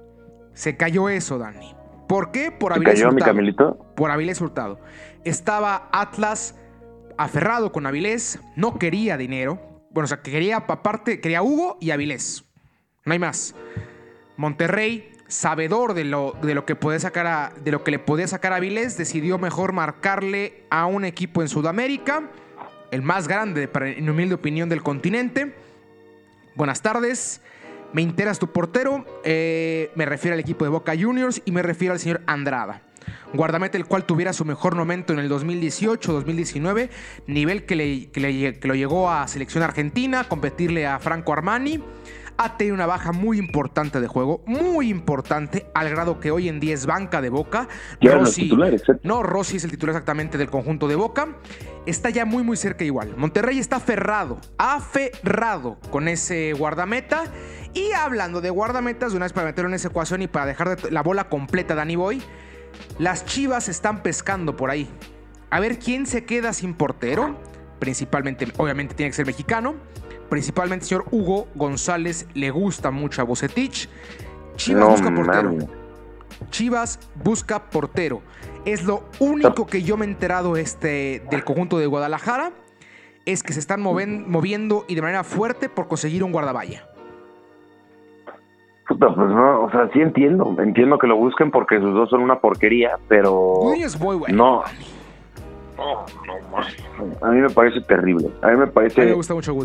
Se 0.53 0.77
cayó 0.77 1.09
eso, 1.09 1.37
Dani. 1.37 1.75
¿Por 2.07 2.31
qué? 2.31 2.51
Por 2.51 2.73
Avilés 2.73 2.95
cayó 2.95 3.07
Hurtado. 3.07 3.33
mi 3.33 3.37
Camilito? 3.37 3.77
Por 3.95 4.11
Avilés 4.11 4.39
Hurtado. 4.41 4.79
Estaba 5.23 5.89
Atlas 5.91 6.55
aferrado 7.17 7.71
con 7.71 7.85
Avilés, 7.85 8.39
no 8.55 8.77
quería 8.77 9.17
dinero. 9.17 9.59
Bueno, 9.89 10.05
o 10.05 10.07
sea, 10.07 10.21
quería 10.21 10.57
aparte, 10.57 11.21
quería 11.21 11.41
Hugo 11.41 11.77
y 11.79 11.91
Avilés. 11.91 12.45
No 13.05 13.13
hay 13.13 13.19
más. 13.19 13.55
Monterrey, 14.37 15.11
sabedor 15.27 15.93
de 15.93 16.03
lo, 16.03 16.35
de 16.41 16.55
lo 16.55 16.65
que 16.65 16.75
puede 16.75 16.99
sacar 16.99 17.27
a, 17.27 17.53
de 17.63 17.71
lo 17.71 17.83
que 17.83 17.91
le 17.91 17.99
podía 17.99 18.27
sacar 18.27 18.53
a 18.53 18.57
Avilés, 18.57 18.97
decidió 18.97 19.37
mejor 19.37 19.73
marcarle 19.73 20.65
a 20.69 20.85
un 20.85 21.05
equipo 21.05 21.41
en 21.41 21.47
Sudamérica, 21.47 22.29
el 22.91 23.01
más 23.01 23.27
grande, 23.27 23.67
para, 23.67 23.89
en 23.89 24.09
humilde 24.09 24.35
opinión, 24.35 24.69
del 24.69 24.83
continente. 24.83 25.55
Buenas 26.55 26.81
tardes. 26.81 27.41
Me 27.93 28.01
enteras 28.01 28.39
tu 28.39 28.51
portero, 28.51 29.05
eh, 29.23 29.91
me 29.93 30.05
refiero 30.05 30.33
al 30.33 30.39
equipo 30.39 30.65
de 30.65 30.71
Boca 30.71 30.93
Juniors 30.99 31.43
y 31.45 31.51
me 31.51 31.61
refiero 31.61 31.93
al 31.93 31.99
señor 31.99 32.21
Andrada. 32.25 32.81
Guardamete 33.33 33.77
el 33.77 33.85
cual 33.85 34.05
tuviera 34.05 34.33
su 34.33 34.45
mejor 34.45 34.75
momento 34.75 35.13
en 35.13 35.19
el 35.19 35.29
2018-2019, 35.29 36.89
nivel 37.27 37.65
que, 37.65 37.75
le, 37.75 38.09
que, 38.09 38.67
lo 38.67 38.73
llegó 38.73 39.11
a 39.11 39.27
selección 39.27 39.63
argentina, 39.63 40.23
competirle 40.23 40.87
a 40.87 40.97
Franco 40.99 41.33
Armani. 41.33 41.83
Ha 42.37 42.57
tenido 42.57 42.75
una 42.75 42.85
baja 42.85 43.11
muy 43.11 43.37
importante 43.37 44.01
de 44.01 44.07
juego, 44.07 44.43
muy 44.45 44.89
importante, 44.89 45.67
al 45.73 45.89
grado 45.89 46.19
que 46.19 46.31
hoy 46.31 46.49
en 46.49 46.59
día 46.59 46.73
es 46.73 46.85
banca 46.85 47.21
de 47.21 47.29
Boca. 47.29 47.67
Rossi, 48.01 48.51
no, 49.03 49.23
Rossi 49.23 49.57
es 49.57 49.63
el 49.63 49.71
titular 49.71 49.95
exactamente 49.95 50.37
del 50.37 50.49
conjunto 50.49 50.87
de 50.87 50.95
Boca. 50.95 51.37
Está 51.85 52.09
ya 52.09 52.25
muy, 52.25 52.43
muy 52.43 52.57
cerca 52.57 52.83
igual. 52.83 53.15
Monterrey 53.17 53.59
está 53.59 53.75
aferrado, 53.77 54.39
aferrado 54.57 55.77
con 55.91 56.07
ese 56.07 56.53
guardameta 56.53 57.25
y 57.73 57.91
hablando 57.91 58.41
de 58.41 58.49
guardametas, 58.49 59.11
de 59.11 59.17
una 59.17 59.25
vez 59.25 59.33
para 59.33 59.47
meterlo 59.47 59.69
en 59.69 59.75
esa 59.75 59.89
ecuación 59.89 60.21
y 60.21 60.27
para 60.27 60.45
dejar 60.45 60.91
la 60.91 61.03
bola 61.03 61.29
completa, 61.29 61.75
Danny 61.75 61.95
Boy, 61.95 62.21
las 62.99 63.25
chivas 63.25 63.69
están 63.69 64.03
pescando 64.03 64.55
por 64.55 64.69
ahí. 64.69 64.89
A 65.49 65.59
ver 65.59 65.77
quién 65.77 66.05
se 66.05 66.25
queda 66.25 66.53
sin 66.53 66.73
portero. 66.73 67.37
Principalmente, 67.79 68.47
obviamente 68.57 68.95
tiene 68.95 69.09
que 69.09 69.15
ser 69.15 69.25
mexicano. 69.25 69.75
Principalmente, 70.29 70.85
señor 70.85 71.05
Hugo 71.11 71.47
González 71.55 72.27
le 72.33 72.49
gusta 72.51 72.91
mucho 72.91 73.21
a 73.21 73.25
Bocetich. 73.25 73.89
Chivas 74.55 74.89
busca 74.89 75.15
portero. 75.15 75.57
Chivas 76.49 76.99
busca 77.23 77.69
portero. 77.69 78.21
Es 78.65 78.83
lo 78.83 79.03
único 79.19 79.67
que 79.67 79.83
yo 79.83 79.97
me 79.97 80.05
he 80.05 80.09
enterado 80.09 80.57
este, 80.57 81.21
del 81.29 81.43
conjunto 81.43 81.77
de 81.77 81.87
Guadalajara. 81.87 82.51
Es 83.25 83.43
que 83.43 83.53
se 83.53 83.59
están 83.59 83.81
moviendo 83.81 84.85
y 84.87 84.95
de 84.95 85.01
manera 85.01 85.23
fuerte 85.23 85.69
por 85.69 85.87
conseguir 85.87 86.23
un 86.23 86.31
guardaballa 86.31 86.87
pues 88.87 89.17
no, 89.17 89.63
o 89.63 89.71
sea, 89.71 89.89
sí 89.93 90.01
entiendo, 90.01 90.55
entiendo 90.59 90.97
que 90.97 91.07
lo 91.07 91.15
busquen 91.15 91.51
porque 91.51 91.79
sus 91.79 91.93
dos 91.93 92.09
son 92.09 92.21
una 92.21 92.39
porquería, 92.39 92.97
pero 93.07 93.73
es 93.73 93.99
muy 93.99 94.15
bueno. 94.17 94.35
No. 94.35 94.63
A 97.21 97.29
mí 97.31 97.41
me 97.41 97.49
parece 97.49 97.81
terrible. 97.81 98.29
A 98.41 98.49
mí 98.49 98.57
me 98.57 98.67
parece 98.67 99.15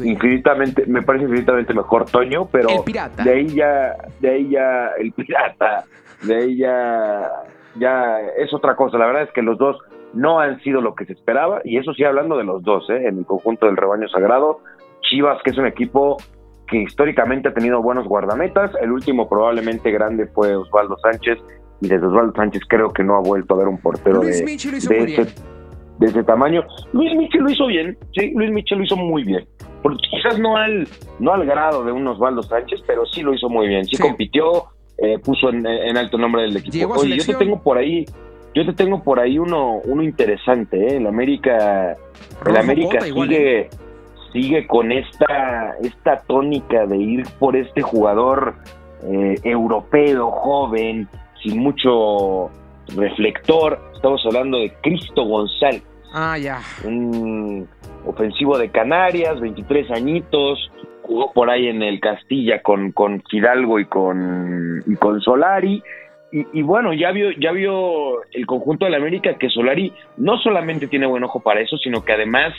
infinitamente, 0.05 0.87
me 0.87 1.03
parece 1.03 1.25
infinitamente 1.25 1.75
mejor 1.75 2.07
Toño, 2.07 2.47
pero 2.51 2.69
de 2.69 3.31
ahí 3.31 3.49
ya, 3.49 3.97
de 4.21 4.31
ahí 4.31 4.49
ya 4.51 4.89
el 4.99 5.13
pirata, 5.17 5.85
de 6.23 6.37
ahí 6.37 6.57
ya, 6.59 7.31
ya 7.77 8.21
es 8.37 8.53
otra 8.53 8.77
cosa. 8.77 8.99
La 8.99 9.07
verdad 9.07 9.23
es 9.23 9.33
que 9.33 9.43
los 9.43 9.59
dos 9.59 9.79
no 10.15 10.41
han 10.41 10.61
sido 10.61 10.81
lo 10.81 10.95
que 10.95 11.05
se 11.05 11.13
esperaba 11.13 11.61
y 11.65 11.79
eso 11.79 11.93
sí 11.93 12.05
hablando 12.05 12.37
de 12.37 12.45
los 12.45 12.63
dos, 12.63 12.89
¿eh? 12.91 13.07
en 13.07 13.19
el 13.19 13.27
conjunto 13.27 13.67
del 13.67 13.77
rebaño 13.77 14.09
sagrado. 14.09 14.61
Chivas, 15.03 15.41
que 15.43 15.51
es 15.51 15.59
un 15.59 15.67
equipo 15.67 16.17
que 16.67 16.83
históricamente 16.83 17.49
ha 17.49 17.55
tenido 17.55 17.81
buenos 17.83 18.07
guardametas. 18.07 18.73
El 18.81 18.93
último 18.93 19.29
probablemente 19.29 19.91
grande 19.91 20.27
fue 20.27 20.55
Osvaldo 20.55 20.97
Sánchez 20.99 21.39
y 21.81 21.89
desde 21.89 22.07
Osvaldo 22.07 22.33
Sánchez 22.35 22.63
creo 22.69 22.91
que 22.91 23.05
no 23.05 23.17
ha 23.17 23.21
vuelto 23.21 23.55
a 23.55 23.59
ver 23.59 23.69
un 23.69 23.79
portero 23.79 24.21
de, 24.21 24.31
ese, 24.31 24.45
tamaño. 26.27 26.65
Luis 26.93 27.15
Michel 27.17 27.43
lo 27.43 27.51
hizo 27.51 27.67
bien, 27.67 27.97
sí, 28.15 28.33
Luis 28.35 28.51
Michel 28.51 28.79
lo 28.79 28.85
hizo 28.85 28.97
muy 28.97 29.25
bien. 29.25 29.47
Porque 29.83 29.99
quizás 30.11 30.39
no 30.39 30.57
al, 30.57 30.89
no 31.19 31.33
al 31.33 31.47
grado 31.47 31.85
de 31.85 31.93
un 31.93 32.07
Osvaldo 32.07 32.43
Sánchez, 32.43 32.83
pero 32.87 33.07
sí 33.07 33.23
lo 33.23 33.35
hizo 33.35 33.49
muy 33.49 33.69
bien. 33.69 33.85
Sí, 33.85 33.97
compitió, 33.97 34.65
eh, 34.99 35.19
puso 35.19 35.51
en, 35.51 35.97
alto 35.97 36.19
nombre 36.19 36.43
del 36.43 36.57
equipo. 36.57 36.95
Oye, 36.95 37.17
yo 37.17 37.25
te 37.25 37.35
tengo 37.35 37.63
por 37.63 37.79
ahí, 37.79 38.05
yo 38.55 38.67
te 38.67 38.73
tengo 38.73 39.03
por 39.03 39.21
ahí 39.21 39.39
uno, 39.39 39.81
uno 39.85 40.03
interesante, 40.03 40.77
¿eh? 40.77 40.97
El 40.97 41.07
América, 41.07 41.97
el 42.45 42.57
América 42.57 43.01
sigue, 43.03 43.69
sigue 44.33 44.67
con 44.67 44.91
esta, 44.91 45.77
esta 45.81 46.23
tónica 46.27 46.87
de 46.87 46.97
ir 46.97 47.27
por 47.39 47.55
este 47.57 47.83
jugador 47.83 48.57
eh, 49.05 49.37
europeo, 49.45 50.31
joven, 50.33 51.09
sin 51.43 51.61
mucho 51.61 52.51
reflector. 52.97 53.81
Estamos 53.95 54.25
hablando 54.27 54.59
de 54.59 54.73
Cristo 54.83 55.25
González. 55.25 55.83
Ah, 56.13 56.39
ya. 56.39 56.61
Un 56.85 57.69
ofensivo 58.07 58.59
de 58.59 58.71
Canarias, 58.71 59.41
23 59.41 59.91
añitos, 59.91 60.71
jugó 61.03 61.33
por 61.33 61.51
ahí 61.51 61.69
en 61.69 61.83
el 61.83 62.01
Castilla 62.01 62.63
con, 62.63 62.93
con 62.93 63.23
Hidalgo 63.31 63.79
y 63.79 63.87
con, 63.87 64.83
y 64.87 64.97
con 64.97 65.21
Solari. 65.21 65.83
Y, 66.31 66.61
bueno, 66.61 66.93
ya 66.93 67.11
vio, 67.11 67.31
ya 67.41 67.53
vio 67.53 68.23
el 68.33 68.45
conjunto 68.45 68.85
de 68.85 68.91
la 68.91 68.99
América 68.99 69.39
que 69.39 69.49
Solari 69.49 69.95
no 70.19 70.37
solamente 70.37 70.87
tiene 70.87 71.07
buen 71.07 71.25
ojo 71.25 71.41
para 71.41 71.63
eso, 71.63 71.79
sino 71.79 72.05
que 72.05 72.13
además 72.13 72.53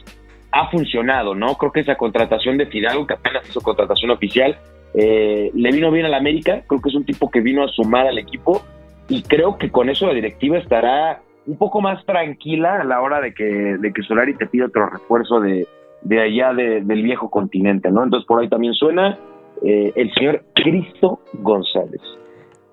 ha 0.52 0.72
funcionado, 0.72 1.36
¿no? 1.36 1.54
Creo 1.54 1.72
que 1.72 1.82
esa 1.82 1.96
contratación 1.96 2.58
de 2.58 2.66
Fidalgo, 2.66 3.06
que 3.06 3.14
apenas 3.14 3.48
hizo 3.48 3.62
contratación 3.62 4.10
oficial, 4.10 4.58
eh, 4.96 5.52
le 5.54 5.72
vino 5.72 5.92
bien 5.92 6.08
a 6.08 6.10
la 6.10 6.18
América. 6.18 6.64
Creo 6.68 6.82
que 6.82 6.90
es 6.90 6.96
un 6.96 7.06
tipo 7.06 7.30
que 7.30 7.42
vino 7.42 7.64
a 7.64 7.68
sumar 7.68 8.08
al 8.08 8.18
equipo 8.18 8.64
y 9.10 9.24
creo 9.24 9.58
que 9.58 9.72
con 9.72 9.90
eso 9.90 10.08
la 10.08 10.14
directiva 10.14 10.58
estará 10.58 11.22
un 11.48 11.58
poco 11.58 11.82
más 11.82 12.06
tranquila 12.06 12.82
a 12.82 12.84
la 12.84 13.02
hora 13.02 13.20
de 13.22 13.34
que, 13.34 13.44
de 13.44 13.92
que 13.92 14.04
Solari 14.04 14.36
te 14.36 14.46
pida 14.46 14.68
otro 14.68 14.88
refuerzo 14.88 15.40
de, 15.40 15.68
de 16.04 16.22
allá 16.22 16.54
del 16.54 17.02
viejo 17.04 17.30
continente, 17.30 17.92
¿no? 17.92 18.04
Entonces 18.04 18.28
por 18.28 18.40
ahí 18.40 18.48
también 18.48 18.74
suena 18.74 19.18
eh, 19.64 19.92
el 19.96 20.14
señor 20.14 20.44
Cristo 20.54 21.22
González. 21.34 22.02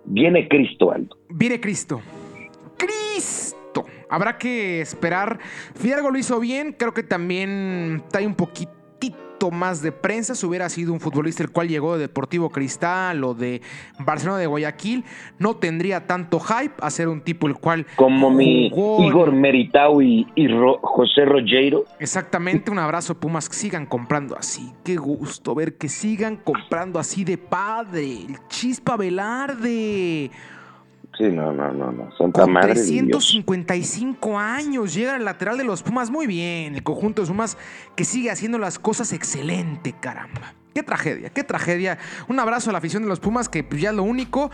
Viene 0.04 0.46
Cristo, 0.46 0.92
Aldo. 0.92 1.16
Viene 1.30 1.60
Cristo. 1.60 2.00
Cristo. 2.76 3.84
Habrá 4.08 4.38
que 4.38 4.80
esperar. 4.80 5.38
Fidalgo 5.74 6.10
lo 6.10 6.18
hizo 6.18 6.38
bien. 6.38 6.76
Creo 6.78 6.92
que 6.94 7.02
también 7.02 8.02
está 8.04 8.20
un 8.20 8.34
poquito 8.34 8.75
más 9.50 9.82
de 9.82 9.92
prensa 9.92 10.34
si 10.34 10.46
hubiera 10.46 10.68
sido 10.68 10.92
un 10.92 11.00
futbolista 11.00 11.42
el 11.42 11.50
cual 11.50 11.68
llegó 11.68 11.94
de 11.94 12.00
Deportivo 12.00 12.50
Cristal 12.50 13.22
o 13.24 13.34
de 13.34 13.60
Barcelona 13.98 14.38
de 14.38 14.46
Guayaquil, 14.46 15.04
no 15.38 15.56
tendría 15.56 16.06
tanto 16.06 16.40
hype 16.40 16.74
a 16.80 16.90
ser 16.90 17.08
un 17.08 17.20
tipo 17.20 17.46
el 17.46 17.54
cual... 17.54 17.86
Como 17.96 18.30
mi 18.30 18.66
Igor 18.66 19.32
Meritau 19.32 20.00
y, 20.02 20.26
José 20.80 21.24
Rogeiro. 21.24 21.84
Exactamente, 22.00 22.70
un 22.70 22.78
abrazo 22.78 23.14
Pumas, 23.14 23.48
que 23.48 23.56
sigan 23.56 23.86
comprando 23.86 24.36
así. 24.36 24.72
Qué 24.84 24.96
gusto 24.96 25.54
ver 25.54 25.76
que 25.76 25.88
sigan 25.88 26.36
comprando 26.36 26.98
así 26.98 27.24
de 27.24 27.38
padre. 27.38 28.26
El 28.28 28.38
Chispa 28.48 28.96
Velarde. 28.96 30.30
Sí, 31.16 31.24
no, 31.24 31.52
no, 31.52 31.72
no, 31.72 31.92
no. 31.92 32.10
Santa 32.16 32.42
Con 32.42 32.54
355 32.60 34.38
años 34.38 34.92
llega 34.92 35.16
el 35.16 35.24
lateral 35.24 35.56
de 35.56 35.64
los 35.64 35.82
Pumas 35.82 36.10
muy 36.10 36.26
bien. 36.26 36.74
El 36.74 36.82
conjunto 36.82 37.22
de 37.22 37.28
Pumas 37.28 37.56
que 37.94 38.04
sigue 38.04 38.30
haciendo 38.30 38.58
las 38.58 38.78
cosas 38.78 39.12
excelente, 39.12 39.94
caramba. 39.98 40.54
Qué 40.74 40.82
tragedia, 40.82 41.30
qué 41.30 41.42
tragedia. 41.42 41.96
Un 42.28 42.38
abrazo 42.38 42.68
a 42.68 42.72
la 42.72 42.78
afición 42.78 43.02
de 43.02 43.08
los 43.08 43.20
Pumas 43.20 43.48
que 43.48 43.64
pues, 43.64 43.80
ya 43.80 43.90
es 43.90 43.96
lo 43.96 44.02
único. 44.02 44.50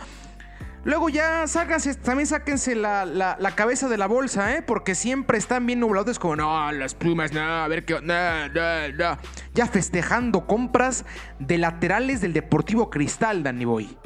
Luego 0.84 1.08
ya 1.08 1.46
sáquense, 1.46 1.94
también 1.94 2.26
sáquense 2.26 2.74
la, 2.74 3.04
la, 3.04 3.50
cabeza 3.54 3.88
de 3.88 3.96
la 3.96 4.08
bolsa, 4.08 4.56
¿eh? 4.56 4.62
Porque 4.62 4.96
siempre 4.96 5.38
están 5.38 5.64
bien 5.64 5.78
nublados 5.78 6.18
como, 6.18 6.34
no, 6.34 6.72
las 6.72 6.94
plumas, 6.94 7.32
no, 7.32 7.40
a 7.40 7.68
ver 7.68 7.84
qué, 7.84 8.00
no, 8.02 8.48
no, 8.48 8.88
no. 8.96 9.18
Ya 9.54 9.66
festejando 9.66 10.44
compras 10.44 11.04
de 11.38 11.58
laterales 11.58 12.20
del 12.20 12.32
Deportivo 12.32 12.90
Cristal, 12.90 13.44
Danny 13.44 13.64
Boy. 13.64 13.96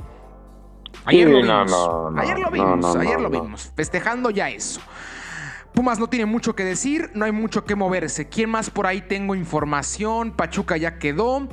Ayer 1.04 1.28
lo 1.28 1.42
vimos. 1.42 2.18
ayer 2.18 2.38
lo 2.38 2.50
vimos, 2.50 2.96
ayer 2.96 3.20
lo 3.20 3.30
vimos. 3.30 3.72
Festejando 3.74 4.30
ya 4.30 4.50
eso. 4.50 4.80
Pumas 5.72 5.98
no 5.98 6.08
tiene 6.08 6.24
mucho 6.24 6.56
que 6.56 6.64
decir, 6.64 7.10
no 7.12 7.26
hay 7.26 7.32
mucho 7.32 7.64
que 7.64 7.74
moverse. 7.74 8.28
¿Quién 8.28 8.48
más 8.48 8.70
por 8.70 8.86
ahí 8.86 9.02
tengo 9.02 9.34
información? 9.34 10.32
Pachuca 10.32 10.78
ya 10.78 10.98
quedó. 10.98 11.48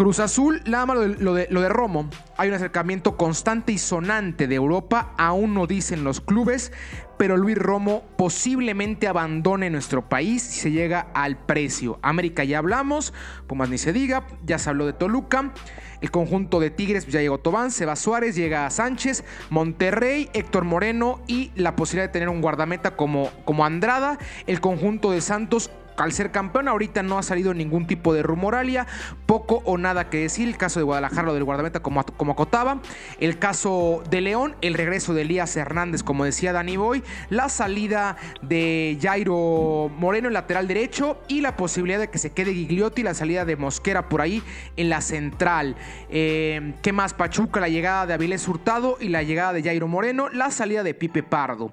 Cruz 0.00 0.18
Azul, 0.18 0.62
nada 0.64 0.86
más 0.86 0.96
lo 0.96 1.34
de, 1.34 1.46
lo 1.50 1.60
de, 1.60 1.68
Romo. 1.68 2.08
Hay 2.38 2.48
un 2.48 2.54
acercamiento 2.54 3.18
constante 3.18 3.72
y 3.72 3.76
sonante 3.76 4.48
de 4.48 4.54
Europa, 4.54 5.12
aún 5.18 5.52
no 5.52 5.66
dicen 5.66 6.04
los 6.04 6.22
clubes, 6.22 6.72
pero 7.18 7.36
Luis 7.36 7.58
Romo 7.58 8.02
posiblemente 8.16 9.08
abandone 9.08 9.68
nuestro 9.68 10.08
país 10.08 10.40
si 10.40 10.60
se 10.60 10.70
llega 10.70 11.08
al 11.12 11.36
precio. 11.36 11.98
América 12.00 12.44
ya 12.44 12.56
hablamos, 12.56 13.12
Pumas 13.46 13.68
ni 13.68 13.76
se 13.76 13.92
diga, 13.92 14.26
ya 14.42 14.58
se 14.58 14.70
habló 14.70 14.86
de 14.86 14.94
Toluca. 14.94 15.52
El 16.00 16.10
conjunto 16.10 16.60
de 16.60 16.70
Tigres 16.70 17.06
ya 17.06 17.20
llegó 17.20 17.36
Tobán, 17.36 17.70
Seba 17.70 17.94
Suárez, 17.94 18.36
llega 18.36 18.70
Sánchez, 18.70 19.22
Monterrey, 19.50 20.30
Héctor 20.32 20.64
Moreno 20.64 21.20
y 21.26 21.52
la 21.56 21.76
posibilidad 21.76 22.08
de 22.08 22.12
tener 22.14 22.30
un 22.30 22.40
guardameta 22.40 22.96
como, 22.96 23.28
como 23.44 23.66
Andrada. 23.66 24.18
El 24.46 24.62
conjunto 24.62 25.10
de 25.10 25.20
Santos 25.20 25.70
al 26.00 26.12
ser 26.12 26.30
campeón 26.30 26.68
ahorita 26.68 27.02
no 27.02 27.18
ha 27.18 27.22
salido 27.22 27.54
ningún 27.54 27.86
tipo 27.86 28.14
de 28.14 28.22
rumoralia, 28.22 28.86
poco 29.26 29.62
o 29.64 29.78
nada 29.78 30.08
que 30.08 30.18
decir. 30.18 30.48
El 30.48 30.56
caso 30.56 30.80
de 30.80 30.84
Guadalajara, 30.84 31.22
lo 31.22 31.34
del 31.34 31.44
guardameta 31.44 31.80
como, 31.80 32.04
como 32.04 32.32
acotaba. 32.32 32.80
El 33.18 33.38
caso 33.38 34.02
de 34.10 34.20
León, 34.20 34.56
el 34.62 34.74
regreso 34.74 35.14
de 35.14 35.22
Elías 35.22 35.56
Hernández, 35.56 36.02
como 36.02 36.24
decía 36.24 36.52
Dani 36.52 36.76
Boy. 36.76 37.02
La 37.28 37.48
salida 37.48 38.16
de 38.42 38.98
Jairo 39.00 39.90
Moreno, 39.96 40.28
en 40.28 40.34
lateral 40.34 40.66
derecho. 40.66 41.20
Y 41.28 41.40
la 41.40 41.56
posibilidad 41.56 41.98
de 41.98 42.10
que 42.10 42.18
se 42.18 42.30
quede 42.32 42.54
Gigliotti, 42.54 43.02
la 43.02 43.14
salida 43.14 43.44
de 43.44 43.56
Mosquera 43.56 44.08
por 44.08 44.20
ahí 44.20 44.42
en 44.76 44.88
la 44.88 45.00
central. 45.00 45.76
Eh, 46.08 46.74
¿Qué 46.82 46.92
más? 46.92 47.14
Pachuca, 47.14 47.60
la 47.60 47.68
llegada 47.68 48.06
de 48.06 48.14
Avilés 48.14 48.48
Hurtado 48.48 48.96
y 49.00 49.08
la 49.08 49.22
llegada 49.22 49.52
de 49.52 49.62
Jairo 49.62 49.88
Moreno. 49.88 50.28
La 50.30 50.50
salida 50.50 50.82
de 50.82 50.94
Pipe 50.94 51.22
Pardo 51.22 51.72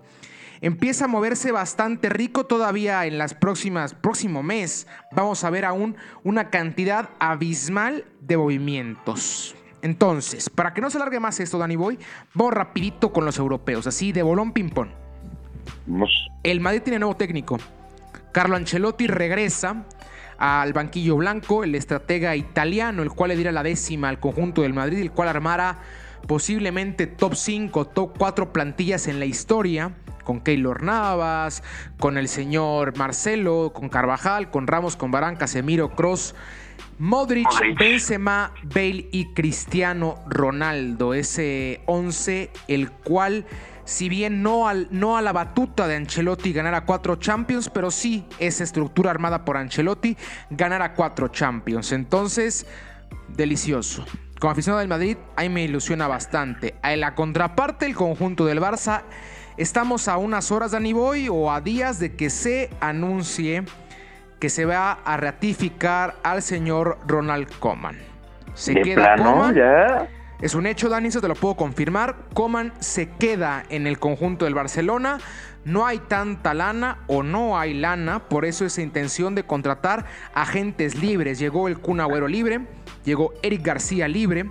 empieza 0.61 1.05
a 1.05 1.07
moverse 1.07 1.51
bastante 1.51 2.09
rico 2.09 2.45
todavía 2.45 3.05
en 3.05 3.17
las 3.17 3.33
próximas, 3.33 3.93
próximo 3.93 4.43
mes. 4.43 4.87
Vamos 5.11 5.43
a 5.43 5.49
ver 5.49 5.65
aún 5.65 5.95
una 6.23 6.49
cantidad 6.49 7.09
abismal 7.19 8.05
de 8.21 8.37
movimientos. 8.37 9.55
Entonces, 9.81 10.49
para 10.49 10.73
que 10.73 10.81
no 10.81 10.89
se 10.89 10.97
alargue 10.97 11.19
más 11.19 11.39
esto, 11.39 11.57
Danny 11.57 11.75
Boy, 11.75 11.99
vamos 12.33 12.53
rapidito 12.53 13.13
con 13.13 13.25
los 13.25 13.37
europeos, 13.37 13.87
así 13.87 14.11
de 14.11 14.23
bolón 14.23 14.51
ping-pong. 14.51 14.89
El 16.43 16.59
Madrid 16.59 16.81
tiene 16.81 16.99
nuevo 16.99 17.15
técnico. 17.15 17.57
Carlo 18.31 18.55
Ancelotti 18.55 19.07
regresa 19.07 19.85
al 20.37 20.73
banquillo 20.73 21.15
blanco, 21.15 21.63
el 21.63 21.75
estratega 21.75 22.35
italiano, 22.35 23.01
el 23.03 23.11
cual 23.11 23.29
le 23.29 23.35
diera 23.35 23.51
la 23.51 23.63
décima 23.63 24.09
al 24.09 24.19
conjunto 24.19 24.61
del 24.61 24.73
Madrid, 24.73 24.99
el 24.99 25.11
cual 25.11 25.29
armara 25.29 25.79
posiblemente 26.27 27.07
top 27.07 27.35
5, 27.35 27.85
top 27.85 28.17
4 28.17 28.53
plantillas 28.53 29.07
en 29.07 29.19
la 29.19 29.25
historia 29.25 29.95
con 30.27 30.41
Keylor 30.41 30.83
Navas, 30.83 31.63
con 31.99 32.17
el 32.17 32.27
señor 32.27 32.97
Marcelo, 32.97 33.71
con 33.73 33.87
Carvajal, 33.87 34.51
con 34.51 34.67
Ramos, 34.67 34.97
con 34.97 35.09
Barán, 35.09 35.37
Casemiro, 35.37 35.91
Cross, 35.91 36.35
Modric, 36.99 37.47
Benzema, 37.79 38.51
Bale 38.63 39.07
y 39.13 39.33
Cristiano 39.33 40.19
Ronaldo. 40.27 41.13
Ese 41.13 41.81
11, 41.85 42.51
el 42.67 42.91
cual, 42.91 43.45
si 43.85 44.09
bien 44.09 44.43
no, 44.43 44.67
al, 44.67 44.89
no 44.91 45.15
a 45.15 45.21
la 45.21 45.31
batuta 45.31 45.87
de 45.87 45.95
Ancelotti 45.95 46.51
ganara 46.51 46.83
cuatro 46.83 47.15
Champions, 47.15 47.69
pero 47.69 47.89
sí 47.89 48.25
esa 48.37 48.65
estructura 48.65 49.11
armada 49.11 49.45
por 49.45 49.55
Ancelotti 49.55 50.17
ganara 50.49 50.93
cuatro 50.93 51.29
Champions. 51.29 51.93
Entonces, 51.93 52.65
delicioso. 53.29 54.03
Como 54.39 54.51
aficionado 54.51 54.79
del 54.79 54.87
Madrid, 54.87 55.17
ahí 55.35 55.49
me 55.49 55.63
ilusiona 55.63 56.07
bastante. 56.07 56.75
En 56.83 56.99
la 56.99 57.15
contraparte, 57.15 57.85
el 57.85 57.95
conjunto 57.95 58.45
del 58.45 58.61
Barça 58.61 59.03
Estamos 59.57 60.07
a 60.07 60.17
unas 60.17 60.51
horas, 60.51 60.69
Danny 60.69 60.93
Boy, 60.93 61.29
o 61.29 61.51
a 61.51 61.61
días 61.61 61.97
de 61.97 62.15
que 62.15 62.29
se 62.29 62.69
anuncie 62.79 63.63
que 64.39 64.49
se 64.49 64.65
va 64.65 64.91
a 64.91 65.17
ratificar 65.17 66.13
al 66.21 66.43
señor 66.43 66.99
Ronald 67.07 67.49
Koeman. 67.57 67.97
Se 68.53 68.75
queda 68.75 69.15
¿Ya? 69.55 70.07
Es 70.41 70.53
un 70.53 70.67
hecho, 70.67 70.89
Dani, 70.89 71.09
se 71.09 71.21
te 71.21 71.27
lo 71.27 71.33
puedo 71.33 71.55
confirmar. 71.55 72.17
Coman 72.35 72.71
se 72.79 73.09
queda 73.09 73.63
en 73.69 73.87
el 73.87 73.97
conjunto 73.97 74.45
del 74.45 74.53
Barcelona. 74.53 75.17
No 75.65 75.87
hay 75.87 75.97
tanta 75.97 76.53
lana 76.53 76.99
o 77.07 77.23
no 77.23 77.57
hay 77.57 77.73
lana, 77.73 78.29
por 78.29 78.45
eso 78.45 78.63
esa 78.63 78.83
intención 78.83 79.33
de 79.33 79.43
contratar 79.43 80.05
agentes 80.35 81.01
libres. 81.01 81.39
Llegó 81.39 81.67
el 81.67 81.79
Kun 81.79 81.99
Agüero 81.99 82.27
libre, 82.27 82.61
llegó 83.07 83.33
Eric 83.41 83.63
García 83.63 84.07
libre, 84.09 84.43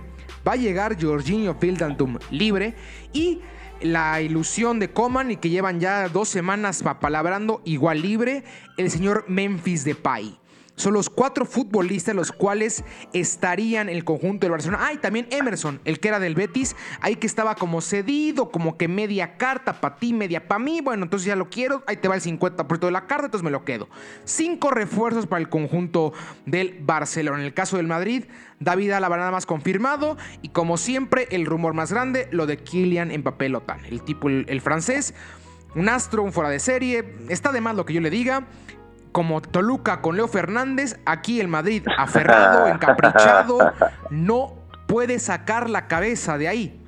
va 0.45 0.53
a 0.53 0.55
llegar 0.55 0.99
Jorginho 0.99 1.53
Fildandum 1.53 2.17
libre 2.31 2.73
y 3.13 3.39
la 3.81 4.19
ilusión 4.19 4.79
de 4.79 4.89
Coman 4.91 5.29
y 5.29 5.37
que 5.37 5.51
llevan 5.51 5.79
ya 5.79 6.09
dos 6.09 6.27
semanas 6.27 6.83
palabrando 6.99 7.61
igual 7.65 8.01
libre, 8.01 8.43
el 8.77 8.89
señor 8.89 9.25
Memphis 9.27 9.83
Depay. 9.83 10.39
Son 10.77 10.93
los 10.93 11.09
cuatro 11.09 11.45
futbolistas 11.45 12.15
los 12.15 12.31
cuales 12.31 12.83
estarían 13.11 13.89
el 13.89 14.05
conjunto 14.05 14.45
del 14.45 14.51
Barcelona. 14.51 14.85
Ah, 14.85 14.93
y 14.93 14.97
también 14.97 15.27
Emerson, 15.31 15.81
el 15.85 15.99
que 15.99 16.07
era 16.07 16.19
del 16.19 16.35
Betis, 16.35 16.75
ahí 17.01 17.15
que 17.15 17.27
estaba 17.27 17.55
como 17.55 17.81
cedido, 17.81 18.51
como 18.51 18.77
que 18.77 18.87
media 18.87 19.37
carta 19.37 19.81
para 19.81 19.97
ti, 19.97 20.13
media 20.13 20.47
para 20.47 20.59
mí. 20.59 20.81
Bueno, 20.81 21.03
entonces 21.03 21.25
ya 21.25 21.35
lo 21.35 21.49
quiero, 21.49 21.83
ahí 21.87 21.97
te 21.97 22.07
va 22.07 22.15
el 22.15 22.21
50% 22.21 22.79
de 22.79 22.91
la 22.91 23.07
carta, 23.07 23.25
entonces 23.25 23.43
me 23.43 23.49
lo 23.49 23.65
quedo. 23.65 23.89
Cinco 24.23 24.69
refuerzos 24.69 25.25
para 25.25 25.41
el 25.41 25.49
conjunto 25.49 26.13
del 26.45 26.77
Barcelona. 26.81 27.39
En 27.39 27.45
el 27.45 27.55
caso 27.55 27.77
del 27.77 27.87
Madrid, 27.87 28.25
David 28.59 28.91
Alaba 28.91 29.17
nada 29.17 29.31
más 29.31 29.47
confirmado 29.47 30.15
y 30.43 30.49
como 30.49 30.77
siempre 30.77 31.27
el 31.31 31.47
rumor 31.47 31.73
más 31.73 31.91
grande, 31.91 32.27
lo 32.31 32.45
de 32.45 32.57
Kylian 32.57 33.11
Mbappé 33.17 33.49
Lotan, 33.49 33.83
el 33.85 34.03
tipo 34.03 34.29
el, 34.29 34.45
el 34.47 34.61
francés, 34.61 35.15
un 35.73 35.89
astro, 35.89 36.21
un 36.21 36.31
fuera 36.31 36.51
de 36.51 36.59
serie, 36.59 37.15
está 37.29 37.51
de 37.51 37.61
más 37.61 37.75
lo 37.75 37.85
que 37.85 37.93
yo 37.93 38.01
le 38.01 38.11
diga 38.11 38.47
como 39.17 39.41
Toluca 39.41 39.99
con 39.99 40.15
Leo 40.15 40.27
Fernández, 40.27 40.99
aquí 41.03 41.41
el 41.41 41.47
Madrid 41.47 41.81
aferrado, 41.97 42.67
encaprichado, 42.71 43.73
no 44.11 44.53
puede 44.87 45.17
sacar 45.17 45.71
la 45.71 45.87
cabeza 45.87 46.37
de 46.37 46.47
ahí. 46.47 46.83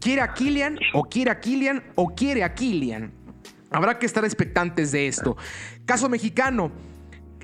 ¿Quiere 0.00 0.22
a 0.22 0.32
Kylian 0.32 0.78
o 0.94 1.04
quiere 1.04 1.30
a 1.30 1.40
Kylian 1.40 1.84
o 1.94 2.14
quiere 2.14 2.42
a 2.42 2.54
Kylian? 2.54 3.12
Habrá 3.70 3.98
que 3.98 4.06
estar 4.06 4.24
expectantes 4.24 4.92
de 4.92 5.08
esto. 5.08 5.36
Caso 5.84 6.08
mexicano. 6.08 6.72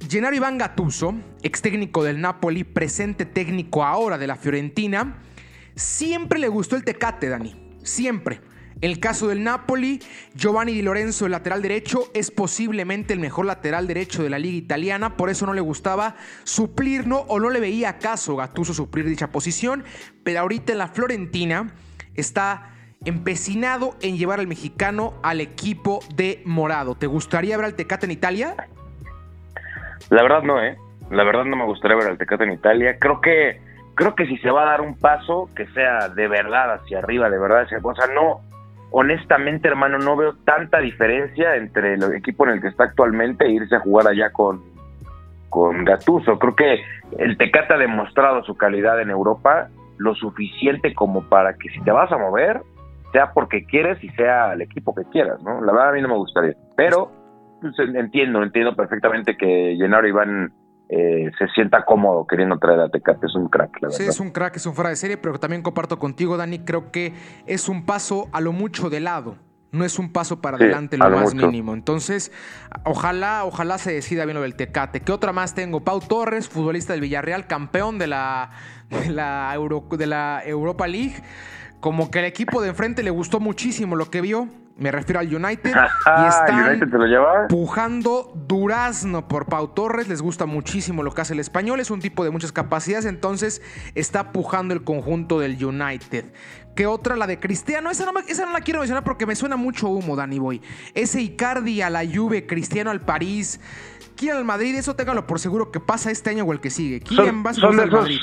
Gennaro 0.08 0.34
Iván 0.34 0.56
Gatuso, 0.56 1.14
ex 1.42 1.60
técnico 1.60 2.02
del 2.02 2.22
Napoli, 2.22 2.64
presente 2.64 3.26
técnico 3.26 3.84
ahora 3.84 4.16
de 4.16 4.26
la 4.26 4.36
Fiorentina, 4.36 5.18
siempre 5.76 6.38
le 6.38 6.48
gustó 6.48 6.76
el 6.76 6.84
tecate, 6.84 7.28
Dani. 7.28 7.76
Siempre. 7.82 8.40
El 8.84 9.00
caso 9.00 9.28
del 9.28 9.42
Napoli, 9.42 9.98
Giovanni 10.34 10.74
Di 10.74 10.82
Lorenzo, 10.82 11.24
el 11.24 11.32
lateral 11.32 11.62
derecho, 11.62 12.10
es 12.12 12.30
posiblemente 12.30 13.14
el 13.14 13.18
mejor 13.18 13.46
lateral 13.46 13.86
derecho 13.86 14.22
de 14.22 14.28
la 14.28 14.38
liga 14.38 14.58
italiana, 14.58 15.16
por 15.16 15.30
eso 15.30 15.46
no 15.46 15.54
le 15.54 15.62
gustaba 15.62 16.16
suplir 16.42 17.06
¿no? 17.06 17.20
o 17.20 17.40
no 17.40 17.48
le 17.48 17.60
veía 17.60 17.96
caso 17.96 18.36
Gattuso 18.36 18.74
suplir 18.74 19.06
dicha 19.06 19.28
posición, 19.28 19.84
pero 20.22 20.40
ahorita 20.40 20.72
en 20.72 20.78
la 20.78 20.88
Florentina 20.88 21.70
está 22.14 22.74
empecinado 23.06 23.96
en 24.02 24.18
llevar 24.18 24.38
al 24.38 24.48
mexicano 24.48 25.14
al 25.22 25.40
equipo 25.40 26.00
de 26.14 26.42
Morado. 26.44 26.94
¿Te 26.94 27.06
gustaría 27.06 27.56
ver 27.56 27.64
al 27.64 27.76
Tecate 27.76 28.04
en 28.04 28.12
Italia? 28.12 28.54
La 30.10 30.22
verdad 30.22 30.42
no, 30.42 30.62
¿eh? 30.62 30.76
La 31.10 31.24
verdad 31.24 31.46
no 31.46 31.56
me 31.56 31.64
gustaría 31.64 31.96
ver 31.96 32.08
al 32.08 32.18
Tecate 32.18 32.44
en 32.44 32.52
Italia. 32.52 32.98
Creo 32.98 33.22
que 33.22 33.62
creo 33.94 34.14
que 34.14 34.26
si 34.26 34.36
se 34.38 34.50
va 34.50 34.64
a 34.64 34.66
dar 34.72 34.82
un 34.82 34.98
paso 34.98 35.48
que 35.56 35.66
sea 35.68 36.10
de 36.10 36.28
verdad 36.28 36.74
hacia 36.74 36.98
arriba, 36.98 37.30
de 37.30 37.38
verdad 37.38 37.62
hacia 37.62 37.78
o 37.82 37.94
sea, 37.94 38.08
no 38.08 38.42
honestamente, 38.96 39.66
hermano, 39.66 39.98
no 39.98 40.16
veo 40.16 40.36
tanta 40.44 40.78
diferencia 40.78 41.56
entre 41.56 41.94
el 41.94 42.14
equipo 42.14 42.46
en 42.46 42.52
el 42.52 42.60
que 42.60 42.68
está 42.68 42.84
actualmente 42.84 43.44
e 43.44 43.50
irse 43.50 43.74
a 43.74 43.80
jugar 43.80 44.06
allá 44.06 44.30
con, 44.30 44.62
con 45.48 45.84
Gatuso. 45.84 46.38
Creo 46.38 46.54
que 46.54 46.80
el 47.18 47.36
Tecate 47.36 47.74
ha 47.74 47.78
demostrado 47.78 48.44
su 48.44 48.56
calidad 48.56 49.00
en 49.00 49.10
Europa 49.10 49.68
lo 49.98 50.14
suficiente 50.14 50.94
como 50.94 51.28
para 51.28 51.54
que 51.54 51.70
si 51.70 51.80
te 51.82 51.90
vas 51.90 52.12
a 52.12 52.18
mover, 52.18 52.62
sea 53.10 53.32
porque 53.32 53.64
quieres 53.64 54.02
y 54.04 54.10
sea 54.10 54.52
el 54.52 54.62
equipo 54.62 54.94
que 54.94 55.02
quieras, 55.10 55.42
¿no? 55.42 55.60
La 55.60 55.72
verdad 55.72 55.88
a 55.88 55.92
mí 55.92 56.00
no 56.00 56.08
me 56.08 56.16
gustaría. 56.16 56.54
Pero 56.76 57.10
pues, 57.60 57.74
entiendo, 57.78 58.44
entiendo 58.44 58.76
perfectamente 58.76 59.36
que 59.36 59.74
Gennaro 59.76 60.06
Iván 60.06 60.52
eh, 60.88 61.30
se 61.38 61.48
sienta 61.48 61.84
cómodo 61.84 62.26
queriendo 62.26 62.58
traer 62.58 62.80
a 62.80 62.88
Tecate. 62.88 63.26
Es 63.26 63.34
un 63.34 63.48
crack, 63.48 63.80
la 63.80 63.88
verdad. 63.88 63.98
Sí, 63.98 64.04
es 64.04 64.20
un 64.20 64.30
crack, 64.30 64.56
es 64.56 64.66
un 64.66 64.74
fuera 64.74 64.90
de 64.90 64.96
serie, 64.96 65.16
pero 65.16 65.38
también 65.40 65.62
comparto 65.62 65.98
contigo, 65.98 66.36
Dani. 66.36 66.60
Creo 66.60 66.90
que 66.90 67.12
es 67.46 67.68
un 67.68 67.86
paso 67.86 68.28
a 68.32 68.40
lo 68.40 68.52
mucho 68.52 68.90
de 68.90 69.00
lado. 69.00 69.36
No 69.72 69.84
es 69.84 69.98
un 69.98 70.12
paso 70.12 70.40
para 70.40 70.56
adelante 70.56 70.96
lo, 70.96 71.10
más 71.10 71.34
mínimo. 71.34 71.74
Entonces, 71.74 72.30
ojalá, 72.84 73.44
ojalá 73.44 73.76
se 73.78 73.92
decida 73.92 74.24
bien 74.24 74.36
lo 74.36 74.42
del 74.42 74.54
Tecate. 74.54 75.00
¿Qué 75.00 75.10
otra 75.10 75.32
más 75.32 75.54
tengo? 75.54 75.80
Pau 75.80 75.98
Torres, 75.98 76.48
futbolista 76.48 76.92
del 76.92 77.02
Villarreal, 77.02 77.48
campeón 77.48 77.98
de 77.98 78.06
la, 78.06 78.50
de 78.90 79.10
la, 79.10 79.50
Euro, 79.52 79.84
de 79.90 80.06
la 80.06 80.42
Europa 80.44 80.86
League. 80.86 81.16
Como 81.84 82.10
que 82.10 82.20
al 82.20 82.24
equipo 82.24 82.62
de 82.62 82.70
enfrente 82.70 83.02
le 83.02 83.10
gustó 83.10 83.40
muchísimo 83.40 83.94
lo 83.94 84.10
que 84.10 84.22
vio 84.22 84.48
me 84.78 84.90
refiero 84.90 85.20
al 85.20 85.26
United. 85.26 85.70
y 85.70 86.26
están 86.26 86.80
pujando 87.50 88.32
durazno 88.48 89.28
por 89.28 89.44
Pau 89.44 89.68
Torres. 89.68 90.08
Les 90.08 90.22
gusta 90.22 90.46
muchísimo 90.46 91.02
lo 91.02 91.12
que 91.12 91.20
hace 91.20 91.34
el 91.34 91.40
español. 91.40 91.80
Es 91.80 91.90
un 91.90 92.00
tipo 92.00 92.24
de 92.24 92.30
muchas 92.30 92.52
capacidades. 92.52 93.04
Entonces 93.04 93.60
está 93.94 94.32
pujando 94.32 94.72
el 94.72 94.82
conjunto 94.82 95.38
del 95.40 95.62
United. 95.62 96.32
¿Qué 96.74 96.86
otra? 96.86 97.16
La 97.16 97.26
de 97.26 97.38
Cristiano. 97.38 97.90
Esa 97.90 98.10
no, 98.10 98.18
esa 98.26 98.46
no 98.46 98.52
la 98.52 98.62
quiero 98.62 98.80
mencionar 98.80 99.04
porque 99.04 99.26
me 99.26 99.36
suena 99.36 99.56
mucho 99.56 99.88
humo, 99.88 100.16
Danny 100.16 100.38
Boy. 100.38 100.62
Ese 100.94 101.20
Icardi 101.20 101.82
a 101.82 101.90
la 101.90 102.02
Juve, 102.04 102.46
Cristiano 102.46 102.90
al 102.90 103.02
París. 103.02 103.60
¿Quién 104.16 104.36
al 104.36 104.44
Madrid? 104.46 104.74
Eso 104.74 104.96
téngalo 104.96 105.26
por 105.26 105.38
seguro 105.38 105.70
que 105.70 105.80
pasa 105.80 106.10
este 106.10 106.30
año 106.30 106.44
o 106.44 106.52
el 106.54 106.60
que 106.60 106.70
sigue. 106.70 107.00
¿Quién 107.00 107.44
va 107.44 107.50
a 107.50 107.54
ser 107.54 107.66
al 107.66 107.90
Madrid? 107.90 108.18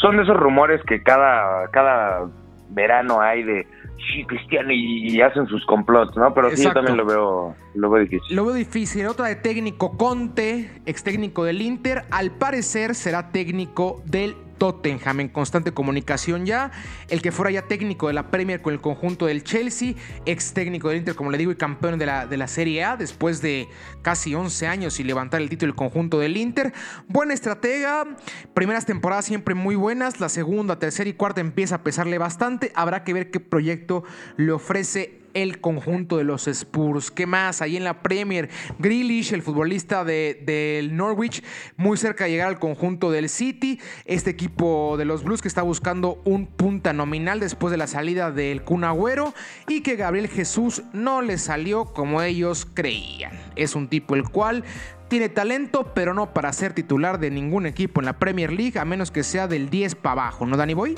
Son 0.00 0.16
de 0.16 0.24
esos 0.24 0.36
rumores 0.36 0.80
que 0.86 1.02
cada, 1.02 1.68
cada 1.70 2.28
verano 2.74 3.20
hay 3.20 3.42
de 3.42 3.66
sí, 4.12 4.24
Cristiano 4.24 4.70
y, 4.72 5.20
hacen 5.20 5.46
sus 5.46 5.64
complots, 5.66 6.16
¿no? 6.16 6.32
Pero 6.34 6.50
sí, 6.56 6.64
yo 6.64 6.72
también 6.72 6.96
lo 6.96 7.04
veo, 7.04 7.54
lo 7.74 7.90
veo 7.90 8.02
difícil. 8.02 8.36
Lo 8.36 8.44
veo 8.44 8.54
difícil. 8.54 9.06
Otra 9.06 9.26
de 9.26 9.36
técnico 9.36 9.96
Conte, 9.96 10.70
ex 10.86 11.02
técnico 11.02 11.44
del 11.44 11.62
Inter, 11.62 12.02
al 12.10 12.30
parecer 12.32 12.94
será 12.94 13.30
técnico 13.30 14.02
del 14.06 14.34
Tottenham 14.62 15.18
en 15.18 15.28
constante 15.28 15.72
comunicación 15.72 16.46
ya. 16.46 16.70
El 17.08 17.20
que 17.20 17.32
fuera 17.32 17.50
ya 17.50 17.62
técnico 17.62 18.06
de 18.06 18.12
la 18.12 18.30
Premier 18.30 18.62
con 18.62 18.72
el 18.72 18.80
conjunto 18.80 19.26
del 19.26 19.42
Chelsea, 19.42 19.94
ex 20.24 20.52
técnico 20.52 20.88
del 20.88 20.98
Inter, 20.98 21.16
como 21.16 21.32
le 21.32 21.38
digo, 21.38 21.50
y 21.50 21.56
campeón 21.56 21.98
de 21.98 22.06
la, 22.06 22.26
de 22.28 22.36
la 22.36 22.46
Serie 22.46 22.84
A 22.84 22.96
después 22.96 23.42
de 23.42 23.66
casi 24.02 24.36
11 24.36 24.68
años 24.68 25.00
y 25.00 25.02
levantar 25.02 25.42
el 25.42 25.48
título 25.48 25.72
del 25.72 25.76
conjunto 25.76 26.20
del 26.20 26.36
Inter. 26.36 26.72
Buena 27.08 27.34
estratega, 27.34 28.06
primeras 28.54 28.86
temporadas 28.86 29.24
siempre 29.24 29.56
muy 29.56 29.74
buenas, 29.74 30.20
la 30.20 30.28
segunda, 30.28 30.78
tercera 30.78 31.10
y 31.10 31.14
cuarta 31.14 31.40
empieza 31.40 31.74
a 31.74 31.82
pesarle 31.82 32.18
bastante. 32.18 32.70
Habrá 32.76 33.02
que 33.02 33.14
ver 33.14 33.32
qué 33.32 33.40
proyecto 33.40 34.04
le 34.36 34.52
ofrece 34.52 35.21
el 35.34 35.60
conjunto 35.60 36.16
de 36.16 36.24
los 36.24 36.48
Spurs. 36.48 37.10
¿Qué 37.10 37.26
más? 37.26 37.62
Ahí 37.62 37.76
en 37.76 37.84
la 37.84 38.02
Premier, 38.02 38.48
Grealish, 38.78 39.32
el 39.32 39.42
futbolista 39.42 40.04
del 40.04 40.96
Norwich, 40.96 41.42
muy 41.76 41.96
cerca 41.96 42.24
de 42.24 42.30
llegar 42.30 42.48
al 42.48 42.58
conjunto 42.58 43.10
del 43.10 43.28
City. 43.28 43.80
Este 44.04 44.30
equipo 44.30 44.96
de 44.96 45.04
los 45.04 45.24
Blues 45.24 45.42
que 45.42 45.48
está 45.48 45.62
buscando 45.62 46.20
un 46.24 46.46
punta 46.46 46.92
nominal 46.92 47.40
después 47.40 47.70
de 47.70 47.76
la 47.76 47.86
salida 47.86 48.30
del 48.30 48.62
Kun 48.62 48.84
Agüero 48.84 49.34
y 49.68 49.82
que 49.82 49.96
Gabriel 49.96 50.28
Jesús 50.28 50.82
no 50.92 51.22
le 51.22 51.38
salió 51.38 51.86
como 51.86 52.22
ellos 52.22 52.66
creían. 52.72 53.32
Es 53.56 53.74
un 53.74 53.88
tipo 53.88 54.14
el 54.14 54.24
cual 54.28 54.64
tiene 55.08 55.28
talento, 55.28 55.92
pero 55.94 56.14
no 56.14 56.32
para 56.32 56.52
ser 56.54 56.72
titular 56.72 57.18
de 57.18 57.30
ningún 57.30 57.66
equipo 57.66 58.00
en 58.00 58.06
la 58.06 58.18
Premier 58.18 58.50
League, 58.50 58.78
a 58.78 58.84
menos 58.86 59.10
que 59.10 59.22
sea 59.22 59.46
del 59.46 59.68
10 59.68 59.96
para 59.96 60.12
abajo, 60.12 60.46
¿no, 60.46 60.56
Danny 60.56 60.72
Boy? 60.72 60.96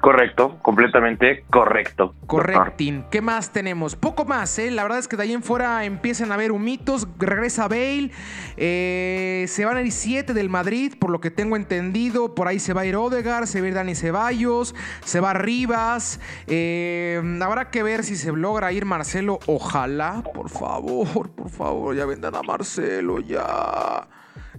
Correcto, 0.00 0.58
completamente 0.62 1.44
correcto. 1.50 2.14
Correctín. 2.26 3.04
¿Qué 3.10 3.20
más 3.20 3.50
tenemos? 3.50 3.96
Poco 3.96 4.24
más, 4.24 4.56
¿eh? 4.60 4.70
La 4.70 4.84
verdad 4.84 5.00
es 5.00 5.08
que 5.08 5.16
de 5.16 5.24
ahí 5.24 5.32
en 5.32 5.42
fuera 5.42 5.84
empiezan 5.84 6.30
a 6.30 6.34
haber 6.34 6.52
humitos. 6.52 7.08
Regresa 7.18 7.66
Bale. 7.66 8.12
Eh, 8.56 9.46
se 9.48 9.64
van 9.64 9.76
a 9.76 9.80
ir 9.80 9.90
siete 9.90 10.34
del 10.34 10.50
Madrid, 10.50 10.94
por 11.00 11.10
lo 11.10 11.20
que 11.20 11.32
tengo 11.32 11.56
entendido. 11.56 12.36
Por 12.36 12.46
ahí 12.46 12.60
se 12.60 12.74
va 12.74 12.82
a 12.82 12.86
ir 12.86 12.94
Odegar, 12.94 13.48
se 13.48 13.60
va 13.60 13.66
a 13.66 13.68
ir 13.68 13.74
Dani 13.74 13.96
Ceballos, 13.96 14.74
se 15.04 15.18
va 15.18 15.32
Rivas. 15.32 16.20
Eh, 16.46 17.20
habrá 17.42 17.70
que 17.70 17.82
ver 17.82 18.04
si 18.04 18.14
se 18.14 18.30
logra 18.30 18.70
ir 18.70 18.84
Marcelo. 18.84 19.40
Ojalá, 19.46 20.22
por 20.32 20.48
favor, 20.48 21.28
por 21.30 21.50
favor, 21.50 21.96
ya 21.96 22.06
vendan 22.06 22.36
a 22.36 22.42
Marcelo, 22.42 23.18
ya. 23.18 24.06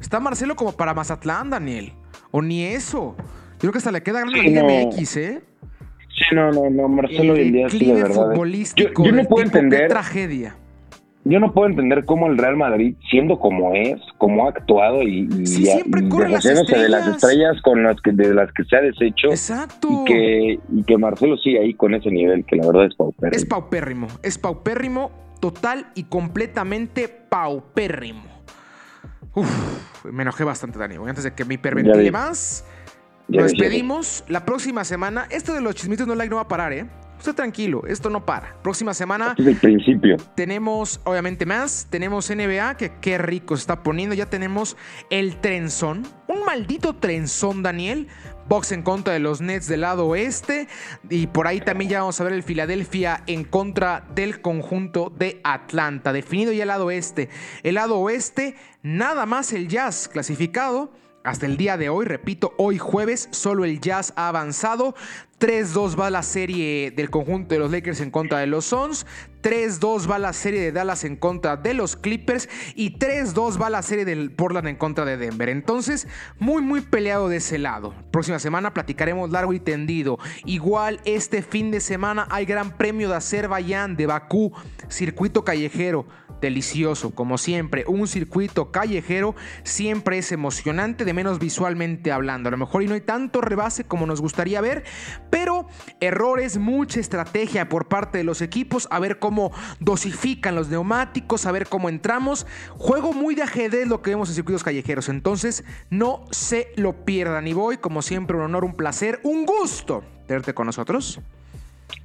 Está 0.01 0.19
Marcelo 0.19 0.57
como 0.57 0.73
para 0.73 0.93
Mazatlán, 0.93 1.49
Daniel. 1.49 1.93
O 2.31 2.41
ni 2.41 2.65
eso 2.65 3.15
creo 3.59 3.71
que 3.71 3.77
hasta 3.77 3.91
le 3.91 4.01
queda 4.01 4.21
grande 4.21 4.51
la 4.51 4.63
MX, 4.63 5.17
¿eh? 5.17 5.41
Sí, 6.09 6.35
no, 6.35 6.51
no, 6.51 6.69
no, 6.69 6.87
Marcelo 6.87 7.35
el, 7.35 7.51
día 7.51 7.69
sí, 7.69 7.85
de 7.85 7.93
verdad. 7.93 8.31
futbolístico 8.31 9.05
yo, 9.05 9.11
no 9.11 9.23
puedo 9.25 9.45
entender. 9.45 9.83
Qué 9.83 9.87
tragedia. 9.87 10.55
Yo 11.25 11.39
no 11.39 11.53
puedo 11.53 11.67
entender 11.67 12.05
cómo 12.05 12.27
el 12.27 12.37
Real 12.37 12.55
Madrid, 12.55 12.95
siendo 13.11 13.39
como 13.39 13.73
es, 13.73 13.99
como 14.17 14.45
ha 14.45 14.49
actuado 14.49 15.03
y, 15.03 15.29
sí, 15.45 15.65
siempre 15.65 16.07
corre 16.07 16.29
las 16.29 16.45
estrellas. 16.45 16.81
de 16.81 16.89
las 16.89 17.07
estrellas 17.07 17.61
con 17.61 17.83
las 17.83 18.01
que, 18.01 18.11
de 18.13 18.33
las 18.33 18.51
que 18.53 18.63
se 18.63 18.75
ha 18.77 18.81
deshecho. 18.81 19.27
Exacto. 19.29 19.89
Y 19.91 20.05
que, 20.05 20.59
y 20.73 20.83
que 20.83 20.97
Marcelo 20.97 21.37
sigue 21.37 21.59
ahí 21.59 21.73
con 21.73 21.93
ese 21.93 22.09
nivel, 22.09 22.45
que 22.45 22.55
la 22.55 22.65
verdad 22.65 22.85
es 22.85 22.95
paupérrimo. 22.95 23.35
Es 23.35 23.45
paupérrimo, 23.45 24.07
es 24.23 24.37
paupérrimo, 24.37 25.11
total 25.39 25.87
y 25.93 26.03
completamente 26.05 27.09
paupérrimo. 27.09 28.23
Uf, 29.35 30.05
me 30.11 30.23
enojé 30.23 30.43
bastante, 30.43 30.79
Dani. 30.79 30.95
Antes 30.95 31.25
de 31.25 31.33
que 31.33 31.45
me 31.45 31.55
hiperventile 31.55 32.11
más, 32.11 32.65
nos 33.29 33.51
despedimos 33.51 34.23
la 34.27 34.45
próxima 34.45 34.83
semana. 34.83 35.27
Esto 35.29 35.53
de 35.53 35.61
los 35.61 35.75
chismitos 35.75 36.07
no 36.07 36.15
like 36.15 36.29
no 36.29 36.37
va 36.37 36.43
a 36.43 36.47
parar, 36.47 36.73
¿eh? 36.73 36.87
Usted 37.19 37.35
tranquilo, 37.35 37.83
esto 37.85 38.09
no 38.09 38.25
para. 38.25 38.55
Próxima 38.63 38.93
semana. 38.93 39.35
Este 39.37 39.41
es 39.41 39.47
el 39.49 39.55
principio. 39.57 40.15
Tenemos, 40.35 41.01
obviamente, 41.03 41.45
más. 41.45 41.87
Tenemos 41.89 42.29
NBA, 42.29 42.77
que 42.77 42.93
qué 43.01 43.17
rico 43.17 43.57
se 43.57 43.61
está 43.61 43.83
poniendo. 43.83 44.15
Ya 44.15 44.27
tenemos 44.27 44.77
el 45.09 45.35
trenzón. 45.41 46.07
Un 46.27 46.45
maldito 46.45 46.95
trenzón, 46.95 47.61
Daniel. 47.61 48.07
Box 48.47 48.71
en 48.71 48.83
contra 48.83 49.13
de 49.13 49.19
los 49.19 49.41
Nets 49.41 49.67
del 49.67 49.81
lado 49.81 50.07
oeste. 50.07 50.69
Y 51.09 51.27
por 51.27 51.45
ahí 51.45 51.59
también 51.59 51.91
ya 51.91 51.99
vamos 51.99 52.21
a 52.21 52.23
ver 52.23 52.31
el 52.31 52.41
Filadelfia 52.41 53.21
en 53.27 53.43
contra 53.43 54.07
del 54.15 54.39
conjunto 54.39 55.13
de 55.13 55.41
Atlanta. 55.43 56.13
Definido 56.13 56.53
ya 56.53 56.63
el 56.63 56.69
lado 56.69 56.85
oeste. 56.85 57.27
El 57.63 57.75
lado 57.75 57.99
oeste, 57.99 58.55
nada 58.81 59.25
más 59.25 59.51
el 59.51 59.67
Jazz 59.67 60.07
clasificado. 60.07 60.93
Hasta 61.23 61.45
el 61.45 61.57
día 61.57 61.75
de 61.77 61.89
hoy, 61.89 62.05
repito, 62.05 62.53
hoy 62.57 62.77
jueves, 62.77 63.27
solo 63.31 63.65
el 63.65 63.81
Jazz 63.81 64.13
ha 64.15 64.29
avanzado. 64.29 64.95
3-2 65.39 65.99
va 65.99 66.09
la 66.09 66.21
serie 66.21 66.91
del 66.91 67.09
conjunto 67.09 67.55
de 67.55 67.59
los 67.59 67.71
Lakers 67.71 68.01
en 68.01 68.11
contra 68.11 68.39
de 68.39 68.47
los 68.47 68.65
Suns. 68.65 69.05
3-2 69.41 70.11
va 70.11 70.19
la 70.19 70.33
serie 70.33 70.59
de 70.59 70.73
Dallas 70.73 71.05
en 71.05 71.15
contra 71.15 71.55
de 71.55 71.73
los 71.73 71.95
Clippers. 71.95 72.49
Y 72.75 72.99
3-2 72.99 73.61
va 73.61 73.69
la 73.69 73.81
serie 73.81 74.03
del 74.03 74.31
Portland 74.31 74.67
en 74.67 74.75
contra 74.75 75.05
de 75.05 75.15
Denver. 75.15 75.47
Entonces, 75.47 76.07
muy, 76.39 76.61
muy 76.61 76.81
peleado 76.81 77.29
de 77.29 77.37
ese 77.37 77.57
lado. 77.57 77.95
Próxima 78.11 78.39
semana 78.39 78.73
platicaremos 78.73 79.29
largo 79.31 79.53
y 79.53 79.61
tendido. 79.61 80.19
Igual 80.43 80.99
este 81.05 81.41
fin 81.41 81.71
de 81.71 81.79
semana 81.79 82.27
hay 82.29 82.45
Gran 82.45 82.77
Premio 82.77 83.07
de 83.09 83.15
Azerbaiyán 83.15 83.95
de 83.95 84.07
Bakú, 84.07 84.51
circuito 84.89 85.45
callejero 85.45 86.05
delicioso, 86.41 87.11
como 87.11 87.37
siempre. 87.37 87.83
Un 87.87 88.07
circuito 88.07 88.71
callejero 88.71 89.35
siempre 89.63 90.17
es 90.17 90.31
emocionante, 90.31 91.05
de 91.05 91.13
menos 91.13 91.39
visualmente 91.39 92.11
hablando. 92.11 92.49
A 92.49 92.51
lo 92.51 92.57
mejor 92.57 92.83
y 92.83 92.87
no 92.87 92.93
hay 92.93 93.01
tanto 93.01 93.41
rebase 93.41 93.83
como 93.83 94.05
nos 94.05 94.21
gustaría 94.21 94.61
ver, 94.61 94.83
pero 95.29 95.67
errores, 95.99 96.57
mucha 96.57 96.99
estrategia 96.99 97.69
por 97.69 97.87
parte 97.87 98.17
de 98.17 98.23
los 98.23 98.41
equipos, 98.41 98.87
a 98.91 98.99
ver 98.99 99.19
cómo 99.19 99.51
dosifican 99.79 100.55
los 100.55 100.69
neumáticos, 100.69 101.45
a 101.45 101.51
ver 101.51 101.67
cómo 101.67 101.89
entramos. 101.89 102.45
Juego 102.77 103.13
muy 103.13 103.35
de 103.35 103.43
ajedrez 103.43 103.87
lo 103.87 104.01
que 104.01 104.11
vemos 104.11 104.29
en 104.29 104.35
circuitos 104.35 104.63
callejeros, 104.63 105.09
entonces 105.09 105.63
no 105.89 106.25
se 106.31 106.67
lo 106.75 107.05
pierdan. 107.05 107.47
Y 107.47 107.53
voy, 107.53 107.77
como 107.77 108.01
siempre, 108.01 108.37
un 108.37 108.43
honor, 108.43 108.65
un 108.65 108.75
placer, 108.75 109.19
un 109.23 109.45
gusto 109.45 110.03
tenerte 110.29 110.53
con 110.53 110.67
nosotros. 110.67 111.19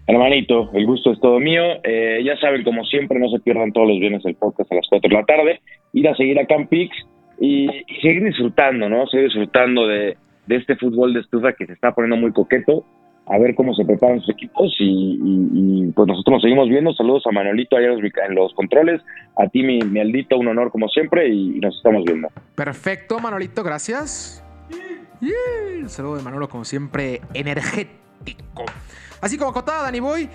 Hermanito, 0.07 0.71
el 0.75 0.87
gusto 0.87 1.13
es 1.13 1.21
todo 1.21 1.39
mío. 1.41 1.63
Eh, 1.83 2.23
ya 2.25 2.37
saben, 2.39 2.65
como 2.65 2.85
siempre, 2.85 3.19
no 3.19 3.29
se 3.29 3.41
pierdan 3.41 3.73
todos 3.73 3.89
los 3.89 4.01
viernes 4.01 4.25
el 4.25 4.35
podcast 4.35 4.71
a 4.73 4.77
las 4.77 4.87
4 4.89 5.09
de 5.09 5.15
la 5.15 5.25
tarde. 5.25 5.61
Ir 5.93 6.09
a 6.09 6.17
seguir 6.17 6.39
a 6.39 6.47
Campix 6.47 6.95
y, 7.41 7.69
seguir 8.03 8.25
disfrutando, 8.25 8.89
¿no? 8.89 9.07
Seguir 9.07 9.27
disfrutando 9.27 9.87
de, 9.87 10.17
de, 10.47 10.57
este 10.57 10.77
fútbol 10.77 11.15
de 11.15 11.21
estufa 11.21 11.53
que 11.53 11.67
se 11.67 11.73
está 11.73 11.95
poniendo 11.95 12.17
muy 12.17 12.33
coqueto. 12.33 12.85
A 13.27 13.39
ver 13.39 13.55
cómo 13.55 13.75
se 13.75 13.85
preparan 13.85 14.21
sus 14.21 14.31
equipos 14.31 14.75
y, 14.79 14.85
y, 14.85 15.49
y 15.55 15.93
pues 15.93 16.07
nosotros 16.07 16.35
nos 16.35 16.43
seguimos 16.43 16.69
viendo. 16.69 16.93
Saludos 16.93 17.23
a 17.27 17.33
Manolito 17.33 17.77
allá 17.77 17.89
en 17.93 18.35
los 18.35 18.53
controles. 18.55 19.01
A 19.37 19.49
ti, 19.49 19.63
mi, 19.63 19.79
mi 19.79 20.01
Aldito, 20.01 20.37
un 20.37 20.49
honor 20.49 20.71
como 20.71 20.89
siempre 20.89 21.29
y 21.29 21.59
nos 21.59 21.75
estamos 21.77 22.05
viendo. 22.05 22.29
Perfecto, 22.55 23.19
Manolito, 23.21 23.63
gracias. 23.63 24.45
Yeah. 25.21 25.81
El 25.81 25.89
saludo 25.89 26.17
de 26.17 26.23
Manolo, 26.23 26.49
como 26.51 26.65
siempre, 26.67 27.23
energético. 27.33 28.65
Así 29.23 29.39
como 29.39 29.53
acotada, 29.53 29.85
Dani 29.85 30.01
Boy. 30.01 30.29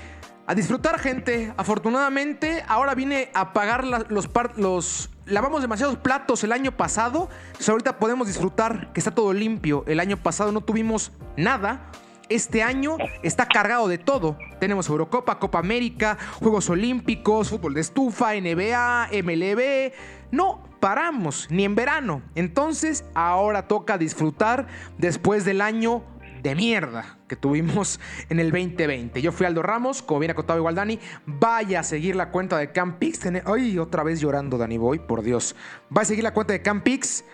A 0.47 0.55
disfrutar, 0.55 0.97
gente. 0.97 1.53
Afortunadamente, 1.57 2.63
ahora 2.67 2.95
vine 2.95 3.29
a 3.35 3.53
pagar 3.53 3.83
la, 3.83 4.03
los, 4.09 4.27
los. 4.57 5.11
Lavamos 5.27 5.61
demasiados 5.61 5.97
platos 5.97 6.43
el 6.43 6.51
año 6.51 6.71
pasado. 6.71 7.29
Entonces 7.49 7.69
ahorita 7.69 7.99
podemos 7.99 8.25
disfrutar 8.25 8.91
que 8.93 8.99
está 8.99 9.13
todo 9.13 9.31
limpio. 9.31 9.83
El 9.85 9.99
año 9.99 10.17
pasado 10.17 10.51
no 10.51 10.61
tuvimos 10.61 11.11
nada. 11.37 11.91
Este 12.29 12.61
año 12.61 12.97
está 13.23 13.47
cargado 13.47 13.87
de 13.87 13.97
todo. 13.97 14.37
Tenemos 14.59 14.87
Eurocopa, 14.87 15.39
Copa 15.39 15.57
América, 15.57 16.17
Juegos 16.39 16.69
Olímpicos, 16.69 17.49
fútbol 17.49 17.73
de 17.73 17.81
estufa, 17.81 18.33
NBA, 18.35 19.09
MLB. 19.23 19.91
No 20.31 20.63
paramos, 20.79 21.47
ni 21.49 21.65
en 21.65 21.73
verano. 21.73 22.21
Entonces, 22.35 23.03
ahora 23.15 23.67
toca 23.67 23.97
disfrutar 23.97 24.67
después 24.99 25.43
del 25.43 25.59
año 25.61 26.03
de 26.43 26.55
mierda 26.55 27.17
que 27.27 27.35
tuvimos 27.35 27.99
en 28.29 28.39
el 28.39 28.51
2020. 28.51 29.21
Yo 29.21 29.31
fui 29.31 29.45
Aldo 29.45 29.61
Ramos, 29.61 30.01
como 30.01 30.19
bien 30.19 30.31
acotado 30.31 30.59
igual 30.59 30.75
Dani. 30.75 30.99
Vaya 31.25 31.79
a 31.79 31.83
seguir 31.83 32.15
la 32.15 32.29
cuenta 32.29 32.57
de 32.57 32.71
Campix. 32.71 33.21
Ay, 33.45 33.79
otra 33.79 34.03
vez 34.03 34.19
llorando 34.19 34.57
Dani 34.57 34.77
Boy, 34.77 34.99
por 34.99 35.21
Dios. 35.21 35.55
Va 35.95 36.03
a 36.03 36.05
seguir 36.05 36.23
la 36.23 36.33
cuenta 36.33 36.53
de 36.53 36.61
Campix. 36.61 37.25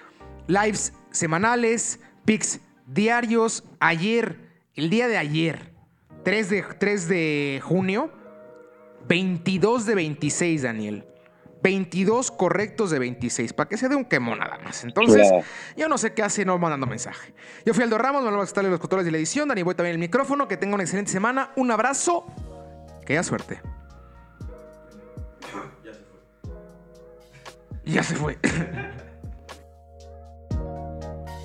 Lives 0.48 0.94
semanales, 1.12 2.00
pics 2.24 2.62
diarios. 2.88 3.64
Ayer, 3.80 4.45
el 4.76 4.90
día 4.90 5.08
de 5.08 5.18
ayer, 5.18 5.74
3 6.24 6.50
de, 6.50 6.64
3 6.78 7.08
de 7.08 7.62
junio, 7.64 8.12
22 9.08 9.86
de 9.86 9.96
26, 9.96 10.62
Daniel. 10.64 11.08
22 11.64 12.30
correctos 12.30 12.92
de 12.92 13.00
26, 13.00 13.54
para 13.54 13.68
que 13.68 13.78
se 13.78 13.90
dé 13.90 13.96
un 13.96 14.06
quemón 14.06 14.38
nada 14.38 14.60
más. 14.60 14.84
Entonces, 14.84 15.28
yeah. 15.28 15.44
yo 15.76 15.90
no 15.90 15.98
sé 15.98 16.14
qué 16.14 16.22
hace 16.22 16.46
no 16.46 16.60
mandando 16.60 16.86
mensaje. 16.86 17.34
Yo 17.66 17.74
fui 17.74 17.84
Aldo 17.84 17.98
Ramos, 17.98 18.24
Manuel 18.24 18.42
Bastarle 18.42 18.70
los 18.70 18.80
controles 18.80 19.04
de 19.06 19.12
la 19.12 19.18
edición, 19.18 19.50
Dani 19.50 19.64
Boy 19.64 19.74
también 19.74 19.94
el 19.94 20.00
micrófono, 20.00 20.48
que 20.48 20.58
tenga 20.58 20.76
una 20.76 20.84
excelente 20.84 21.12
semana, 21.12 21.54
un 21.56 21.72
abrazo, 21.72 22.28
que 23.04 23.14
haya 23.14 23.24
suerte. 23.24 23.62
Ya 27.84 28.04
se 28.04 28.16
fue. 28.16 28.38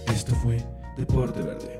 Esto 0.07 0.35
fue 0.35 0.63
Deporte 0.99 1.41
Verde, 1.41 1.80